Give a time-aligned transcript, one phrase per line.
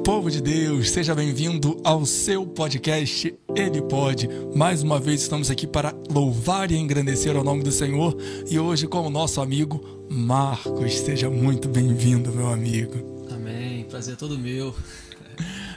[0.00, 4.28] Povo de Deus, seja bem-vindo ao seu podcast Ele Pode.
[4.54, 8.16] Mais uma vez estamos aqui para louvar e engrandecer o nome do Senhor
[8.50, 10.98] e hoje com o nosso amigo Marcos.
[10.98, 13.26] Seja muito bem-vindo, meu amigo.
[13.30, 13.84] Amém.
[13.84, 14.74] Prazer todo meu.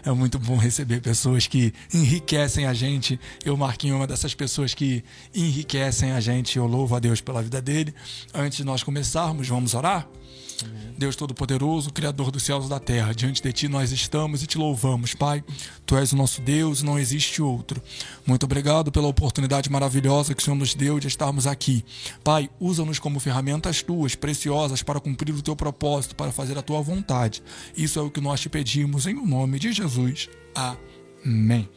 [0.04, 3.20] É muito bom receber pessoas que enriquecem a gente.
[3.44, 5.04] Eu, Marquinho, uma dessas pessoas que
[5.34, 6.58] enriquecem a gente.
[6.58, 7.94] Eu louvo a Deus pela vida dele.
[8.34, 10.08] Antes de nós começarmos, vamos orar?
[10.98, 14.58] Deus Todo-Poderoso, Criador dos céus e da terra, diante de Ti nós estamos e te
[14.58, 15.44] louvamos, Pai.
[15.86, 17.82] Tu és o nosso Deus e não existe outro.
[18.26, 21.84] Muito obrigado pela oportunidade maravilhosa que o Senhor nos deu de estarmos aqui.
[22.24, 26.82] Pai, usa-nos como ferramentas Tuas, preciosas, para cumprir o Teu propósito, para fazer a Tua
[26.82, 27.44] vontade.
[27.76, 30.30] Isso é o que nós te pedimos, em nome de Jesus.
[30.54, 30.78] Amém.
[31.26, 31.70] Amém.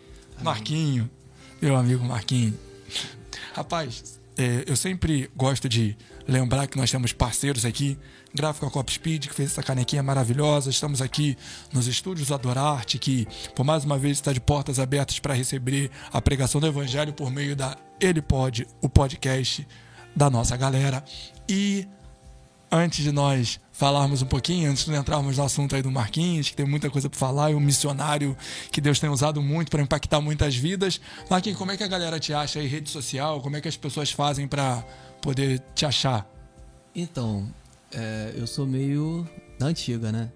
[0.42, 1.10] Marquinho,
[1.60, 2.56] meu amigo Marquinho.
[3.52, 5.96] Rapaz, é, eu sempre gosto de
[6.28, 7.98] lembrar que nós temos parceiros aqui
[8.34, 10.70] Gráfica Cop Speed, que fez essa canequinha maravilhosa.
[10.70, 11.36] Estamos aqui
[11.72, 16.20] nos estúdios Adorarte, que por mais uma vez está de portas abertas para receber a
[16.20, 19.66] pregação do Evangelho por meio da Ele Pode, o podcast
[20.14, 21.02] da nossa galera.
[21.48, 21.88] E
[22.70, 26.56] antes de nós falarmos um pouquinho, antes de entrarmos no assunto aí do Marquinhos, que
[26.56, 28.36] tem muita coisa para falar, e um missionário
[28.70, 31.00] que Deus tem usado muito para impactar muitas vidas.
[31.30, 33.40] Marquinhos, como é que a galera te acha aí, rede social?
[33.40, 34.84] Como é que as pessoas fazem para
[35.22, 36.28] poder te achar?
[36.94, 37.48] Então,
[37.92, 40.32] é, eu sou meio da antiga, né?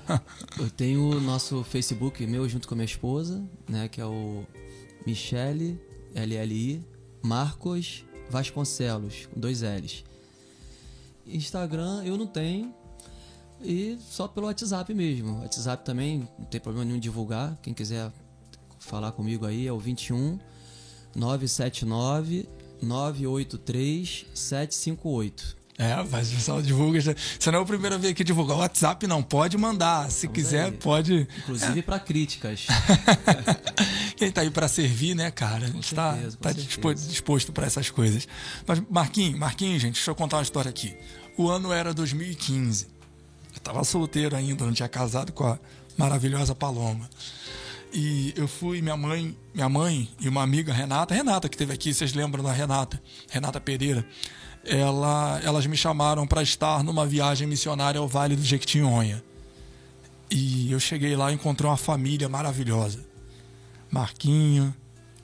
[0.58, 3.88] eu tenho o nosso Facebook meu junto com a minha esposa, né?
[3.88, 4.44] Que é o
[5.06, 5.80] Michele,
[6.14, 6.84] LLI,
[7.22, 10.04] Marcos Vasconcelos, com dois L's.
[11.26, 12.74] Instagram eu não tenho.
[13.62, 15.40] E só pelo WhatsApp mesmo.
[15.40, 17.56] WhatsApp também não tem problema nenhum divulgar.
[17.62, 18.12] Quem quiser
[18.78, 20.38] falar comigo aí é o 21
[21.14, 22.48] 979
[22.82, 25.61] 983 758.
[25.78, 27.00] É, mas o pessoal divulga.
[27.00, 28.56] Você não é o primeiro a vir aqui divulgar.
[28.56, 30.10] O WhatsApp não, pode mandar.
[30.10, 30.72] Se Vamos quiser, aí.
[30.72, 31.26] pode.
[31.38, 31.82] Inclusive é.
[31.82, 32.66] para críticas.
[34.16, 35.64] Quem tá aí para servir, né, cara?
[35.64, 38.28] A gente tá, tá disposto para essas coisas.
[38.66, 40.94] Mas, Marquinhos, Marquinhos, gente, deixa eu contar uma história aqui.
[41.36, 42.88] O ano era 2015.
[43.54, 45.58] Eu tava solteiro ainda, não tinha casado com a
[45.96, 47.08] maravilhosa Paloma.
[47.92, 51.92] E eu fui, minha mãe, minha mãe e uma amiga, Renata, Renata que teve aqui,
[51.92, 53.02] vocês lembram da Renata?
[53.30, 54.06] Renata Pereira
[54.64, 59.22] ela, elas me chamaram para estar numa viagem missionária ao Vale do Jequitinhonha.
[60.30, 63.04] E eu cheguei lá e encontrei uma família maravilhosa.
[63.90, 64.74] Marquinho,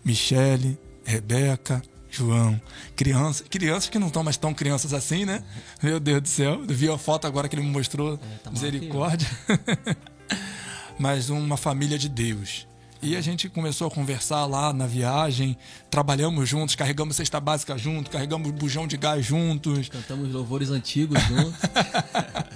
[0.04, 2.60] Michele, Rebeca, João.
[2.94, 5.42] Criança, crianças que não estão mais tão crianças assim, né?
[5.82, 6.64] Meu Deus do céu.
[6.68, 8.14] Eu vi a foto agora que ele me mostrou.
[8.14, 9.28] É, tá Misericórdia.
[10.98, 12.66] Mas uma família de Deus.
[13.00, 15.56] E a gente começou a conversar lá na viagem,
[15.88, 19.88] trabalhamos juntos, carregamos cesta básica junto, carregamos bujão de gás juntos.
[19.88, 21.54] Cantamos louvores antigos juntos.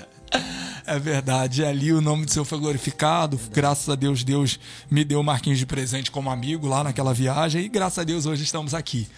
[0.92, 1.62] É verdade.
[1.62, 3.40] E ali o nome do Senhor foi glorificado.
[3.50, 4.60] É graças a Deus, Deus
[4.90, 7.64] me deu o Marquinhos de presente como amigo lá naquela viagem.
[7.64, 9.08] E graças a Deus, hoje estamos aqui.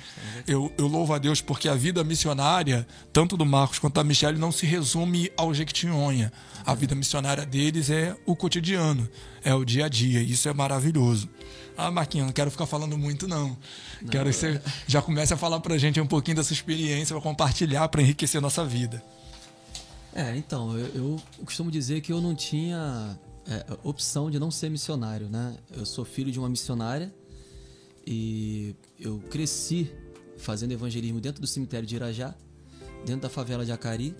[0.46, 4.38] Eu, eu louvo a Deus porque a vida missionária, tanto do Marcos quanto da Michelle,
[4.38, 6.32] não se resume ao Jequitinhonha.
[6.64, 9.08] A vida missionária deles é o cotidiano,
[9.42, 10.22] é o dia a dia.
[10.22, 11.28] Isso é maravilhoso.
[11.76, 13.56] Ah, Marquinhos, não quero ficar falando muito, não.
[14.00, 14.08] não.
[14.08, 17.88] Quero que você já comece a falar pra gente um pouquinho dessa experiência, para compartilhar,
[17.88, 19.02] para enriquecer a nossa vida.
[20.14, 24.70] É, então, eu, eu costumo dizer que eu não tinha é, opção de não ser
[24.70, 25.56] missionário, né?
[25.76, 27.12] Eu sou filho de uma missionária
[28.06, 29.90] e eu cresci
[30.38, 32.32] fazendo evangelismo dentro do cemitério de Irajá,
[33.04, 34.14] dentro da favela de Acari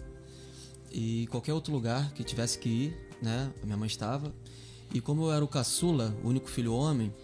[0.91, 3.53] e qualquer outro lugar que tivesse que ir, né?
[3.63, 4.35] Minha mãe estava.
[4.93, 7.15] E como eu era o caçula, o único filho homem,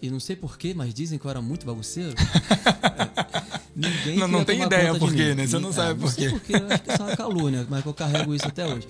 [0.00, 2.14] e não sei porquê, mas dizem que eu era muito bagunceiro.
[3.74, 5.46] Ninguém não, não tem ideia por quê, né?
[5.46, 6.30] Você não sabe por quê.
[6.30, 8.88] Porque eu acho que isso é uma calúnia, mas eu carrego isso até hoje.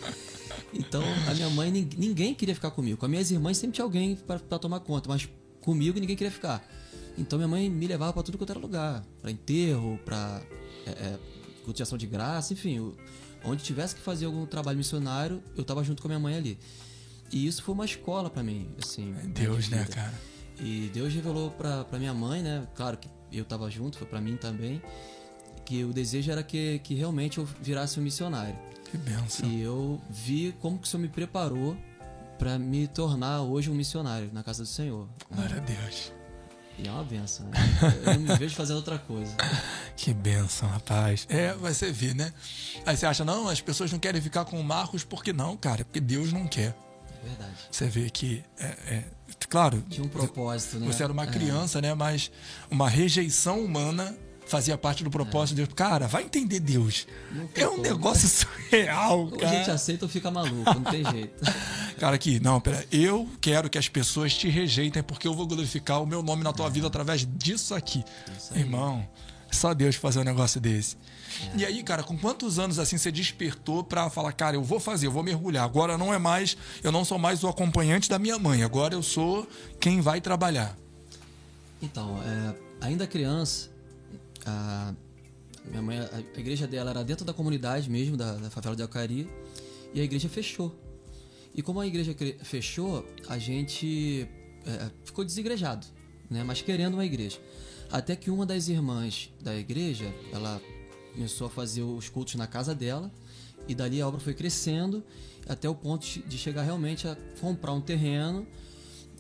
[0.73, 2.97] Então, a minha mãe, ninguém queria ficar comigo.
[2.97, 5.29] Com as minhas irmãs sempre tinha alguém para tomar conta, mas
[5.61, 6.67] comigo ninguém queria ficar.
[7.19, 10.41] Então, minha mãe me levava para tudo quanto era lugar para enterro, para
[10.87, 11.19] é, é,
[11.65, 12.95] cultivação de graça, enfim.
[13.45, 16.59] Onde tivesse que fazer algum trabalho missionário, eu tava junto com a minha mãe ali.
[17.31, 19.15] E isso foi uma escola para mim, assim.
[19.23, 20.15] É Deus, né, cara?
[20.61, 22.67] E Deus revelou para minha mãe, né?
[22.75, 24.83] Claro que eu estava junto, foi para mim também,
[25.65, 28.57] que o desejo era que, que realmente eu virasse um missionário.
[28.91, 29.49] Que benção.
[29.49, 31.77] E eu vi como que o Senhor me preparou
[32.39, 35.09] para me tornar hoje um missionário na casa do Senhor.
[35.31, 36.13] Glória a Deus.
[36.79, 37.59] E é uma benção, né?
[38.07, 39.35] Eu não me vejo fazendo outra coisa.
[39.97, 41.27] Que benção, rapaz.
[41.29, 42.33] É, você vê, né?
[42.87, 45.85] Aí você acha, não, as pessoas não querem ficar com o Marcos, porque não, cara?
[45.85, 46.73] Porque Deus não quer.
[47.21, 47.57] É verdade.
[47.69, 49.05] Você vê que é, é,
[49.47, 49.85] claro.
[49.89, 50.87] Tinha um propósito, né?
[50.87, 51.27] Você era uma é.
[51.27, 51.83] criança, é.
[51.83, 51.95] né?
[51.95, 52.31] Mas
[52.71, 54.17] uma rejeição humana
[54.49, 55.63] fazia parte do propósito é.
[55.63, 55.75] de Deus.
[55.75, 57.07] Cara, vai entender Deus.
[57.55, 59.43] É um negócio surreal, cara.
[59.43, 61.45] Ou a gente aceita ou fica maluco, não tem jeito.
[61.99, 62.87] Cara, aqui, não, pera.
[62.93, 66.53] Eu quero que as pessoas te rejeitem porque eu vou glorificar o meu nome na
[66.53, 66.71] tua é.
[66.71, 68.05] vida através disso aqui.
[68.55, 69.05] Irmão,
[69.51, 70.97] só Deus fazer um negócio desse.
[71.57, 75.07] E aí, cara, com quantos anos assim você despertou para falar, cara, eu vou fazer,
[75.07, 75.65] eu vou mergulhar.
[75.65, 79.03] Agora não é mais, eu não sou mais o acompanhante da minha mãe, agora eu
[79.03, 79.47] sou
[79.81, 80.77] quem vai trabalhar.
[81.81, 83.71] Então, é, ainda criança,
[84.45, 84.95] a
[85.65, 89.29] minha mãe, a igreja dela era dentro da comunidade mesmo, da, da favela de Alcari,
[89.95, 90.75] e a igreja fechou.
[91.55, 94.29] E como a igreja fechou, a gente
[94.65, 95.87] é, ficou desigrejado,
[96.31, 96.45] né?
[96.45, 97.39] mas querendo uma igreja.
[97.91, 100.61] Até que uma das irmãs da igreja, ela
[101.19, 103.11] começou a fazer os cultos na casa dela,
[103.67, 105.03] e dali a obra foi crescendo
[105.49, 108.47] até o ponto de chegar realmente a comprar um terreno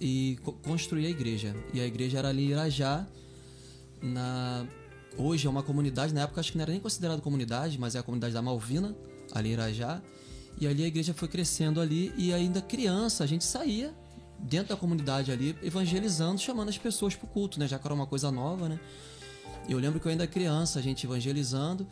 [0.00, 1.56] e construir a igreja.
[1.74, 3.04] E a igreja era ali em Irajá,
[4.00, 4.64] na
[5.16, 7.98] hoje é uma comunidade, na época acho que não era nem considerado comunidade, mas é
[7.98, 8.96] a comunidade da Malvina,
[9.32, 10.00] ali em Irajá.
[10.60, 13.92] E ali a igreja foi crescendo ali e ainda criança a gente saía
[14.38, 17.66] dentro da comunidade ali evangelizando, chamando as pessoas para o culto, né?
[17.66, 18.78] Já que era uma coisa nova, né?
[19.68, 21.86] Eu lembro que eu ainda criança, a gente evangelizando,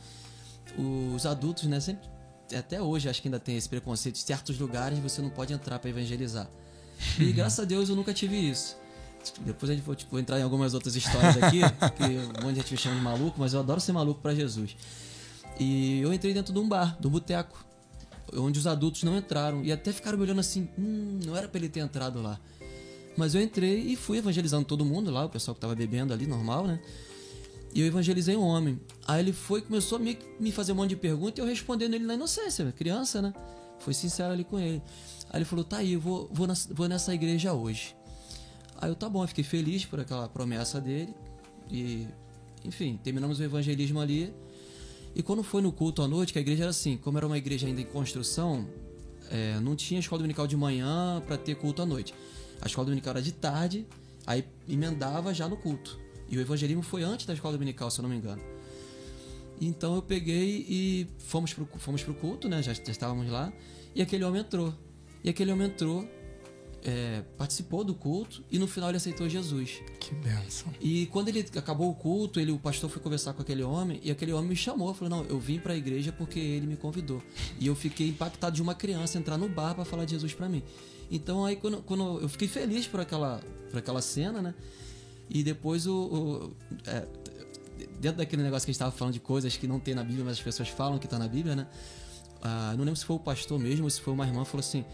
[0.79, 1.79] os adultos, né?
[1.79, 2.09] Sempre,
[2.57, 4.19] até hoje acho que ainda tem esse preconceito.
[4.19, 6.49] Certos lugares você não pode entrar para evangelizar.
[7.19, 8.77] E graças a Deus eu nunca tive isso.
[9.41, 11.61] Depois a gente vai tipo, entrar em algumas outras histórias aqui,
[11.97, 14.35] que um monte de gente me chama de maluco, mas eu adoro ser maluco para
[14.35, 14.77] Jesus.
[15.59, 17.65] E eu entrei dentro de um bar, do boteco,
[18.35, 19.65] onde os adultos não entraram.
[19.65, 22.39] E até ficaram me olhando assim, hum, não era pra ele ter entrado lá.
[23.17, 26.27] Mas eu entrei e fui evangelizando todo mundo lá, o pessoal que tava bebendo ali,
[26.27, 26.81] normal, né?
[27.77, 28.81] E eu evangelizei um homem.
[29.07, 31.93] Aí ele foi começou a me, me fazer um monte de perguntas e eu respondendo
[31.93, 33.35] ele na inocência, criança, né?
[33.81, 34.81] Foi sincero ali com ele.
[35.29, 37.95] Aí ele falou: tá aí, eu vou, vou, vou nessa igreja hoje.
[38.79, 41.15] Aí eu, tá bom, eu fiquei feliz por aquela promessa dele.
[41.71, 42.09] E,
[42.65, 44.33] enfim, terminamos o evangelismo ali.
[45.15, 47.37] E quando foi no culto à noite, que a igreja era assim, como era uma
[47.37, 48.67] igreja ainda em construção,
[49.31, 52.15] é, não tinha escola dominical de manhã para ter culto à noite.
[52.59, 53.87] A escola dominical era de tarde,
[54.27, 56.06] aí emendava já no culto.
[56.29, 58.43] E o evangelismo foi antes da escola dominical, se eu não me engano.
[59.61, 62.63] Então eu peguei e fomos pro, fomos pro culto, né?
[62.63, 63.53] Já, já estávamos lá.
[63.95, 64.75] E aquele homem entrou.
[65.25, 66.07] E aquele homem entrou
[66.87, 69.83] é, participou do culto e no final ele aceitou Jesus.
[69.99, 70.73] Que benção.
[70.81, 74.11] E quando ele acabou o culto, ele, o pastor foi conversar com aquele homem e
[74.11, 77.21] aquele homem me chamou, falou: "Não, eu vim para a igreja porque ele me convidou".
[77.59, 80.49] E eu fiquei impactado de uma criança entrar no bar para falar de Jesus para
[80.49, 80.63] mim.
[81.11, 84.55] Então aí quando, quando, eu fiquei feliz por aquela por aquela cena, né?
[85.29, 86.57] E depois o, o
[86.87, 87.07] é,
[88.01, 90.25] dentro daquele negócio que a gente estava falando de coisas que não tem na Bíblia,
[90.25, 91.67] mas as pessoas falam que está na Bíblia, né?
[92.43, 94.85] Ah, não lembro se foi o pastor mesmo ou se foi uma irmã, falou assim: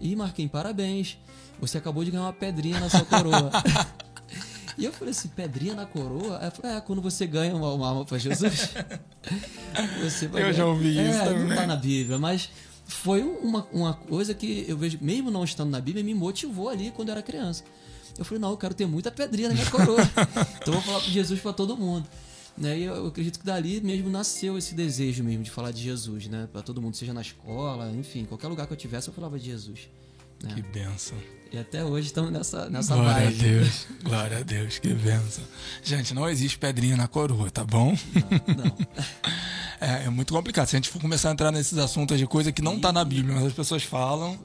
[0.00, 1.18] Ih, Marquinhos, parabéns.
[1.60, 3.50] Você acabou de ganhar uma pedrinha na sua coroa.
[4.78, 6.40] e eu falei assim, pedrinha na coroa?
[6.42, 8.70] Eu falei, é, quando você ganha uma, uma alma para Jesus.
[10.02, 10.52] você vai eu ganhar.
[10.52, 11.48] já ouvi é, isso também.
[11.48, 12.48] Não tá na Bíblia, mas
[12.86, 16.90] foi uma, uma coisa que eu vejo, mesmo não estando na Bíblia, me motivou ali
[16.90, 17.62] quando eu era criança.
[18.18, 20.02] Eu falei, não, eu quero ter muita pedrinha na minha coroa.
[20.60, 22.06] então eu vou falar para Jesus para todo mundo.
[22.56, 22.78] Né?
[22.78, 26.48] E eu acredito que dali mesmo nasceu esse desejo mesmo de falar de Jesus, né?
[26.52, 29.46] Para todo mundo, seja na escola, enfim, qualquer lugar que eu tivesse, eu falava de
[29.46, 29.88] Jesus.
[30.42, 30.54] Né?
[30.54, 31.16] Que benção.
[31.52, 33.40] E até hoje estamos nessa, nessa Glória vibe.
[33.40, 35.44] a Deus, glória a Deus, que benção.
[35.82, 37.96] Gente, não existe pedrinha na coroa, tá bom?
[38.14, 38.76] Não, não.
[39.80, 40.66] É, é, muito complicado.
[40.66, 43.02] Se a gente for começar a entrar nesses assuntos de coisa que não está na
[43.02, 44.38] Bíblia, mas as pessoas falam,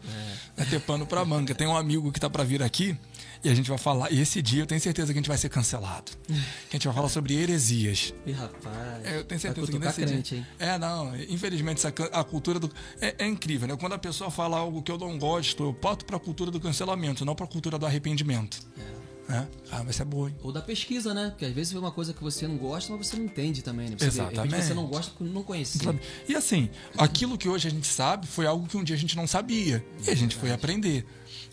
[0.57, 1.53] é, é ter pano para manga.
[1.53, 2.97] Tem um amigo que está para vir aqui,
[3.45, 4.11] e a gente vai falar.
[4.11, 6.11] E esse dia eu tenho certeza que a gente vai ser cancelado.
[6.27, 8.11] Que a gente vai falar sobre heresias.
[8.25, 9.05] E rapaz.
[9.05, 10.39] É, eu tenho certeza que nesse crente, dia.
[10.39, 10.47] Hein?
[10.57, 11.15] É, não.
[11.29, 12.71] Infelizmente, essa, a cultura do.
[12.99, 13.77] É, é, incrível, né?
[13.79, 16.59] Quando a pessoa fala algo que eu não gosto, eu parto para a cultura do
[16.59, 18.59] cancelamento, não para a cultura do arrependimento.
[18.79, 18.95] É.
[19.27, 19.47] É?
[19.71, 20.35] Ah, mas é boa, hein?
[20.43, 21.29] Ou da pesquisa, né?
[21.29, 23.89] Porque às vezes é uma coisa que você não gosta, mas você não entende também,
[23.89, 23.95] né?
[23.97, 24.55] Você Exatamente.
[24.55, 25.99] Vê, você não gosta porque não conhecia.
[26.27, 29.15] E assim, aquilo que hoje a gente sabe foi algo que um dia a gente
[29.15, 29.83] não sabia.
[30.05, 31.05] E a gente foi aprender.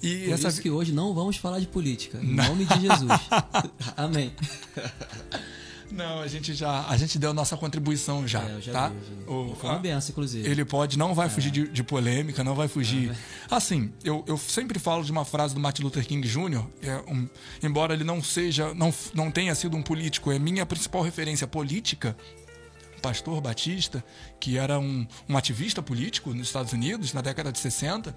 [0.03, 0.49] E Por essa...
[0.49, 2.19] isso que hoje não vamos falar de política.
[2.21, 2.45] Em não.
[2.49, 3.11] nome de Jesus.
[3.97, 4.33] Amém.
[5.93, 8.89] Não, a gente já a gente deu nossa contribuição já, é, já tá?
[8.89, 10.49] Vi, o, Foi uma benção, inclusive.
[10.49, 11.31] Ele pode, não vai é.
[11.31, 13.11] fugir de, de, polêmica, não vai fugir.
[13.11, 13.17] É.
[13.55, 17.29] Assim, eu, eu sempre falo de uma frase do Martin Luther King Jr., é um,
[17.63, 22.17] embora ele não seja, não, não tenha sido um político, é minha principal referência política,
[23.03, 24.03] pastor batista,
[24.41, 28.15] que era um, um ativista político nos Estados Unidos na década de 60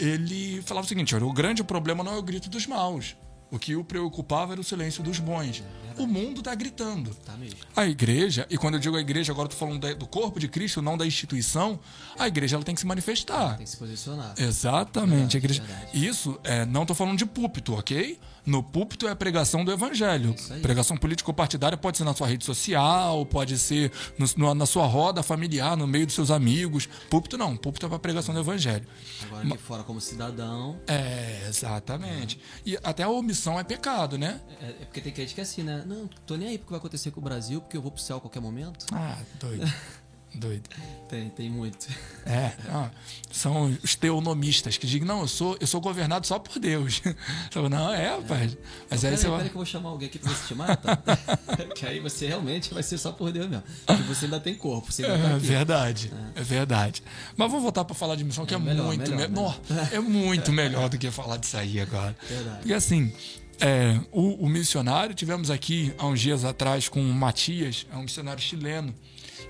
[0.00, 3.16] ele falava o seguinte: olha, o grande problema não é o grito dos maus.
[3.50, 5.62] O que o preocupava era o silêncio dos bons.
[5.96, 7.14] É o mundo está gritando.
[7.26, 7.36] Tá.
[7.76, 10.80] A igreja, e quando eu digo a igreja, agora tô falando do corpo de Cristo,
[10.80, 11.78] não da instituição,
[12.18, 13.56] a igreja ela tem que se manifestar.
[13.56, 14.34] Tem que se posicionar.
[14.38, 15.36] Exatamente.
[15.36, 15.62] a igreja.
[15.62, 16.06] verdade.
[16.06, 18.18] Isso, é, não estou falando de púlpito, ok?
[18.46, 20.34] No púlpito é a pregação do evangelho.
[20.62, 25.22] Pregação político-partidária pode ser na sua rede social, pode ser no- no- na sua roda
[25.22, 26.88] familiar, no meio dos seus amigos.
[27.10, 28.86] Púlpito não, púlpito é para pregação do evangelho.
[29.24, 32.40] Agora aqui fora, como cidadão, É, exatamente.
[32.64, 34.40] E até a omissão é pecado, né?
[34.60, 35.84] é, é porque tem gente que é assim, né?
[35.86, 38.16] Não, tô nem aí porque vai acontecer com o Brasil, porque eu vou pro céu
[38.16, 38.86] a qualquer momento.
[38.92, 39.60] Ah, doido.
[40.34, 40.68] Doido.
[41.08, 41.88] Tem, tem muito.
[42.24, 42.88] É, ah,
[43.32, 47.02] são os teonomistas que dizem, não, eu sou, eu sou governado só por Deus.
[47.54, 48.56] Eu, não, é, rapaz.
[48.88, 49.40] Mas aí Peraí, você vai.
[49.42, 51.02] que eu vou chamar alguém aqui pra você te matar.
[51.74, 53.64] que aí você realmente vai ser só por Deus mesmo.
[53.84, 55.46] Porque você ainda tem corpo, você ainda tá É aqui.
[55.46, 57.02] verdade, é verdade.
[57.36, 59.60] Mas vamos voltar para falar de missão, que é, É, melhor, muito melhor, me- melhor.
[59.68, 62.16] Nó, é muito melhor do que falar disso aí agora.
[62.28, 62.58] Verdade.
[62.58, 63.12] Porque assim,
[63.60, 68.02] é, o, o missionário, tivemos aqui há uns dias atrás com o Matias, é um
[68.02, 68.94] missionário chileno,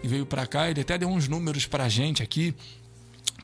[0.02, 2.54] e veio para cá, ele até deu uns números para a gente aqui,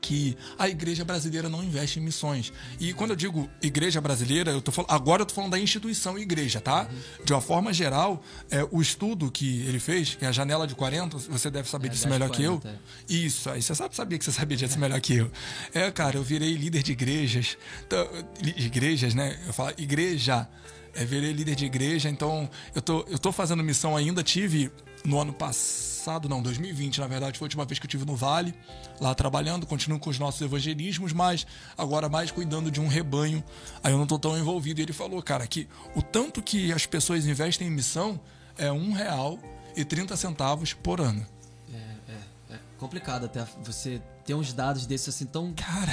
[0.00, 2.52] que a igreja brasileira não investe em missões.
[2.78, 6.16] E quando eu digo igreja brasileira, eu tô falando, agora eu tô falando da instituição
[6.16, 6.88] igreja, tá?
[7.24, 10.76] De uma forma geral, é, o estudo que ele fez, que é a janela de
[10.76, 12.60] 40, você deve saber É, disso 10 melhor que eu.
[12.60, 15.30] 40, Isso, aí você sabe, sabia que você sabia disso melhor que eu.
[15.74, 18.06] É, cara, eu virei líder de igrejas, então,
[18.44, 19.36] igrejas, né?
[19.46, 20.48] Eu falo igreja,
[20.96, 24.72] é, virei líder de igreja, então eu tô, eu tô fazendo missão ainda, tive
[25.04, 28.16] no ano passado, não, 2020, na verdade, foi a última vez que eu tive no
[28.16, 28.54] Vale,
[29.00, 33.44] lá trabalhando, continuo com os nossos evangelismos, mas agora mais cuidando de um rebanho,
[33.84, 34.80] aí eu não tô tão envolvido.
[34.80, 38.18] E ele falou, cara, que o tanto que as pessoas investem em missão
[38.56, 39.38] é um real
[39.76, 41.24] e 30 centavos por ano.
[41.72, 45.92] É, é, é complicado até você ter uns dados desses assim tão Cara,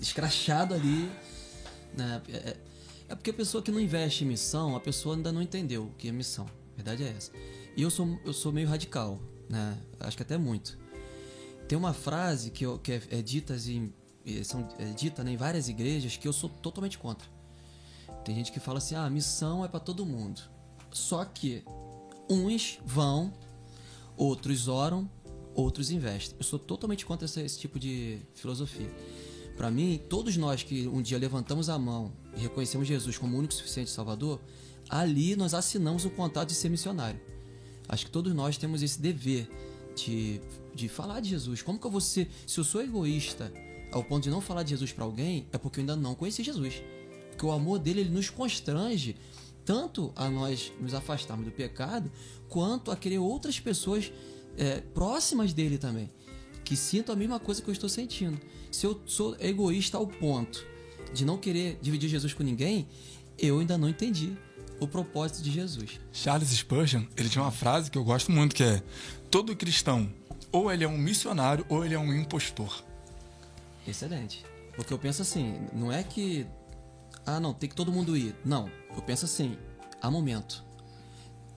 [0.00, 1.10] escrachado ali.
[1.96, 2.22] Né?
[2.28, 2.56] É,
[3.08, 5.90] é- porque a pessoa que não investe em missão, a pessoa ainda não entendeu o
[5.98, 6.46] que é missão.
[6.72, 7.30] A verdade é essa.
[7.76, 9.78] E eu sou, eu sou meio radical, né?
[10.00, 10.78] Acho que até muito.
[11.68, 13.92] Tem uma frase que, eu- que é, é dita em,
[14.44, 17.28] são, é dita né, em várias igrejas que eu sou totalmente contra.
[18.24, 20.40] Tem gente que fala assim: ah, missão é para todo mundo.
[20.92, 21.62] Só que
[22.30, 23.32] uns vão,
[24.16, 25.10] outros oram,
[25.54, 26.36] outros investem.
[26.38, 28.90] Eu sou totalmente contra esse, esse tipo de filosofia.
[29.56, 33.38] Para mim, todos nós que um dia levantamos a mão e reconhecemos Jesus como o
[33.38, 34.40] único suficiente Salvador,
[34.88, 37.20] ali nós assinamos o contrato de ser missionário.
[37.88, 39.48] Acho que todos nós temos esse dever
[39.94, 40.40] de,
[40.74, 41.62] de falar de Jesus.
[41.62, 42.28] Como que eu vou ser.
[42.46, 43.52] Se eu sou egoísta
[43.92, 46.42] ao ponto de não falar de Jesus para alguém, é porque eu ainda não conheci
[46.42, 46.82] Jesus.
[47.30, 49.16] Porque o amor dele ele nos constrange
[49.64, 52.10] tanto a nós nos afastarmos do pecado,
[52.48, 54.12] quanto a querer outras pessoas
[54.56, 56.10] é, próximas dele também,
[56.64, 58.40] que sintam a mesma coisa que eu estou sentindo.
[58.70, 60.64] Se eu sou egoísta ao ponto
[61.12, 62.88] de não querer dividir Jesus com ninguém,
[63.38, 64.36] eu ainda não entendi
[64.80, 66.00] o propósito de Jesus.
[66.12, 68.82] Charles Spurgeon, ele tinha uma frase que eu gosto muito que é:
[69.30, 70.10] todo cristão
[70.50, 72.82] ou ele é um missionário ou ele é um impostor.
[73.86, 74.44] Excelente.
[74.76, 76.46] Porque eu penso assim, não é que.
[77.26, 78.34] Ah, não, tem que todo mundo ir.
[78.44, 78.70] Não.
[78.94, 79.56] Eu penso assim,
[80.00, 80.64] há momento.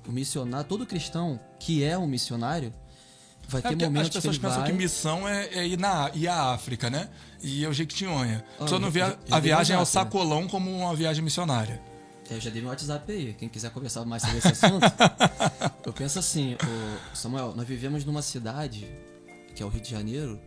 [0.07, 2.73] O missionário, todo cristão que é um missionário,
[3.47, 4.71] vai É ter as momentos que pessoas ele pensam vai...
[4.71, 7.09] que missão é, é ir, na, ir à África, né?
[7.41, 8.43] E ao Jequitinhonha.
[8.59, 10.11] Ah, Só não vê a, a dei viagem ao zap, né?
[10.11, 11.81] sacolão como uma viagem missionária.
[12.29, 13.33] Eu já dei meu WhatsApp aí.
[13.35, 14.83] Quem quiser conversar mais sobre esse assunto.
[15.85, 16.57] eu penso assim,
[17.13, 18.85] Samuel, nós vivemos numa cidade,
[19.55, 20.39] que é o Rio de Janeiro.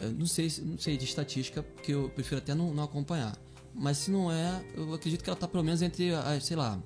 [0.00, 3.36] Eu não sei, se- não sei de estatística, porque eu prefiro até não, não acompanhar.
[3.74, 6.78] Mas se não é, eu acredito que ela tá pelo menos entre as, sei lá,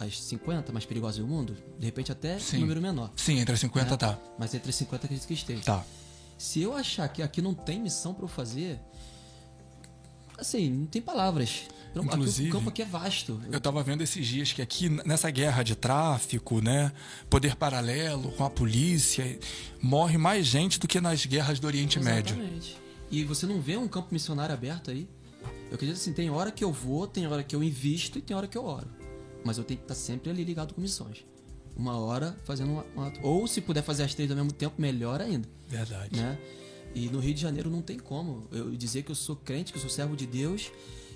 [0.00, 1.56] as 50 mais perigosas do mundo.
[1.78, 2.58] De repente até Sim.
[2.58, 3.10] um número menor.
[3.16, 3.96] Sim, entre as 50 É.
[3.96, 4.18] tá.
[4.38, 5.62] Mas entre as 50 acredito que esteja.
[5.62, 5.84] Tá.
[6.38, 8.78] Se eu achar que aqui não tem missão pra eu fazer,
[10.38, 11.64] assim, não tem palavras.
[11.94, 13.38] Aqui, Inclusive- o campo aqui é vasto.
[13.52, 16.90] Eu tava vendo esses dias que aqui nessa guerra de tráfico, né,
[17.28, 19.38] poder paralelo com a polícia,
[19.80, 22.34] morre mais gente do que nas guerras do Oriente Médio.
[22.34, 22.76] Exatamente.
[23.10, 25.06] E você não vê um campo missionário aberto aí?
[25.68, 28.34] Eu acredito assim, tem hora que eu vou, tem hora que eu invisto e tem
[28.34, 28.88] hora que eu oro.
[29.44, 31.24] Mas eu tenho que estar sempre ali ligado com missões.
[31.76, 35.20] Uma hora fazendo uma, uma- Ou se puder fazer as três ao mesmo tempo, melhor
[35.20, 35.48] ainda.
[35.68, 36.16] Verdade.
[36.16, 36.38] Né?
[36.94, 39.78] E no Rio de Janeiro não tem como eu dizer que eu sou crente, que
[39.78, 40.70] eu sou servo de Deus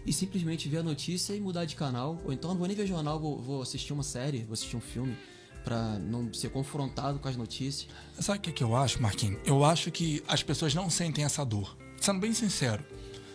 [0.07, 2.19] e simplesmente ver a notícia e mudar de canal.
[2.25, 4.81] Ou então não vou nem ver jornal, vou, vou assistir uma série, vou assistir um
[4.81, 5.15] filme
[5.63, 7.89] pra não ser confrontado com as notícias.
[8.21, 9.39] Sabe o que, que eu acho, Marquinhos?
[9.45, 11.77] Eu acho que as pessoas não sentem essa dor.
[12.01, 12.85] Sendo bem sincero,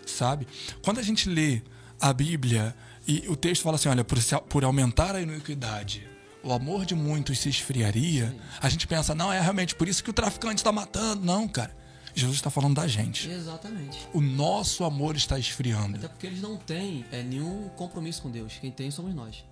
[0.05, 0.47] sabe?
[0.81, 1.61] Quando a gente lê
[2.01, 2.75] a Bíblia
[3.07, 4.17] e o texto fala assim: olha, por,
[4.49, 6.07] por aumentar a iniquidade,
[6.43, 10.09] o amor de muitos se esfriaria, a gente pensa, não, é realmente por isso que
[10.09, 11.23] o traficante está matando.
[11.23, 11.79] Não, cara.
[12.13, 13.29] Jesus está falando da gente.
[13.29, 14.05] Exatamente.
[14.13, 15.95] O nosso amor está esfriando.
[15.95, 18.57] Até porque eles não têm é, nenhum compromisso com Deus.
[18.59, 19.45] Quem tem somos nós.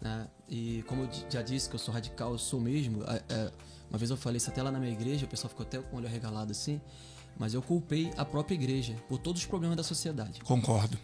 [0.00, 0.26] Né?
[0.48, 3.04] E como eu já disse que eu sou radical, eu sou mesmo.
[3.04, 3.52] É, é,
[3.88, 5.94] uma vez eu falei isso até lá na minha igreja, o pessoal ficou até com
[5.94, 6.80] o olho arregalado assim.
[7.38, 10.40] Mas eu culpei a própria igreja por todos os problemas da sociedade.
[10.40, 10.98] Concordo.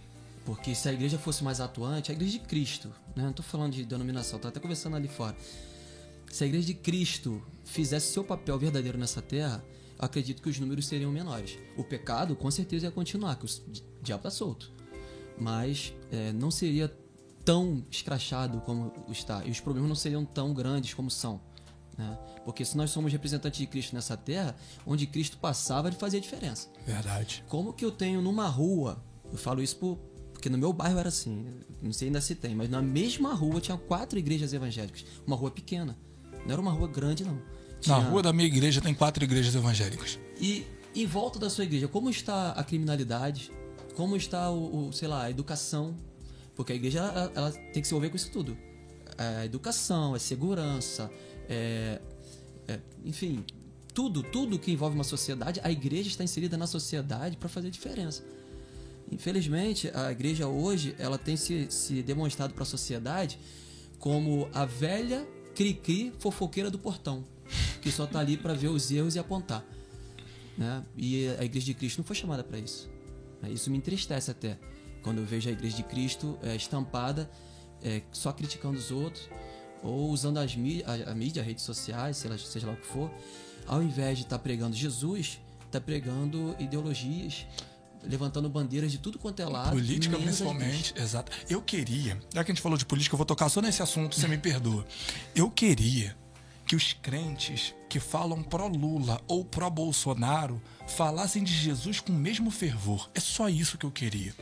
[0.50, 3.22] Porque se a igreja fosse mais atuante, a igreja de Cristo, né?
[3.22, 5.36] não estou falando de denominação, estou até conversando ali fora.
[6.28, 9.64] Se a igreja de Cristo fizesse seu papel verdadeiro nessa terra,
[9.96, 11.56] acredito que os números seriam menores.
[11.76, 13.48] O pecado, com certeza, ia continuar, que o
[14.02, 14.72] diabo está solto.
[15.38, 16.92] Mas é, não seria
[17.44, 19.44] tão escrachado como está.
[19.44, 21.40] E os problemas não seriam tão grandes como são.
[21.96, 22.18] Né?
[22.44, 26.68] Porque se nós somos representantes de Cristo nessa terra, onde Cristo passava, ele fazia diferença.
[26.84, 27.44] Verdade.
[27.48, 30.09] Como que eu tenho numa rua, eu falo isso por,
[30.40, 31.44] porque no meu bairro era assim,
[31.82, 35.04] não sei ainda se tem, mas na mesma rua tinha quatro igrejas evangélicas.
[35.26, 35.94] Uma rua pequena.
[36.46, 37.38] Não era uma rua grande, não.
[37.78, 37.98] Tinha...
[37.98, 40.18] Na rua da minha igreja tem quatro igrejas evangélicas.
[40.40, 43.52] E em volta da sua igreja, como está a criminalidade?
[43.94, 45.94] Como está o, o sei lá, a educação?
[46.56, 48.56] Porque a igreja ela, ela, tem que se envolver com isso tudo.
[49.18, 51.10] É educação, é segurança,
[51.50, 52.00] é,
[52.66, 53.44] é, enfim,
[53.92, 58.24] tudo, tudo que envolve uma sociedade, a igreja está inserida na sociedade para fazer diferença.
[59.10, 63.38] Infelizmente, a igreja hoje ela tem se, se demonstrado para a sociedade
[63.98, 67.24] como a velha cri-cri fofoqueira do portão,
[67.82, 69.64] que só está ali para ver os erros e apontar.
[70.56, 70.84] Né?
[70.96, 72.88] E a igreja de Cristo não foi chamada para isso.
[73.42, 73.50] Né?
[73.50, 74.58] Isso me entristece até,
[75.02, 77.30] quando eu vejo a igreja de Cristo é, estampada
[77.82, 79.28] é, só criticando os outros,
[79.82, 83.10] ou usando as a, a mídia, redes sociais, seja, seja lá o que for,
[83.66, 87.46] ao invés de estar tá pregando Jesus, está pregando ideologias,
[88.02, 89.70] levantando bandeiras de tudo quanto é lado.
[89.70, 90.94] Política, principalmente.
[90.96, 91.32] Exato.
[91.48, 94.16] Eu queria, já que a gente falou de política, eu vou tocar só nesse assunto,
[94.16, 94.86] você me perdoa.
[95.34, 96.16] Eu queria
[96.66, 103.10] que os crentes que falam pró-Lula ou pró-Bolsonaro falassem de Jesus com o mesmo fervor.
[103.14, 104.32] É só isso que eu queria.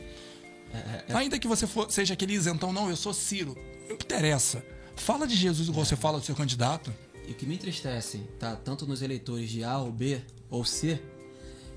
[0.71, 1.15] É, é, é...
[1.15, 3.57] Ainda que você for, seja aquele isentão, não, eu sou Ciro.
[3.87, 4.63] Não interessa.
[4.95, 6.93] Fala de Jesus igual você fala do seu candidato.
[7.27, 8.55] E o que me entristece, tá?
[8.55, 11.01] Tanto nos eleitores de A ou B ou C,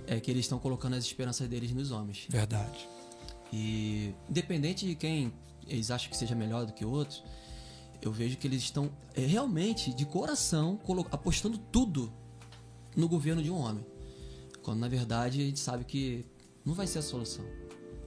[0.06, 2.26] é que eles estão colocando as esperanças deles nos homens.
[2.28, 2.88] Verdade.
[3.52, 5.32] E independente de quem
[5.66, 7.22] eles acham que seja melhor do que outros,
[8.00, 10.80] eu vejo que eles estão é, realmente, de coração,
[11.10, 12.12] apostando tudo
[12.96, 13.86] no governo de um homem.
[14.62, 16.24] Quando na verdade a gente sabe que
[16.64, 17.44] não vai ser a solução.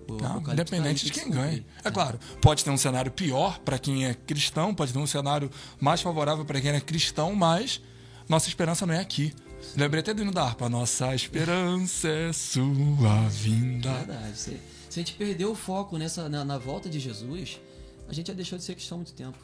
[0.08, 1.66] Não, independente de quem ganhe.
[1.84, 5.08] É, é claro, pode ter um cenário pior para quem é cristão, pode ter um
[5.08, 5.50] cenário
[5.80, 7.82] mais favorável para quem é cristão, mas
[8.30, 9.34] nossa esperança não é aqui.
[9.76, 10.70] Lembrei até do hino da harpa.
[10.70, 13.94] Nossa esperança é sua vinda.
[13.94, 14.38] Verdade.
[14.38, 17.60] Se, se a gente perdeu o foco nessa, na, na, volta de Jesus,
[18.08, 19.38] a gente já deixou de ser cristão há muito tempo.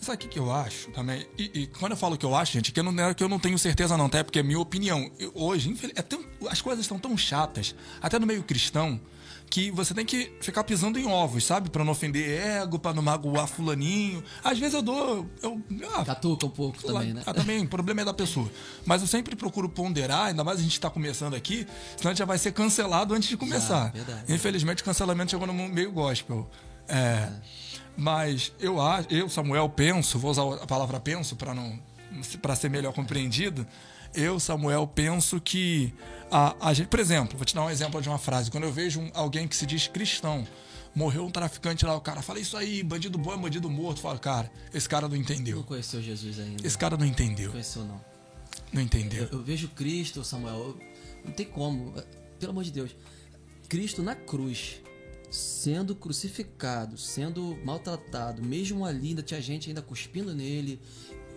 [0.00, 1.26] Sabe o que, que eu acho também?
[1.38, 3.28] E, e, quando eu falo que eu acho, gente, que eu não, é que eu
[3.28, 4.18] não tenho certeza não, tá?
[4.18, 5.10] É porque é minha opinião.
[5.18, 9.00] Eu, hoje, é tão, as coisas estão tão chatas, até no meio cristão,
[9.54, 11.70] que você tem que ficar pisando em ovos, sabe?
[11.70, 14.20] Para não ofender ego, para não magoar fulaninho.
[14.42, 15.30] Às vezes eu dou.
[15.40, 15.62] Eu,
[15.94, 17.22] ah, Catuca um pouco também, né?
[17.24, 18.50] Ah, também, o problema é da pessoa.
[18.84, 22.18] Mas eu sempre procuro ponderar, ainda mais a gente está começando aqui, senão a gente
[22.18, 23.92] já vai ser cancelado antes de começar.
[23.94, 26.50] Já, verdade, Infelizmente o cancelamento chegou no meio gospel.
[26.88, 27.32] É, é.
[27.96, 31.78] Mas eu, eu, Samuel, penso, vou usar a palavra penso para não
[32.42, 33.64] para ser melhor compreendido
[34.14, 35.92] eu, Samuel, penso que
[36.30, 38.50] a, a gente, por exemplo, vou te dar um exemplo de uma frase.
[38.50, 40.46] Quando eu vejo um, alguém que se diz cristão,
[40.94, 44.00] morreu um traficante lá, o cara fala isso aí, bandido bom é bandido morto.
[44.00, 45.56] Fala, cara, esse cara não entendeu.
[45.56, 46.66] Não conheceu Jesus ainda.
[46.66, 47.46] Esse cara não entendeu.
[47.46, 48.04] Não conheceu, não.
[48.72, 49.24] Não entendeu.
[49.24, 50.80] Eu, eu vejo Cristo, Samuel, eu,
[51.24, 51.94] não tem como.
[52.38, 52.94] Pelo amor de Deus.
[53.68, 54.80] Cristo na cruz,
[55.30, 60.80] sendo crucificado, sendo maltratado, mesmo ali ainda tinha gente ainda cuspindo nele,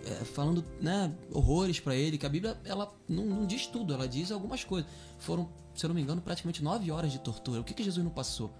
[0.08, 4.08] é, falando né, horrores para ele, que a Bíblia ela não, não, diz tudo, ela
[4.08, 4.90] diz algumas coisas.
[5.18, 7.60] Foram, se eu não me engano, praticamente nove horas de tortura.
[7.60, 8.50] O que, que Jesus não passou?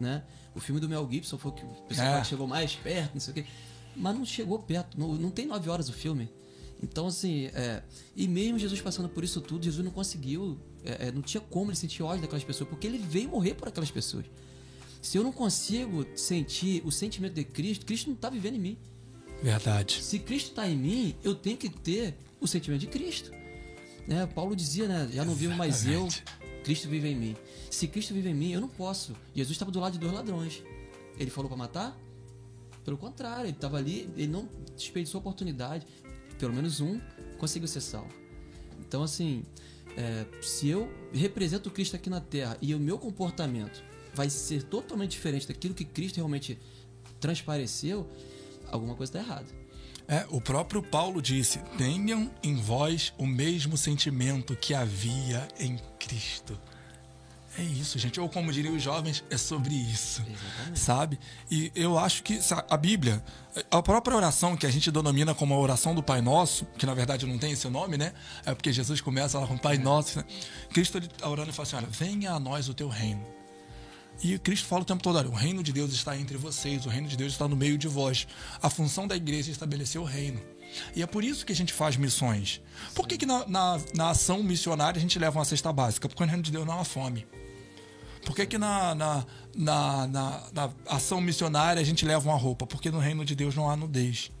[0.00, 0.24] Né?
[0.54, 2.24] O filme do Mel Gibson foi o que o pessoal é.
[2.24, 3.46] chegou mais perto, não sei o quê.
[3.94, 6.32] Mas não chegou perto, não, não tem nove horas o filme.
[6.82, 7.82] Então, assim, é,
[8.16, 11.70] e mesmo Jesus passando por isso tudo, Jesus não conseguiu, é, é não tinha como
[11.70, 14.26] ele sentir ódio daquelas pessoas, porque ele veio morrer por aquelas pessoas.
[15.00, 18.78] Se eu não consigo sentir o sentimento de Cristo, Cristo não está vivendo em mim.
[19.42, 20.02] Verdade.
[20.02, 23.30] Se Cristo está em mim, eu tenho que ter o sentimento de Cristo.
[24.06, 24.26] Né?
[24.26, 25.08] Paulo dizia, né?
[25.12, 26.08] Já não vivo mais eu,
[26.62, 27.36] Cristo vive em mim.
[27.70, 29.14] Se Cristo vive em mim, eu não posso.
[29.34, 30.62] Jesus estava do lado de dois ladrões.
[31.18, 31.98] Ele falou para matar?
[32.84, 35.86] Pelo contrário, ele estava ali, ele não desperdiçou a oportunidade.
[36.38, 37.00] Pelo menos um
[37.38, 38.12] conseguiu ser salvo.
[38.80, 39.44] Então, assim,
[39.96, 43.82] é, se eu represento Cristo aqui na Terra e o meu comportamento
[44.14, 46.58] vai ser totalmente diferente daquilo que Cristo realmente
[47.20, 48.08] transpareceu,
[48.74, 49.46] alguma coisa está errada.
[50.06, 56.58] É, o próprio Paulo disse: tenham em vós o mesmo sentimento que havia em Cristo.
[57.56, 58.20] É isso, gente.
[58.20, 60.22] Ou como diriam os jovens, é sobre isso.
[60.22, 60.78] Exatamente.
[60.78, 61.18] Sabe?
[61.48, 63.22] E eu acho que a Bíblia,
[63.70, 66.94] a própria oração que a gente denomina como a oração do Pai Nosso, que na
[66.94, 68.12] verdade não tem esse nome, né?
[68.44, 70.18] É porque Jesus começa lá com Pai Nosso.
[70.18, 70.24] Né?
[70.70, 73.24] Cristo ele tá orando e fala assim: olha, venha a nós o teu reino.
[74.22, 76.88] E Cristo fala o tempo todo: olha, o reino de Deus está entre vocês, o
[76.88, 78.26] reino de Deus está no meio de vós.
[78.62, 80.40] A função da igreja é estabelecer o reino.
[80.94, 82.60] E é por isso que a gente faz missões.
[82.94, 86.08] Por que, que na, na, na ação missionária a gente leva uma cesta básica?
[86.08, 87.26] Porque o reino de Deus não há fome.
[88.24, 92.66] Por que, que na, na, na, na, na ação missionária a gente leva uma roupa?
[92.66, 94.32] Porque no reino de Deus não há nudez.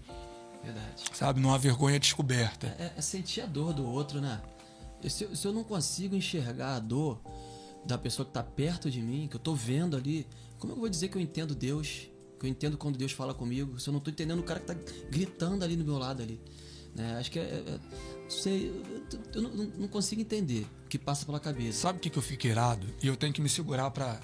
[0.62, 1.04] Verdade.
[1.12, 1.40] Sabe?
[1.40, 2.74] Não há vergonha descoberta.
[2.78, 4.40] É, é sentir a dor do outro, né?
[5.06, 7.20] Se, se eu não consigo enxergar a dor
[7.86, 10.26] da pessoa que está perto de mim, que eu estou vendo ali,
[10.58, 12.08] como eu vou dizer que eu entendo Deus?
[12.38, 13.78] Que eu entendo quando Deus fala comigo?
[13.78, 16.40] Se eu não estou entendendo o cara que está gritando ali do meu lado ali.
[16.94, 17.16] Né?
[17.18, 17.80] Acho que é, é,
[18.28, 18.72] sei,
[19.34, 21.80] eu não, não, consigo entender o que passa pela cabeça.
[21.80, 22.86] Sabe o que, que eu fico irado?
[23.02, 24.20] E eu tenho que me segurar para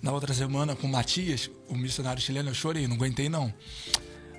[0.00, 3.52] na outra semana com o Matias, o missionário chileno, eu chorei, não aguentei não.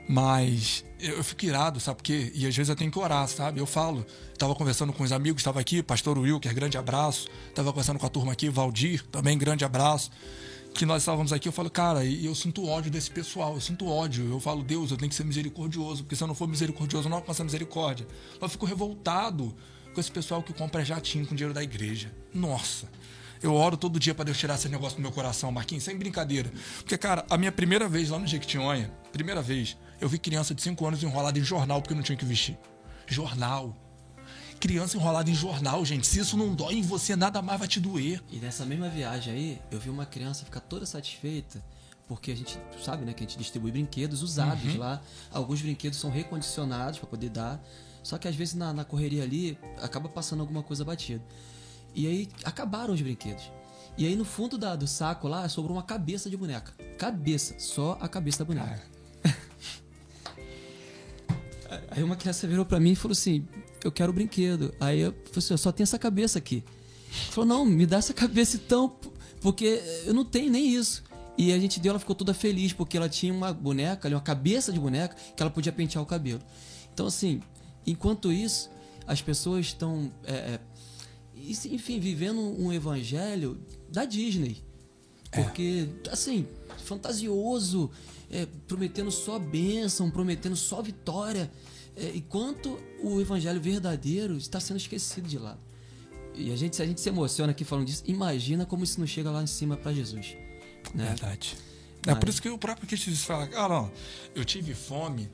[0.08, 2.32] Mas eu fico irado, sabe por quê?
[2.36, 3.60] E às vezes eu tenho que orar, sabe?
[3.60, 7.28] Eu falo, estava conversando com os amigos, estava aqui, pastor Wilker, grande abraço.
[7.50, 10.12] Estava conversando com a turma aqui, Valdir, também grande abraço
[10.76, 13.88] que nós estávamos aqui, eu falo, cara, e eu sinto ódio desse pessoal, eu sinto
[13.88, 14.30] ódio.
[14.30, 17.10] Eu falo, Deus, eu tenho que ser misericordioso, porque se eu não for misericordioso, eu
[17.10, 18.06] não alcanço a misericórdia.
[18.42, 19.56] Eu fico revoltado
[19.94, 22.14] com esse pessoal que compra jatinho com dinheiro da igreja.
[22.34, 22.90] Nossa.
[23.46, 26.52] Eu oro todo dia para Deus tirar esse negócio do meu coração, Marquinhos, sem brincadeira.
[26.78, 30.64] Porque, cara, a minha primeira vez lá no Jequitinhonha, primeira vez, eu vi criança de
[30.64, 32.58] 5 anos enrolada em jornal porque não tinha que vestir.
[33.06, 33.78] Jornal
[34.60, 36.08] criança enrolada em jornal, gente.
[36.08, 38.20] Se isso não dói em você, nada mais vai te doer.
[38.32, 41.64] E nessa mesma viagem aí, eu vi uma criança ficar toda satisfeita
[42.08, 44.80] porque a gente sabe, né, que a gente distribui brinquedos usados uhum.
[44.80, 45.02] lá.
[45.32, 47.62] Alguns brinquedos são recondicionados para poder dar.
[48.02, 51.24] Só que às vezes na, na, correria ali acaba passando alguma coisa batida.
[51.96, 53.52] E aí acabaram os brinquedos.
[53.98, 56.74] E aí no fundo da, do saco lá sobrou uma cabeça de boneca.
[56.98, 58.84] Cabeça, só a cabeça da boneca.
[61.90, 63.48] aí uma criança virou para mim e falou assim:
[63.84, 64.74] eu quero o brinquedo.
[64.80, 66.64] Aí eu falei assim, eu só tenho essa cabeça aqui.
[67.08, 68.98] Ele falou, não, me dá essa cabeça então,
[69.40, 71.04] porque eu não tenho nem isso.
[71.38, 74.72] E a gente deu, ela ficou toda feliz, porque ela tinha uma boneca, uma cabeça
[74.72, 76.42] de boneca, que ela podia pentear o cabelo.
[76.94, 77.42] Então, assim,
[77.86, 78.70] enquanto isso,
[79.06, 80.60] as pessoas estão, é, é,
[81.50, 83.58] enfim, vivendo um evangelho
[83.90, 84.64] da Disney.
[85.32, 85.42] É.
[85.42, 86.12] Porque, é.
[86.12, 86.48] assim,
[86.84, 87.92] fantasioso,
[88.30, 91.52] é, prometendo só bênção, prometendo só vitória
[91.96, 95.60] é, enquanto o evangelho verdadeiro está sendo esquecido de lado.
[96.34, 99.08] E a gente, se a gente se emociona aqui falando disso, imagina como isso não
[99.08, 100.36] chega lá em cima para Jesus.
[100.94, 101.06] Né?
[101.06, 101.56] Verdade.
[102.06, 102.20] É Mas...
[102.20, 103.92] por isso que o próprio Cristo fala: ah, não,
[104.36, 105.30] eu tive fome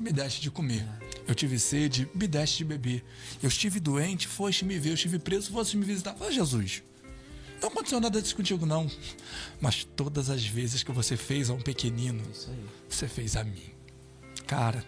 [0.00, 0.86] me deste de comer.
[1.28, 3.04] Eu tive sede, me deste de beber.
[3.42, 4.90] Eu estive doente, foste me ver.
[4.90, 6.14] Eu estive preso, foste me visitar.
[6.14, 6.82] Fala, Jesus.
[7.60, 8.90] Não aconteceu nada disso contigo, não.
[9.60, 12.22] Mas todas as vezes que você fez a um pequenino,
[12.88, 13.70] você fez a mim.
[14.46, 14.82] Cara,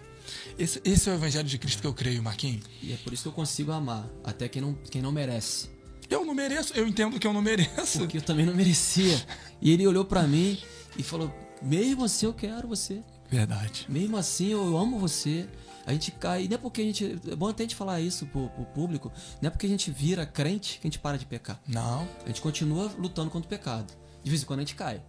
[0.59, 2.64] esse, esse é o evangelho de Cristo que eu creio, Marquinhos.
[2.83, 5.68] E é por isso que eu consigo amar, até quem não, quem não merece.
[6.09, 7.98] Eu não mereço, eu entendo que eu não mereço.
[8.01, 9.22] Porque eu também não merecia.
[9.61, 10.59] E ele olhou para mim
[10.96, 13.03] e falou: mesmo assim eu quero você.
[13.32, 13.86] Verdade.
[13.88, 15.48] Mesmo assim eu amo você.
[15.86, 16.46] A gente cai.
[16.48, 17.18] Não é porque a gente.
[17.28, 19.10] É bom até a gente falar isso pro, pro público.
[19.40, 21.60] Não é porque a gente vira crente que a gente para de pecar.
[21.66, 22.06] Não.
[22.24, 23.92] A gente continua lutando contra o pecado.
[24.22, 25.02] De vez em quando a gente cai.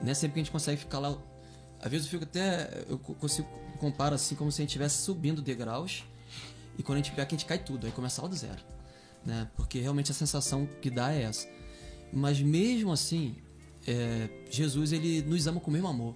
[0.00, 1.18] Não é sempre que a gente consegue ficar lá.
[1.82, 2.84] Às vezes eu fico até.
[2.88, 3.48] Eu consigo
[3.80, 6.04] compara assim como se a gente estivesse subindo degraus
[6.78, 8.62] e quando a gente pega a gente cai tudo, aí começa lá do zero.
[9.24, 9.48] Né?
[9.56, 11.48] Porque realmente a sensação que dá é essa.
[12.12, 13.36] Mas mesmo assim,
[13.86, 16.14] é, Jesus ele nos ama com o mesmo amor.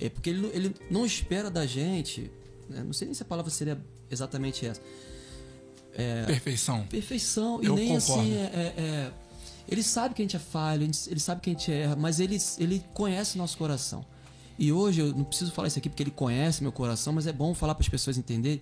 [0.00, 2.30] É porque ele, ele não espera da gente,
[2.68, 2.82] né?
[2.84, 3.80] não sei nem se a palavra seria
[4.10, 4.80] exatamente essa.
[5.94, 6.86] É, perfeição.
[6.86, 7.62] Perfeição.
[7.62, 8.22] Eu e nem concordo.
[8.22, 9.12] assim, é, é, é,
[9.68, 12.38] ele sabe que a gente é falho, ele sabe que a gente erra, mas ele,
[12.58, 14.04] ele conhece nosso coração.
[14.58, 17.32] E hoje eu não preciso falar isso aqui porque ele conhece meu coração, mas é
[17.32, 18.60] bom falar para as pessoas entenderem.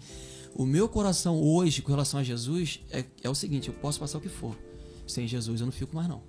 [0.55, 4.19] O meu coração hoje com relação a Jesus é, é o seguinte: eu posso passar
[4.19, 4.57] o que for.
[5.07, 6.23] Sem Jesus eu não fico mais não.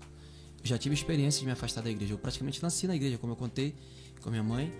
[0.61, 2.13] Eu já tive experiência de me afastar da igreja.
[2.13, 3.75] Eu praticamente nasci na igreja, como eu contei
[4.21, 4.71] com a minha mãe.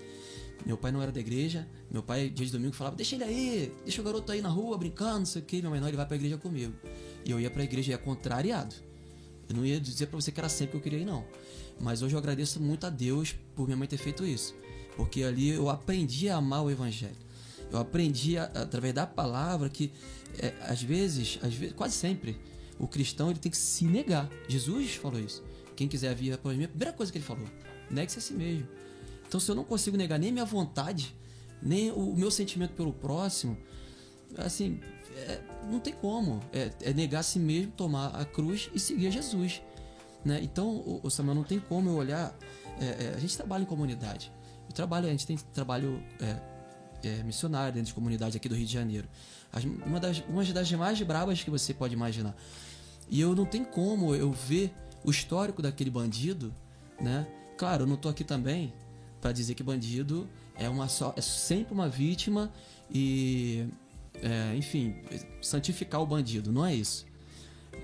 [0.66, 1.68] Meu pai não era da igreja.
[1.90, 4.78] Meu pai, dia de domingo, falava: Deixa ele aí, deixa o garoto aí na rua
[4.78, 5.58] brincando, não sei o que.
[5.58, 6.74] Minha mãe, não, ele vai pra igreja comigo.
[7.26, 8.76] E eu ia pra igreja ia contrariado.
[9.50, 11.26] Eu não ia dizer para você que era sempre que eu queria ir, não.
[11.80, 14.56] Mas hoje eu agradeço muito a Deus por minha mãe ter feito isso.
[14.96, 17.16] Porque ali eu aprendi a amar o evangelho.
[17.72, 19.92] Eu aprendi a, através da palavra que
[20.40, 22.38] é, às vezes, às vezes, quase sempre,
[22.80, 24.30] o cristão ele tem que se negar.
[24.48, 25.44] Jesus falou isso.
[25.76, 27.48] Quem quiser vir após mim, a primeira coisa que ele falou,
[27.90, 28.68] negue-se a si mesmo.
[29.28, 31.16] Então, se eu não consigo negar nem minha vontade,
[31.62, 33.58] nem o meu sentimento pelo próximo,
[34.38, 34.80] assim,
[35.16, 36.42] é, não tem como.
[36.54, 39.62] É, é, negar a si mesmo, tomar a cruz e seguir a Jesus.
[40.24, 40.40] Né?
[40.42, 42.38] Então, o, o Samuel, não tem como eu olhar.
[42.80, 44.32] É, é a gente trabalha em comunidade.
[44.68, 46.40] Eu trabalho, a gente tem trabalho é,
[47.08, 49.08] é, missionário dentro de comunidade aqui do Rio de Janeiro.
[49.52, 52.36] As, uma, das, uma das mais brabas que você pode imaginar.
[53.10, 56.54] E eu não tem como eu ver o histórico daquele bandido,
[57.00, 57.26] né?
[57.58, 58.74] Claro, eu não tô aqui também
[59.28, 62.50] para dizer que bandido é uma só, é sempre uma vítima
[62.90, 63.68] e
[64.14, 64.96] é, enfim,
[65.42, 67.06] santificar o bandido, não é isso.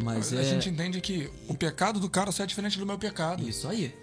[0.01, 0.43] Mas a é...
[0.45, 3.47] gente entende que o pecado do cara só é diferente do meu pecado.
[3.47, 3.93] Isso aí.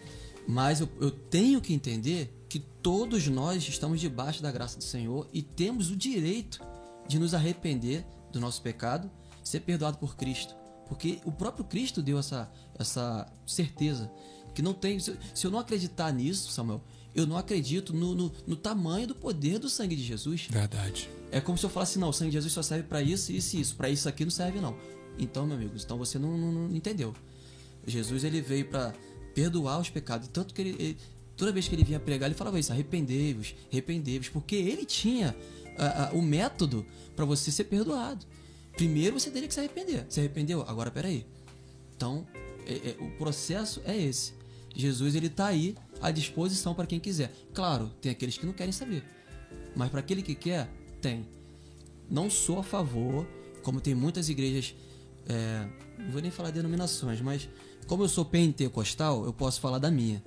[0.46, 5.26] Mas eu, eu tenho que entender que todos nós estamos debaixo da graça do Senhor
[5.32, 6.60] e temos o direito
[7.08, 9.10] de nos arrepender do nosso pecado,
[9.42, 10.54] ser perdoado por Cristo.
[10.86, 14.12] Porque o próprio Cristo deu essa, essa certeza.
[14.54, 15.00] Que não tem.
[15.00, 16.82] Se, se eu não acreditar nisso, Samuel,
[17.14, 20.46] eu não acredito no, no, no, tamanho do poder do sangue de Jesus.
[20.48, 21.08] Verdade.
[21.30, 23.56] É como se eu falasse, não, o sangue de Jesus só serve para isso, isso
[23.56, 23.76] e isso.
[23.76, 24.76] Para isso aqui não serve, não.
[25.18, 27.14] Então, meu amigo, então você não, não, não entendeu.
[27.86, 28.94] Jesus ele veio para
[29.34, 30.28] perdoar os pecados.
[30.28, 30.98] Tanto que ele, ele,
[31.36, 34.28] toda vez que ele vinha pregar, ele falava isso: arrependei-vos, arrependei-vos.
[34.28, 35.34] Porque ele tinha
[35.76, 38.24] a, a, o método para você ser perdoado.
[38.76, 40.06] Primeiro você teria que se arrepender.
[40.08, 40.62] Se arrependeu?
[40.62, 41.26] Agora peraí.
[41.96, 42.26] Então,
[42.66, 44.32] é, é, o processo é esse.
[44.74, 47.32] Jesus ele está aí à disposição para quem quiser.
[47.52, 49.04] Claro, tem aqueles que não querem saber.
[49.74, 50.68] Mas para aquele que quer,
[51.00, 51.26] tem.
[52.08, 53.26] Não sou a favor,
[53.62, 54.74] como tem muitas igrejas,
[55.28, 55.66] é,
[55.98, 57.48] não vou nem falar denominações, mas
[57.86, 60.22] como eu sou pentecostal, eu posso falar da minha.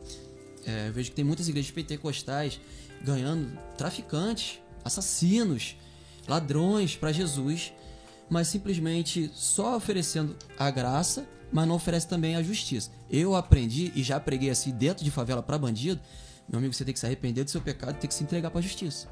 [0.65, 2.59] É, eu vejo que tem muitas igrejas pentecostais
[3.03, 5.75] ganhando traficantes, assassinos,
[6.27, 7.73] ladrões para Jesus,
[8.29, 12.89] mas simplesmente só oferecendo a graça mas não oferece também a justiça.
[13.13, 16.01] Eu aprendi e já preguei assim dentro de favela para bandido.
[16.49, 18.49] Meu amigo, você tem que se arrepender do seu pecado e tem que se entregar
[18.49, 19.07] para a justiça.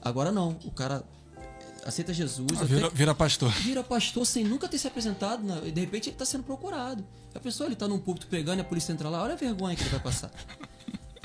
[0.00, 1.02] Agora não, o cara
[1.84, 2.48] aceita Jesus.
[2.60, 3.50] Ah, vira, vira, pastor.
[3.50, 5.42] Vira pastor sem nunca ter se apresentado.
[5.42, 5.62] Né?
[5.64, 7.04] E de repente ele está sendo procurado.
[7.34, 9.74] A pessoa ele está num púlpito pregando e a polícia entra lá, olha a vergonha
[9.74, 10.30] que ele vai passar.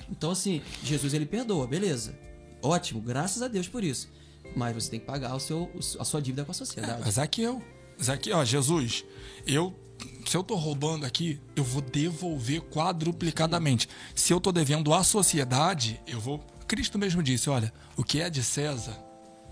[0.10, 2.18] Então, assim, Jesus ele perdoa, beleza.
[2.62, 4.10] Ótimo, graças a Deus por isso.
[4.56, 7.02] Mas você tem que pagar o seu, a sua dívida com a sociedade.
[7.02, 7.62] É, mas aqui eu.
[8.08, 9.04] Aqui, ó, Jesus,
[9.46, 9.76] eu
[10.26, 13.88] se eu tô roubando aqui, eu vou devolver quadruplicadamente.
[14.14, 16.40] Se eu tô devendo à sociedade, eu vou.
[16.68, 18.98] Cristo mesmo disse: olha, o que é de César,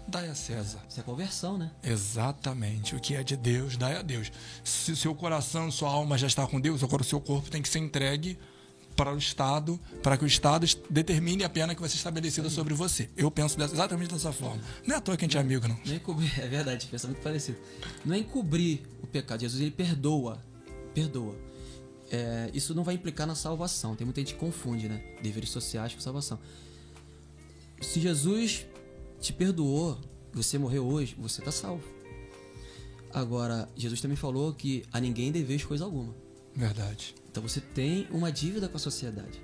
[0.08, 0.79] dai a César.
[0.89, 1.71] Isso é conversão, né?
[1.84, 2.95] Exatamente.
[2.95, 4.31] O que é de Deus, dai a Deus.
[4.63, 7.62] Se o seu coração, sua alma já está com Deus, agora o seu corpo tem
[7.62, 8.38] que ser entregue
[8.95, 12.73] para o Estado, para que o Estado determine a pena que vai ser estabelecida sobre
[12.73, 13.10] você.
[13.15, 14.62] Eu penso exatamente dessa forma.
[14.86, 15.77] Não é à toa que a gente é amigo, não.
[15.86, 17.58] Não é encobrir, é verdade, pensa muito parecido.
[18.05, 19.41] Não é encobrir o pecado.
[19.41, 20.41] Jesus ele perdoa,
[20.93, 21.36] perdoa.
[22.10, 23.95] É, isso não vai implicar na salvação.
[23.95, 25.01] Tem muita gente que confunde, né?
[25.21, 26.39] Deveres sociais com salvação.
[27.81, 28.65] Se Jesus
[29.19, 29.99] te perdoou,
[30.31, 31.84] você morreu hoje, você está salvo.
[33.12, 36.13] Agora, Jesus também falou que a ninguém deveis coisa alguma.
[36.55, 37.15] Verdade.
[37.36, 39.41] Então você tem uma dívida com a sociedade.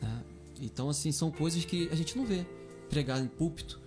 [0.00, 0.22] Né?
[0.60, 2.46] Então, assim, são coisas que a gente não vê
[2.88, 3.80] pregar em púlpito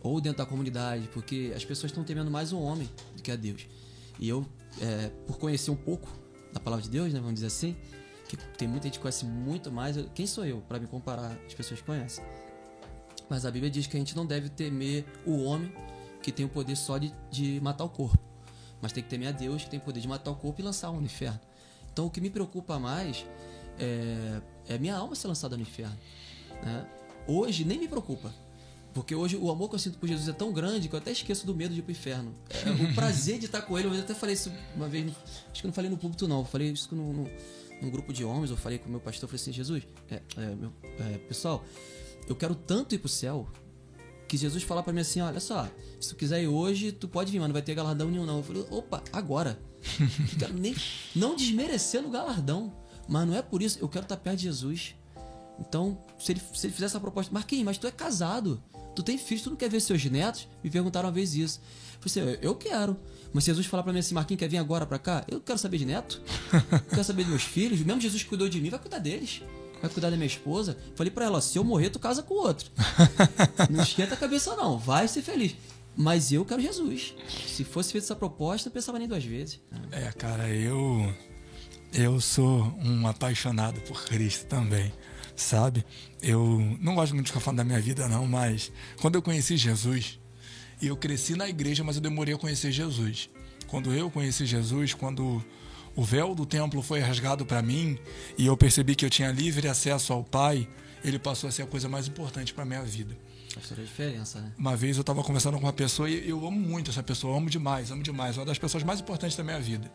[0.00, 3.36] ou dentro da comunidade, porque as pessoas estão temendo mais o homem do que a
[3.36, 3.66] Deus.
[4.18, 4.46] E eu,
[4.80, 6.08] é, por conhecer um pouco
[6.50, 7.76] da palavra de Deus, né, vamos dizer assim,
[8.26, 11.52] que tem muita gente que conhece muito mais, quem sou eu para me comparar às
[11.52, 12.24] pessoas que conhecem?
[13.28, 15.70] Mas a Bíblia diz que a gente não deve temer o homem
[16.22, 18.18] que tem o poder só de, de matar o corpo,
[18.80, 20.64] mas tem que temer a Deus que tem o poder de matar o corpo e
[20.64, 21.38] lançar o no inferno.
[21.94, 23.24] Então o que me preocupa mais
[23.78, 25.96] é, é minha alma ser lançada no inferno.
[26.60, 26.84] Né?
[27.28, 28.34] Hoje nem me preocupa.
[28.92, 31.12] Porque hoje o amor que eu sinto por Jesus é tão grande que eu até
[31.12, 32.34] esqueço do medo de ir pro inferno.
[32.50, 35.12] É, o prazer de estar com ele, eu até falei isso uma vez,
[35.52, 37.30] acho que eu não falei no púlpito não, eu falei isso no, no,
[37.80, 40.20] num grupo de homens, eu falei com o meu pastor, eu falei assim, Jesus, é,
[40.36, 41.64] é, meu, é, pessoal,
[42.28, 43.48] eu quero tanto ir pro céu,
[44.28, 45.68] que Jesus fala para mim assim, olha só,
[46.00, 48.38] se tu quiser ir hoje, tu pode vir, mas não vai ter galardão nenhum não.
[48.38, 49.58] Eu falei, opa, agora.
[50.38, 50.74] Quero nem,
[51.14, 52.72] não desmerecendo o galardão,
[53.08, 54.94] mas não é por isso, eu quero estar perto de Jesus.
[55.58, 58.62] Então, se ele, se ele fizer essa proposta, Marquinhos, mas tu é casado,
[58.94, 60.48] tu tem filhos, tu não quer ver seus netos?
[60.62, 61.60] Me perguntaram uma vez isso.
[62.02, 62.96] Eu falei assim, eu quero.
[63.32, 65.24] Mas se Jesus falar para mim assim, Marquinhos, quer vir agora para cá?
[65.28, 66.20] Eu quero saber de neto.
[66.72, 67.80] Eu quero saber dos meus filhos.
[67.80, 69.42] Mesmo Jesus cuidou de mim, vai cuidar deles
[69.84, 70.76] vai cuidar da minha esposa.
[70.94, 72.70] Falei para ela, se eu morrer, tu casa com o outro.
[73.68, 75.54] não esquenta a cabeça não, vai ser feliz.
[75.96, 77.14] Mas eu quero Jesus.
[77.46, 79.60] Se fosse feita essa proposta, eu pensava nem duas vezes.
[79.90, 81.14] É, cara, eu
[81.92, 84.92] eu sou um apaixonado por Cristo também,
[85.36, 85.84] sabe?
[86.20, 89.56] Eu não gosto muito de ficar falando da minha vida não, mas quando eu conheci
[89.56, 90.18] Jesus,
[90.82, 93.30] eu cresci na igreja, mas eu demorei a conhecer Jesus.
[93.68, 95.42] Quando eu conheci Jesus, quando
[95.94, 97.96] o véu do templo foi rasgado para mim
[98.36, 100.68] e eu percebi que eu tinha livre acesso ao Pai
[101.04, 103.14] ele passou a ser a coisa mais importante para minha vida.
[103.54, 104.52] Faz toda a diferença, né?
[104.58, 107.48] Uma vez eu estava conversando com uma pessoa e eu amo muito essa pessoa, amo
[107.48, 109.90] demais, amo demais, uma das pessoas mais importantes da minha vida.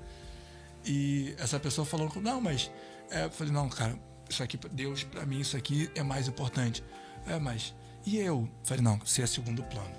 [0.86, 2.72] E essa pessoa falou, não, mas
[3.12, 6.84] é, eu falei, não, cara, isso aqui, Deus, para mim, isso aqui é mais importante.
[7.28, 7.74] É, mas
[8.06, 8.24] e eu?
[8.26, 8.50] eu?
[8.64, 9.92] Falei, não, você é segundo plano.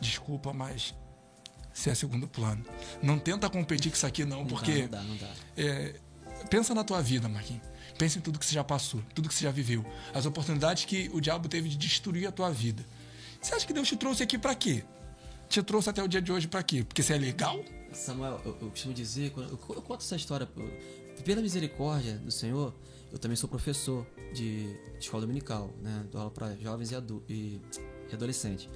[0.00, 0.94] Desculpa, mas
[1.72, 2.64] você é segundo plano.
[3.02, 4.86] Não tenta competir com isso aqui, não, Não porque.
[4.86, 5.34] dá, não dá, não dá.
[5.56, 5.94] é,
[6.50, 7.62] pensa na tua vida, Marquinhos.
[7.96, 9.84] Pensa em tudo que você já passou, tudo que você já viveu.
[10.14, 12.84] As oportunidades que o diabo teve de destruir a tua vida.
[13.40, 14.84] Você acha que Deus te trouxe aqui para quê?
[15.48, 16.84] Te trouxe até o dia de hoje para quê?
[16.84, 17.58] Porque você é legal?
[17.92, 20.46] Samuel, eu, eu costumo dizer, eu, eu conto essa história,
[21.24, 22.74] pela misericórdia do Senhor,
[23.10, 26.04] eu também sou professor de escola dominical, né?
[26.10, 27.60] Dou aula para jovens e, adu e,
[28.10, 28.68] e adolescentes.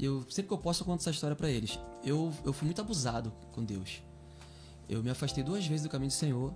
[0.00, 1.78] Eu, sempre que eu posso, eu conto essa história para eles.
[2.02, 4.02] Eu, eu fui muito abusado com Deus.
[4.88, 6.54] Eu me afastei duas vezes do caminho do Senhor,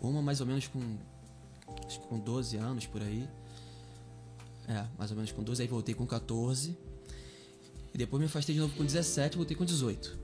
[0.00, 0.80] uma mais ou menos com,
[1.86, 3.28] acho que com 12 anos por aí.
[4.68, 6.76] É, mais ou menos com 12, aí voltei com 14.
[7.94, 10.18] E depois me afastei de novo com 17 e voltei com 18.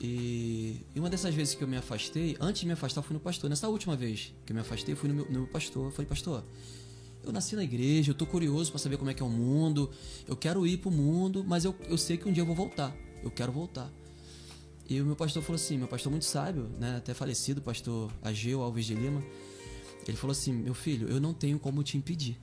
[0.00, 3.20] E, e uma dessas vezes que eu me afastei, antes de me afastar, fui no
[3.20, 3.48] pastor.
[3.48, 5.90] Nessa última vez que eu me afastei, fui no meu, no meu pastor.
[5.92, 6.44] Falei, pastor,
[7.22, 9.90] eu nasci na igreja, eu tô curioso para saber como é que é o mundo,
[10.26, 12.96] eu quero ir pro mundo, mas eu, eu sei que um dia eu vou voltar.
[13.22, 13.90] Eu quero voltar.
[14.88, 18.62] E o meu pastor falou assim, meu pastor muito sábio, né, até falecido, pastor Ageu
[18.62, 19.20] Alves de Lima,
[20.06, 22.38] ele falou assim, meu filho, eu não tenho como te impedir.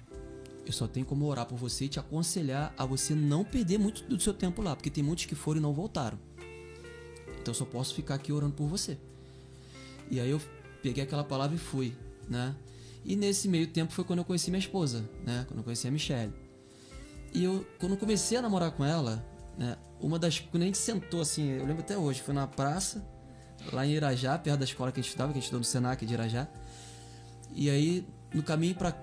[0.66, 4.04] Eu só tenho como orar por você e te aconselhar a você não perder muito
[4.04, 6.18] do seu tempo lá, porque tem muitos que foram e não voltaram.
[7.42, 8.98] Então eu só posso ficar aqui orando por você.
[10.10, 10.42] E aí eu
[10.82, 11.94] peguei aquela palavra e fui,
[12.30, 12.56] né?
[13.04, 15.44] E nesse meio tempo foi quando eu conheci minha esposa, né?
[15.48, 16.34] Quando eu conheci a Michelle.
[17.34, 19.26] E eu, quando comecei a namorar com ela,
[19.58, 19.78] né?
[20.00, 20.40] Uma das.
[20.40, 23.06] Quando a gente sentou assim, eu lembro até hoje, foi na praça,
[23.72, 25.66] lá em Irajá, perto da escola que a gente estudava, que a gente estudou no
[25.66, 26.48] Senac de Irajá.
[27.54, 28.94] E aí, no caminho pra,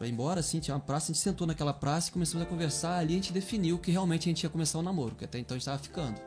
[0.00, 2.98] ir embora, assim, tinha uma praça, a gente sentou naquela praça e começamos a conversar.
[2.98, 5.54] Ali a gente definiu que realmente a gente ia começar o namoro, que até então
[5.54, 6.20] a gente tava ficando.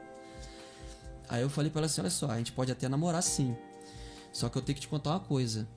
[1.28, 3.56] Aí eu falei pra ela assim: olha só, a gente pode até namorar sim.
[4.32, 5.68] Só que eu tenho que te contar uma coisa.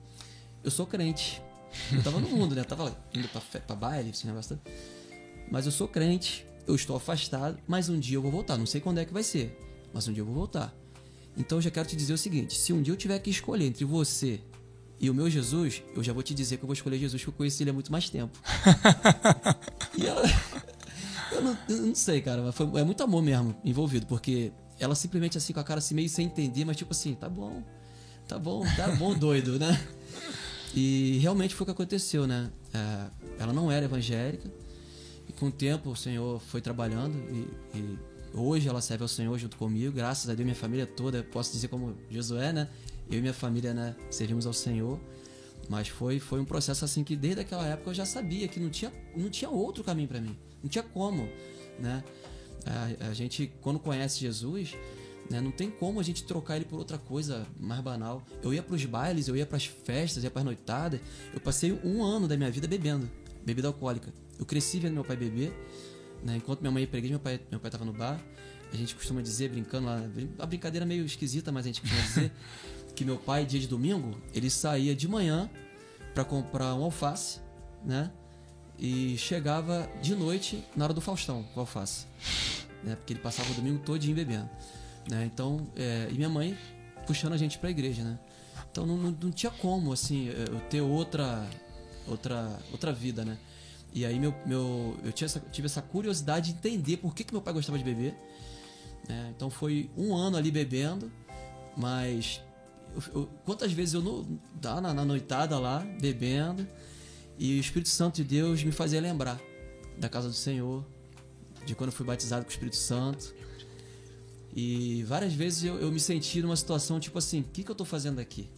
[0.63, 1.41] Eu sou crente.
[1.91, 2.61] Eu tava no mundo, né?
[2.61, 4.73] Eu tava indo pra, pra baile, esse negócio todo.
[5.49, 8.57] Mas eu sou crente, eu estou afastado, mas um dia eu vou voltar.
[8.57, 9.57] Não sei quando é que vai ser,
[9.93, 10.73] mas um dia eu vou voltar.
[11.35, 13.65] Então eu já quero te dizer o seguinte: se um dia eu tiver que escolher
[13.65, 14.41] entre você
[15.01, 17.33] e o meu Jesus, eu já vou te dizer que eu vou escolher Jesus, porque
[17.33, 18.39] eu conheci ele há muito mais tempo.
[19.97, 20.21] e ela.
[21.31, 24.93] Eu não, eu não sei, cara, mas foi, é muito amor mesmo envolvido, porque ela
[24.93, 27.63] simplesmente assim, com a cara assim, meio sem entender, mas tipo assim, tá bom,
[28.27, 29.81] tá bom, tá bom, doido, né?
[30.75, 32.51] E realmente foi o que aconteceu, né?
[32.73, 33.07] É,
[33.39, 34.51] ela não era evangélica,
[35.25, 37.99] e com o tempo o Senhor foi trabalhando, e, e
[38.33, 41.69] hoje ela serve ao Senhor junto comigo, graças a Deus, minha família toda, posso dizer
[41.69, 42.67] como Josué, né?
[43.11, 44.99] Eu e minha família, né, servimos ao Senhor.
[45.69, 48.69] Mas foi, foi um processo assim que desde aquela época eu já sabia que não
[48.69, 50.35] tinha, não tinha outro caminho para mim.
[50.61, 51.29] Não tinha como,
[51.79, 52.03] né?
[52.65, 54.75] A, a gente, quando conhece Jesus,
[55.29, 58.23] né, não tem como a gente trocar ele por outra coisa mais banal.
[58.43, 60.99] Eu ia pros bailes, eu ia pras festas, ia pras noitadas.
[61.33, 63.09] Eu passei um ano da minha vida bebendo,
[63.45, 64.13] bebida alcoólica.
[64.37, 65.53] Eu cresci vendo meu pai beber,
[66.23, 66.37] né?
[66.37, 68.21] Enquanto minha mãe ia pra meu pai, meu pai tava no bar.
[68.73, 70.01] A gente costuma dizer, brincando lá,
[70.39, 72.31] a brincadeira meio esquisita, mas a gente costuma dizer
[72.95, 75.49] que meu pai, dia de domingo, ele saía de manhã
[76.13, 77.39] para comprar um alface,
[77.83, 78.11] né?
[78.77, 82.05] E chegava de noite na hora do Faustão com alface,
[82.83, 82.95] né?
[82.95, 84.49] Porque ele passava o domingo todinho bebendo,
[85.09, 85.25] né?
[85.25, 86.57] Então, é, e minha mãe
[87.05, 88.19] puxando a gente para a igreja, né?
[88.71, 91.45] Então não, não, não tinha como assim eu ter outra
[92.07, 93.37] outra outra vida, né?
[93.93, 97.33] E aí meu, meu eu tinha essa, tive essa curiosidade de entender por que, que
[97.33, 98.15] meu pai gostava de beber.
[99.07, 99.33] né?
[99.35, 101.11] Então foi um ano ali bebendo,
[101.75, 102.41] mas
[103.13, 104.23] eu- quantas vezes eu no,
[104.61, 106.67] tá na, na noitada lá, bebendo,
[107.37, 109.39] e o Espírito Santo de Deus me fazia lembrar
[109.97, 110.85] da casa do Senhor,
[111.65, 113.33] de quando eu fui batizado com o Espírito Santo.
[114.53, 117.75] E várias vezes eu, eu me senti numa situação tipo assim: o que, que eu
[117.75, 118.49] tô fazendo aqui?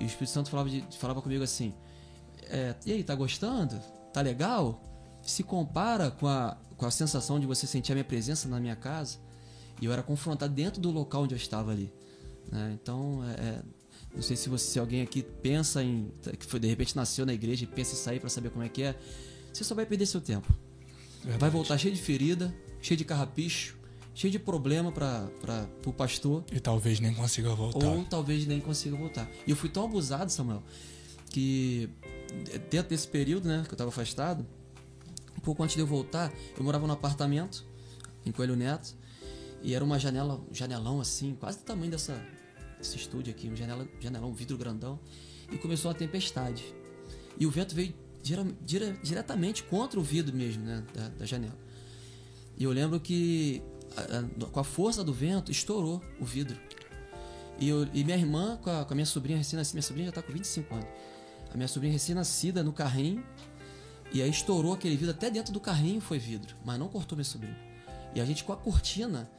[0.00, 1.74] E o Espírito Santo falava, de- falava comigo assim:
[2.44, 3.78] é, e aí, tá gostando?
[4.12, 4.82] Tá legal?
[5.22, 8.76] Se compara com a, com a sensação de você sentir a minha presença na minha
[8.76, 9.18] casa.
[9.80, 11.92] E eu era confrontado dentro do local onde eu estava ali.
[12.50, 12.78] Né?
[12.80, 13.62] Então, é, é,
[14.14, 16.10] não sei se você, se alguém aqui pensa em.
[16.38, 18.68] que foi, de repente nasceu na igreja e pensa em sair para saber como é
[18.68, 18.94] que é.
[19.52, 20.52] Você só vai perder seu tempo.
[21.20, 21.38] Verdade.
[21.38, 23.76] Vai voltar cheio de ferida, cheio de carrapicho,
[24.14, 25.28] cheio de problema para
[25.86, 26.44] o pastor.
[26.52, 27.86] E talvez nem consiga voltar.
[27.86, 29.30] Ou talvez nem consiga voltar.
[29.46, 30.62] E eu fui tão abusado, Samuel,
[31.30, 31.88] que
[32.70, 34.46] dentro desse período, né, que eu estava afastado,
[35.36, 37.64] um pouco antes de eu voltar, eu morava num apartamento
[38.24, 38.94] em Coelho Neto
[39.62, 42.20] e era uma janela, um janelão assim, quase do tamanho dessa
[42.78, 44.98] desse estúdio aqui, um janela, janelão, um vidro grandão,
[45.52, 46.74] e começou uma tempestade.
[47.38, 50.82] E o vento veio dire, dire, diretamente contra o vidro mesmo, né?
[50.94, 51.58] Da, da janela.
[52.56, 53.62] E eu lembro que
[53.96, 56.58] a, a, com a força do vento estourou o vidro.
[57.58, 60.12] E, eu, e minha irmã, com a, com a minha sobrinha recém-nascida, minha sobrinha já
[60.12, 60.88] tá com 25 anos.
[61.52, 63.24] A minha sobrinha recém-nascida no carrinho,
[64.12, 67.24] e aí estourou aquele vidro, até dentro do carrinho foi vidro, mas não cortou minha
[67.24, 67.56] sobrinha.
[68.14, 69.30] E a gente com a cortina,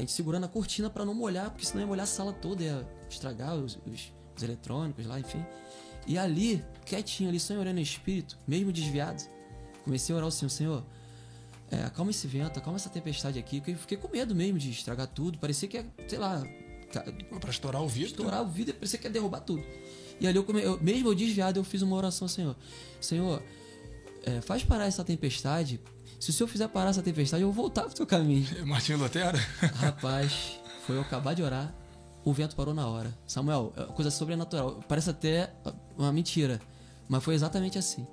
[0.00, 2.62] a gente segurando a cortina para não molhar, porque senão ia molhar a sala toda,
[2.62, 5.44] ia estragar os, os, os eletrônicos lá, enfim.
[6.06, 9.22] E ali, quietinho ali, só orando no espírito, mesmo desviado,
[9.84, 10.84] comecei a orar ao Senhor, Senhor,
[11.70, 14.70] é, acalma esse vento, acalma essa tempestade aqui, porque eu fiquei com medo mesmo de
[14.70, 16.42] estragar tudo, parecia que ia, sei lá...
[17.40, 18.10] Pra estourar o vidro?
[18.10, 19.62] Estourar o vidro, parecia que ia derrubar tudo.
[20.18, 20.60] E ali, eu, come...
[20.60, 22.56] eu mesmo eu desviado, eu fiz uma oração ao Senhor.
[23.00, 23.40] Senhor,
[24.24, 25.80] é, faz parar essa tempestade.
[26.20, 28.46] Se o senhor fizer parar essa tempestade, eu vou voltar pro seu caminho.
[28.68, 29.38] Martinho Lutero?
[29.76, 31.74] Rapaz, foi eu acabar de orar,
[32.22, 33.16] o vento parou na hora.
[33.26, 34.80] Samuel, é coisa sobrenatural.
[34.86, 35.50] Parece até
[35.96, 36.60] uma mentira,
[37.08, 38.06] mas foi exatamente assim.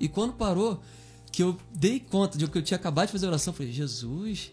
[0.00, 0.82] E quando parou,
[1.30, 3.70] que eu dei conta de que eu tinha acabado de fazer a oração, eu falei,
[3.70, 4.52] Jesus,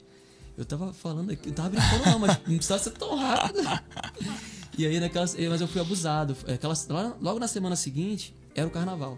[0.58, 3.62] eu tava falando aqui, não tava brincando não, mas não precisava ser tão rápido.
[4.78, 6.38] E aí naquela, mas eu fui abusado.
[6.48, 6.76] Aquela,
[7.20, 9.18] logo na semana seguinte, era o carnaval.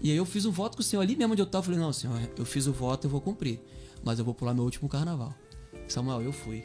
[0.00, 1.64] E aí eu fiz um voto com o senhor ali mesmo onde eu tava.
[1.64, 3.60] Falei, não, senhor, eu fiz o voto, eu vou cumprir.
[4.02, 5.34] Mas eu vou pular meu último carnaval.
[5.88, 6.64] Samuel, eu fui.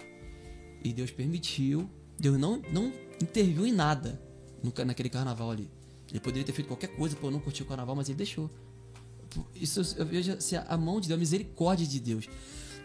[0.83, 1.89] E Deus permitiu.
[2.19, 4.21] Deus não, não interviu em nada
[4.61, 5.69] no, naquele carnaval ali.
[6.09, 8.49] Ele poderia ter feito qualquer coisa, pô, eu não curti o carnaval, mas ele deixou.
[9.55, 12.27] Isso eu vejo assim, a mão de Deus, a misericórdia de Deus.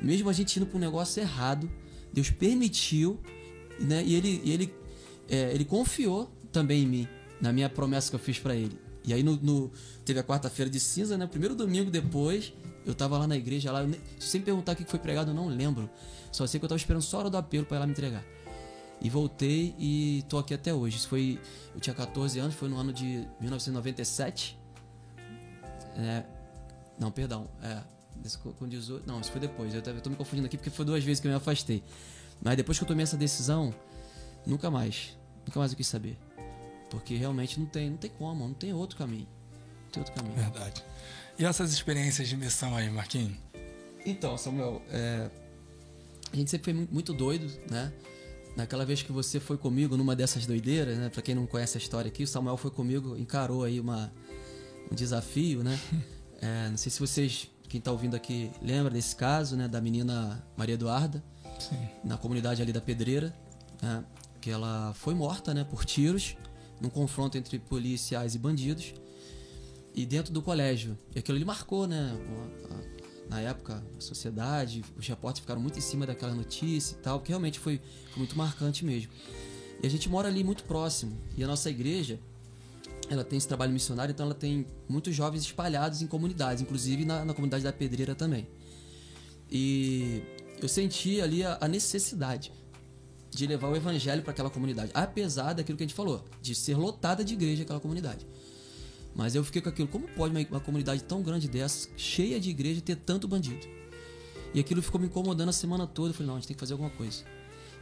[0.01, 1.71] Mesmo a gente indo para um negócio errado,
[2.13, 3.19] Deus permitiu,
[3.81, 4.05] né?
[4.05, 4.75] E ele, e ele,
[5.29, 7.09] é, ele confiou também em mim,
[7.41, 8.79] na minha promessa que eu fiz para ele.
[9.05, 9.71] E aí no, no
[10.05, 11.27] teve a quarta-feira de cinza, né?
[11.27, 12.53] Primeiro domingo depois,
[12.87, 13.87] eu tava lá na igreja lá.
[14.19, 15.91] Se você me perguntar o que foi pregado, eu não lembro.
[16.33, 18.25] Só sei que eu tava esperando só a hora do apelo para ela me entregar.
[19.01, 20.97] E voltei e tô aqui até hoje.
[20.97, 21.39] Isso foi.
[21.75, 24.59] Eu tinha 14 anos, foi no ano de 1997.
[25.97, 26.25] É,
[26.99, 27.49] não, perdão.
[27.63, 27.83] É,
[28.59, 29.75] com 18, não, isso foi depois.
[29.75, 31.83] Eu eu tô me confundindo aqui porque foi duas vezes que eu me afastei.
[32.43, 33.75] Mas depois que eu tomei essa decisão,
[34.47, 35.17] nunca mais.
[35.47, 36.19] Nunca mais eu quis saber.
[36.95, 39.27] Porque realmente não tem, não tem como, não tem outro caminho.
[39.85, 40.37] Não tem outro caminho.
[40.37, 40.85] Verdade.
[41.37, 43.37] E essas experiências de missão aí, Marquinhos?
[44.07, 45.29] Então, Samuel, é,
[46.33, 47.93] a gente sempre foi muito doido, né?
[48.57, 51.09] Naquela vez que você foi comigo numa dessas doideiras, né?
[51.09, 54.13] Pra quem não conhece a história aqui, o Samuel foi comigo, encarou aí uma,
[54.91, 55.79] um desafio, né?
[56.43, 59.67] É, não sei se vocês, quem tá ouvindo aqui, lembra desse caso, né?
[59.67, 61.25] Da menina Maria Eduarda,
[61.59, 61.89] Sim.
[62.05, 63.35] na comunidade ali da Pedreira,
[63.81, 64.05] né?
[64.43, 65.65] Que ela foi morta, né?
[65.65, 66.37] Por tiros
[66.85, 68.95] num confronto entre policiais e bandidos.
[69.95, 70.99] E dentro do colégio.
[71.15, 72.17] E aquilo ali marcou, né?
[73.29, 77.33] Na época, a sociedade, os repórteres ficaram muito em cima daquela notícia e tal, porque
[77.33, 77.81] realmente foi,
[78.11, 79.11] foi muito marcante mesmo.
[79.83, 81.17] E a gente mora ali muito próximo.
[81.37, 82.19] E a nossa igreja,
[83.09, 87.25] ela tem esse trabalho missionário, então ela tem muitos jovens espalhados em comunidades, inclusive na,
[87.25, 88.47] na comunidade da Pedreira também.
[89.51, 90.23] E
[90.61, 92.53] eu senti ali a, a necessidade
[93.35, 96.77] de levar o evangelho para aquela comunidade, apesar daquilo que a gente falou, de ser
[96.77, 98.27] lotada de igreja aquela comunidade.
[99.15, 102.51] Mas eu fiquei com aquilo, como pode uma, uma comunidade tão grande dessa, cheia de
[102.51, 103.67] igreja, ter tanto bandido?
[104.53, 106.11] E aquilo ficou me incomodando a semana toda.
[106.11, 107.25] Eu falei, não, a gente tem que fazer alguma coisa.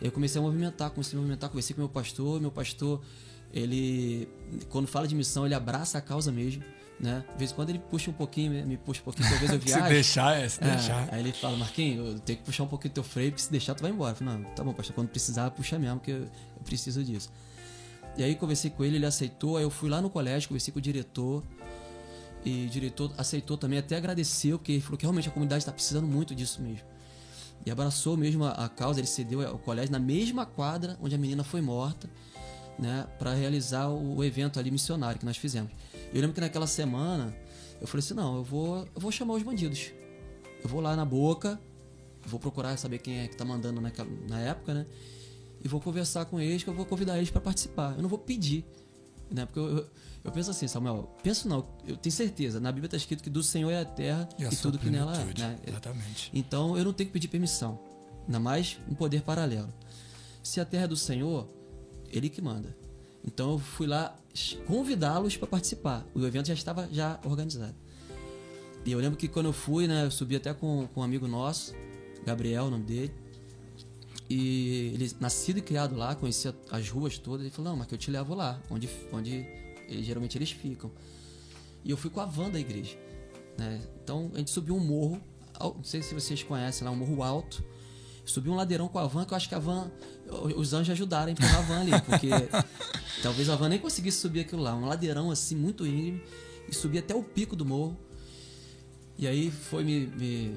[0.01, 3.01] Eu comecei a movimentar, comecei a movimentar, conversei com meu pastor, meu pastor,
[3.53, 4.29] ele,
[4.69, 6.63] quando fala de missão, ele abraça a causa mesmo
[7.03, 7.25] né?
[7.33, 9.83] De vez em quando ele puxa um pouquinho, me puxa um pouquinho, talvez eu viaje.
[9.83, 11.09] se deixar, é, se é, deixar.
[11.13, 13.51] Aí ele fala, Marquinhos, eu tenho que puxar um pouquinho do teu freio, porque se
[13.51, 14.13] deixar tu vai embora.
[14.13, 17.29] Eu falei, não, tá bom, pastor, quando precisar, puxa mesmo, que eu, eu preciso disso.
[18.17, 20.79] E aí conversei com ele, ele aceitou, aí eu fui lá no colégio, conversei com
[20.79, 21.43] o diretor,
[22.45, 25.73] e o diretor aceitou também, até agradeceu, porque ele falou que realmente a comunidade está
[25.73, 26.87] precisando muito disso mesmo.
[27.67, 31.19] E abraçou mesmo a, a causa, ele cedeu ao colégio na mesma quadra onde a
[31.19, 32.09] menina foi morta,
[32.79, 35.73] né, para realizar o, o evento ali missionário que nós fizemos.
[36.13, 37.35] Eu lembro que naquela semana
[37.81, 39.93] eu falei assim: não, eu vou, eu vou chamar os bandidos.
[40.63, 41.61] Eu vou lá na boca,
[42.27, 44.87] vou procurar saber quem é que tá mandando naquela, na época, né?
[45.65, 47.95] E vou conversar com eles, que eu vou convidar eles para participar.
[47.97, 48.65] Eu não vou pedir,
[49.31, 49.47] né?
[49.47, 49.87] Porque eu, eu,
[50.25, 53.43] eu, penso assim, Samuel, penso não, eu tenho certeza, na Bíblia está escrito que do
[53.43, 55.25] Senhor é a terra e, e tudo que nela é.
[55.39, 55.59] Né?
[55.67, 56.31] Exatamente.
[56.33, 57.81] Então eu não tenho que pedir permissão,
[58.27, 59.73] ainda mais um poder paralelo.
[60.43, 61.49] Se a terra é do Senhor,
[62.11, 62.77] Ele que manda.
[63.25, 64.17] Então eu fui lá
[64.67, 66.05] convidá-los para participar.
[66.15, 67.75] O evento já estava já organizado.
[68.85, 71.29] E eu lembro que quando eu fui, né, eu subi até com, com um amigo
[71.29, 71.73] nosso,
[72.27, 73.15] Gabriel, o nome dele.
[74.29, 77.43] E ele nascido e criado lá, conhecia as ruas todas.
[77.43, 79.47] Ele falou: "Não, mas que eu te levo lá, onde onde
[79.89, 80.91] eles, geralmente eles ficam".
[81.85, 82.97] E eu fui com a van da igreja,
[83.59, 83.81] né?
[84.03, 85.21] Então a gente subiu um morro,
[85.61, 87.63] não sei se vocês conhecem lá, um morro alto
[88.25, 89.91] Subi um ladeirão com a van, que eu acho que a van.
[90.57, 92.29] Os anjos ajudaram a empurrar a van ali, porque
[93.23, 94.75] talvez a van nem conseguisse subir aquilo lá.
[94.75, 96.23] Um ladeirão assim, muito íngreme.
[96.69, 97.97] e subi até o pico do morro.
[99.19, 100.57] E aí foi me, me,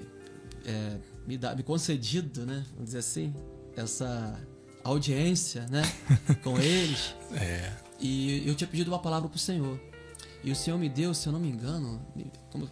[0.66, 0.98] é,
[1.28, 2.66] me, da, me concedido, né?
[2.72, 3.34] Vamos dizer assim,
[3.76, 4.40] essa
[4.84, 5.82] audiência, né?
[6.44, 7.14] Com eles.
[7.34, 7.72] É.
[8.00, 9.80] E eu tinha pedido uma palavra pro Senhor.
[10.44, 12.06] E o Senhor me deu, se eu não me engano,
[12.52, 12.70] como eu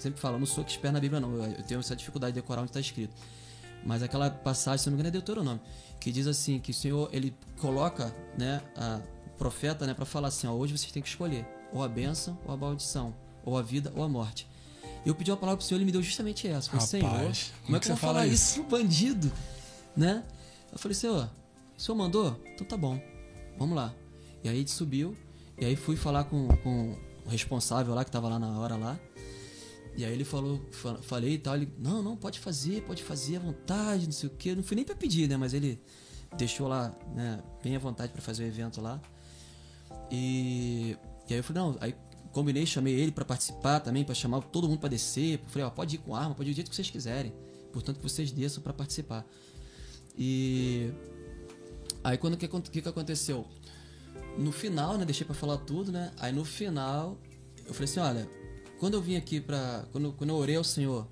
[0.00, 1.34] sempre falo, eu não sou que espera na Bíblia, não.
[1.44, 3.14] Eu tenho essa dificuldade de decorar onde está escrito.
[3.84, 5.60] Mas aquela passagem, se não me engano, é Deuteronômio,
[6.00, 10.28] que diz assim, que o Senhor, ele coloca, né, a, o profeta, né, para falar
[10.28, 13.62] assim, ó, hoje vocês têm que escolher, ou a bênção, ou a maldição, ou a
[13.62, 14.48] vida, ou a morte.
[15.04, 16.68] Eu pedi uma palavra pro Senhor, ele me deu justamente essa.
[16.74, 19.32] Eu falei, Rapaz, Senhor, como é que eu você vou falar fala isso pro bandido,
[19.96, 20.24] né?
[20.72, 21.30] Eu falei, Senhor,
[21.76, 22.40] o Senhor mandou?
[22.54, 23.00] Então tá bom,
[23.58, 23.94] vamos lá.
[24.42, 25.16] E aí gente subiu,
[25.58, 28.98] e aí fui falar com, com o responsável lá, que tava lá na hora lá,
[29.96, 33.36] e aí ele falou, fa- falei e tal, ele, não, não, pode fazer, pode fazer
[33.36, 34.54] à vontade, não sei o quê.
[34.54, 35.36] Não fui nem pra pedir, né?
[35.36, 35.80] Mas ele
[36.36, 39.00] deixou lá, né, bem à vontade pra fazer o evento lá.
[40.10, 40.96] E,
[41.28, 41.94] e aí eu falei, não, aí
[42.32, 45.40] combinei, chamei ele pra participar também, pra chamar todo mundo pra descer.
[45.46, 47.32] Falei, ó, pode ir com arma, pode ir do jeito que vocês quiserem.
[47.72, 49.26] Portanto, que vocês desçam pra participar.
[50.18, 50.90] E
[52.04, 53.46] aí quando que, que que aconteceu?
[54.38, 56.12] No final, né, deixei pra falar tudo, né?
[56.18, 57.18] Aí no final,
[57.66, 58.28] eu falei assim, olha,
[58.78, 59.84] quando eu vim aqui pra.
[59.92, 61.06] Quando, quando eu orei ao Senhor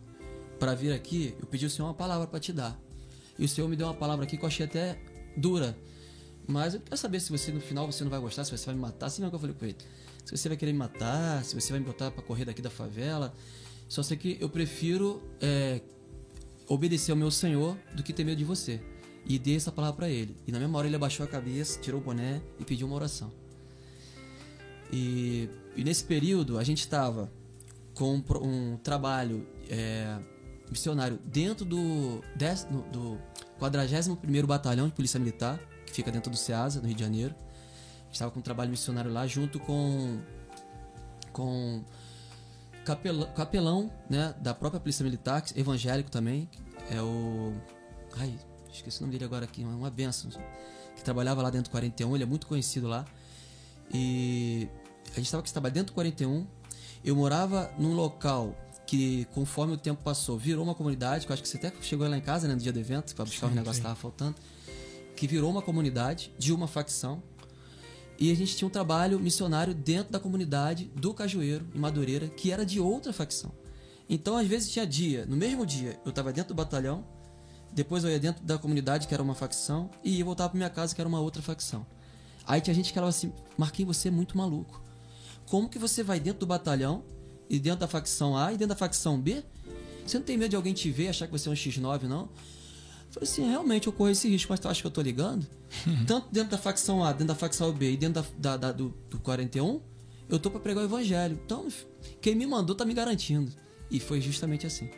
[0.59, 2.79] pra vir aqui, eu pedi ao Senhor uma palavra pra te dar.
[3.39, 4.99] E o Senhor me deu uma palavra aqui que eu achei até
[5.37, 5.77] dura.
[6.47, 8.75] Mas eu quero saber se você no final você não vai gostar, se você vai
[8.75, 9.07] me matar.
[9.07, 9.77] Assim mesmo que eu falei com ele.
[10.25, 12.71] Se você vai querer me matar, se você vai me botar pra correr daqui da
[12.71, 13.35] favela.
[13.89, 15.81] Só sei que eu prefiro é,
[16.69, 18.81] obedecer ao meu Senhor do que ter medo de você.
[19.27, 20.37] E dei essa palavra pra ele.
[20.47, 23.33] E na mesma hora ele abaixou a cabeça, tirou o boné e pediu uma oração.
[24.93, 27.33] E, e nesse período a gente estava
[27.95, 30.19] com um, trabalho é,
[30.71, 32.21] missionário dentro do,
[32.93, 33.19] do
[33.61, 37.35] 41º Batalhão de Polícia Militar, que fica dentro do SEASA, no Rio de Janeiro.
[38.11, 40.21] Estava com um trabalho missionário lá junto com
[41.33, 41.85] com
[42.85, 46.49] capelão, capelão né, da própria Polícia Militar, é evangélico também,
[46.91, 47.53] é o...
[48.17, 48.39] Ai,
[48.73, 50.31] esqueci o nome dele agora aqui, é uma benção,
[50.95, 53.05] que trabalhava lá dentro do 41, ele é muito conhecido lá.
[53.93, 54.69] E
[55.13, 56.47] a gente estava com esse trabalho dentro do 41.
[57.05, 61.43] Eu morava num local que, conforme o tempo passou, virou uma comunidade, que eu acho
[61.43, 63.53] que você até chegou lá em casa, né, no dia do evento, para buscar os
[63.53, 63.83] Sim, negócios sim.
[63.83, 64.37] que estavam faltando,
[65.15, 67.23] que virou uma comunidade de uma facção.
[68.19, 72.51] E a gente tinha um trabalho missionário dentro da comunidade do Cajueiro, em Madureira, que
[72.51, 73.53] era de outra facção.
[74.09, 77.05] Então, às vezes, tinha dia, no mesmo dia, eu estava dentro do batalhão,
[77.73, 80.71] depois eu ia dentro da comunidade, que era uma facção, e ia voltar para minha
[80.71, 81.85] casa, que era uma outra facção.
[82.47, 84.84] Aí tinha gente que falava assim: Marquinhos, você é muito maluco.
[85.47, 87.05] Como que você vai dentro do batalhão,
[87.49, 89.43] e dentro da facção A e dentro da facção B?
[90.07, 92.23] Você não tem medo de alguém te ver achar que você é um X9, não?
[92.23, 92.29] Eu
[93.11, 95.47] falei assim: realmente eu corro esse risco, mas tu acha que eu tô ligando?
[96.07, 98.95] Tanto dentro da facção A, dentro da facção B e dentro da, da- da- do,
[99.11, 99.81] do 41,
[100.29, 101.39] eu tô para pregar o evangelho.
[101.45, 101.69] Então,
[102.21, 103.53] quem me mandou tá me garantindo.
[103.91, 104.91] E foi justamente assim.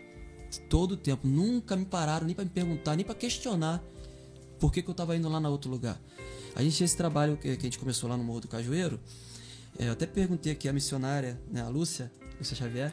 [0.70, 1.26] Todo o tempo.
[1.26, 3.82] Nunca me pararam nem para me perguntar, nem para questionar
[4.58, 6.00] por que, que eu tava indo lá na outro lugar.
[6.54, 8.98] A gente tinha esse trabalho que, que a gente começou lá no Morro do Cajueiro.
[9.78, 12.92] É, eu até perguntei aqui à missionária, né, a Lúcia, Lúcia Xavier,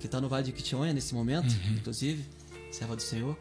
[0.00, 2.24] que tá no Vale de Quitionha nesse momento, inclusive,
[2.70, 3.38] serva do Senhor.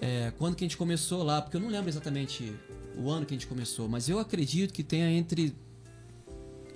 [0.00, 2.54] É, quando que a gente começou lá, porque eu não lembro exatamente
[2.96, 5.54] o ano que a gente começou, mas eu acredito que tenha entre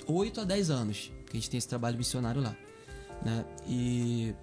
[0.06, 2.56] 8 a 10 anos que a gente tem esse trabalho missionário lá.
[3.24, 3.44] Né?
[3.66, 4.34] E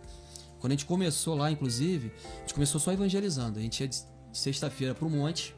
[0.59, 3.59] quando a gente começou lá, inclusive, a gente começou só evangelizando.
[3.59, 4.03] A gente ia de
[4.33, 5.54] sexta-feira pro monte,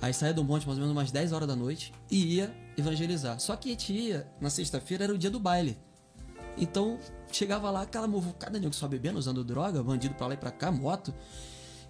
[0.00, 3.38] aí saía do monte mais ou menos umas 10 horas da noite e ia evangelizar.
[3.40, 5.76] Só que a gente ia, na sexta-feira era o dia do baile.
[6.56, 6.98] Então
[7.32, 10.70] chegava lá aquela muvucada nego só bebendo, usando droga, bandido pra lá e pra cá,
[10.70, 11.12] moto.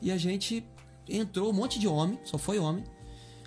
[0.01, 0.65] E a gente
[1.09, 2.85] entrou um monte de homem, só foi homem.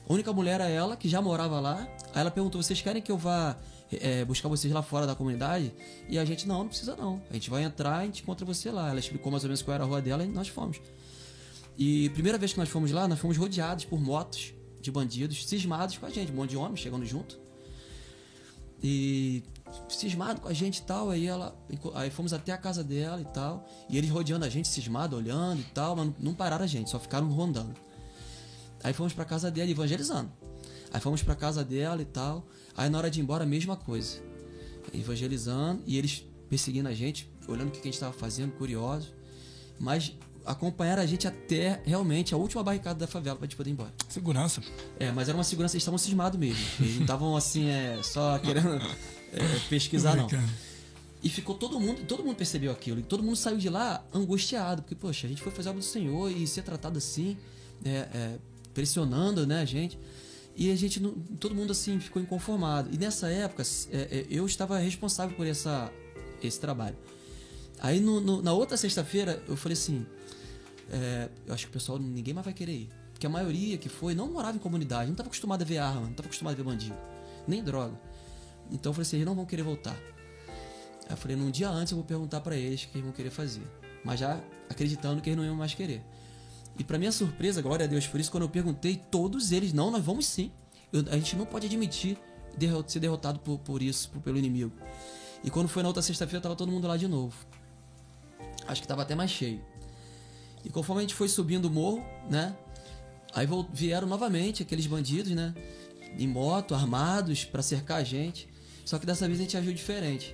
[0.08, 1.88] A única mulher era ela, que já morava lá.
[2.14, 3.58] Aí ela perguntou: vocês querem que eu vá
[3.91, 5.74] é, buscar vocês lá fora da comunidade?
[6.08, 7.22] E a gente, não, não precisa não.
[7.30, 8.89] A gente vai entrar a gente encontra você lá.
[8.89, 10.80] Ela explicou mais ou menos qual era a rua dela e nós fomos.
[11.78, 15.97] E primeira vez que nós fomos lá, nós fomos rodeados por motos de bandidos, cismados
[15.97, 17.39] com a gente, um monte de homens chegando junto.
[18.82, 19.43] E
[19.89, 21.55] cismado com a gente e tal, aí ela.
[21.95, 23.67] Aí fomos até a casa dela e tal.
[23.89, 26.99] E eles rodeando a gente, cismado, olhando e tal, mas não, pararam a gente, só
[26.99, 27.73] ficaram rondando.
[28.84, 30.32] Aí fomos pra casa dela evangelizando.
[30.91, 32.47] Aí fomos pra casa dela e tal.
[32.75, 34.21] Aí na hora de ir embora, a mesma coisa.
[34.93, 39.13] Evangelizando e eles perseguindo a gente, olhando o que a gente estava fazendo, curiosos.
[39.80, 40.13] Mas
[40.48, 43.93] acompanharam a gente até realmente a última barricada da favela pra gente poder ir embora.
[44.10, 44.62] Segurança.
[45.00, 46.64] É, mas era uma segurança, eles estavam cismados mesmo.
[46.80, 48.76] Eles não estavam assim, é, só querendo
[49.34, 50.28] é, pesquisar, não.
[51.24, 53.00] E ficou todo mundo, todo mundo percebeu aquilo.
[53.00, 55.86] E todo mundo saiu de lá angustiado, porque, poxa, a gente foi fazer algo do
[55.86, 57.36] Senhor e ser tratado assim,
[57.84, 58.36] é, é,
[58.74, 59.98] pressionando, né, a gente.
[60.56, 61.00] E a gente,
[61.39, 62.89] todo mundo assim, ficou inconformado.
[62.93, 65.91] E nessa época, é, é, eu estava responsável por essa,
[66.41, 66.95] esse trabalho.
[67.80, 70.04] Aí no- no- na outra sexta-feira, eu falei assim:
[70.91, 72.89] é, eu acho que o pessoal, ninguém mais vai querer ir.
[73.11, 76.01] Porque a maioria que foi não morava em comunidade, não estava acostumado a ver arma,
[76.01, 76.95] não estava acostumado a ver bandido,
[77.47, 77.99] nem droga.
[78.71, 79.95] Então eu falei assim: eles não vão querer voltar.
[79.95, 83.11] Aí eu falei: num dia antes eu vou perguntar para eles o que eles vão
[83.13, 83.63] querer fazer.
[84.03, 86.01] Mas já acreditando que eles não iam mais querer.
[86.77, 89.89] E para minha surpresa, glória a Deus por isso, quando eu perguntei, todos eles, não,
[89.89, 90.51] nós vamos sim.
[90.93, 92.17] Eu- a gente não pode admitir
[92.55, 94.71] derro- ser derrotado por, por isso, por- pelo inimigo.
[95.43, 97.35] E quando foi na outra sexta-feira, tava todo mundo lá de novo.
[98.67, 99.59] Acho que tava até mais cheio.
[100.64, 102.55] E conforme a gente foi subindo o morro, né?
[103.34, 105.53] Aí vieram novamente aqueles bandidos, né?
[106.18, 108.47] Em moto, armados, para cercar a gente.
[108.86, 110.34] Só que dessa vez a gente agiu diferente.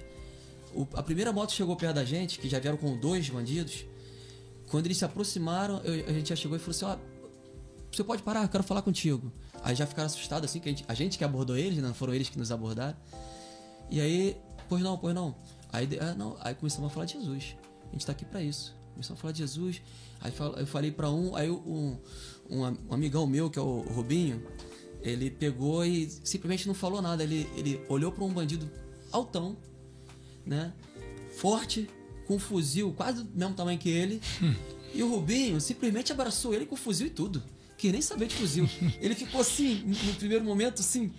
[0.74, 3.86] O- a primeira moto chegou perto da gente, que já vieram com dois bandidos.
[4.70, 6.98] Quando eles se aproximaram, eu- a gente já chegou e falou assim: Ó,
[7.92, 9.32] você pode parar, eu quero falar contigo.
[9.62, 11.88] Aí já ficaram assustados, assim, que a gente, a gente que abordou eles, né?
[11.88, 12.98] não foram eles que nos abordaram.
[13.90, 14.36] E aí,
[14.68, 15.36] pois não, pois não.
[15.72, 16.36] Aí, ah, não.
[16.42, 17.56] aí começamos a falar de Jesus.
[17.90, 18.76] A gente tá aqui pra isso.
[18.94, 19.82] Começamos a falar de Jesus.
[20.22, 21.98] Aí eu falei pra um, aí um,
[22.50, 24.42] um, am- um amigão meu, que é o Rubinho,
[25.02, 27.24] ele pegou e simplesmente não falou nada.
[27.24, 28.70] Ele, ele olhou pra um bandido
[29.12, 29.58] altão,
[30.46, 30.74] né?
[31.38, 31.90] Forte,
[32.28, 34.22] com um fuzil quase do mesmo tamanho que ele.
[34.94, 37.44] e o Rubinho simplesmente abraçou ele com fuzil e tudo.
[37.78, 38.70] Que nem saber de fuzil.
[39.02, 41.12] ele ficou assim, no primeiro momento, assim,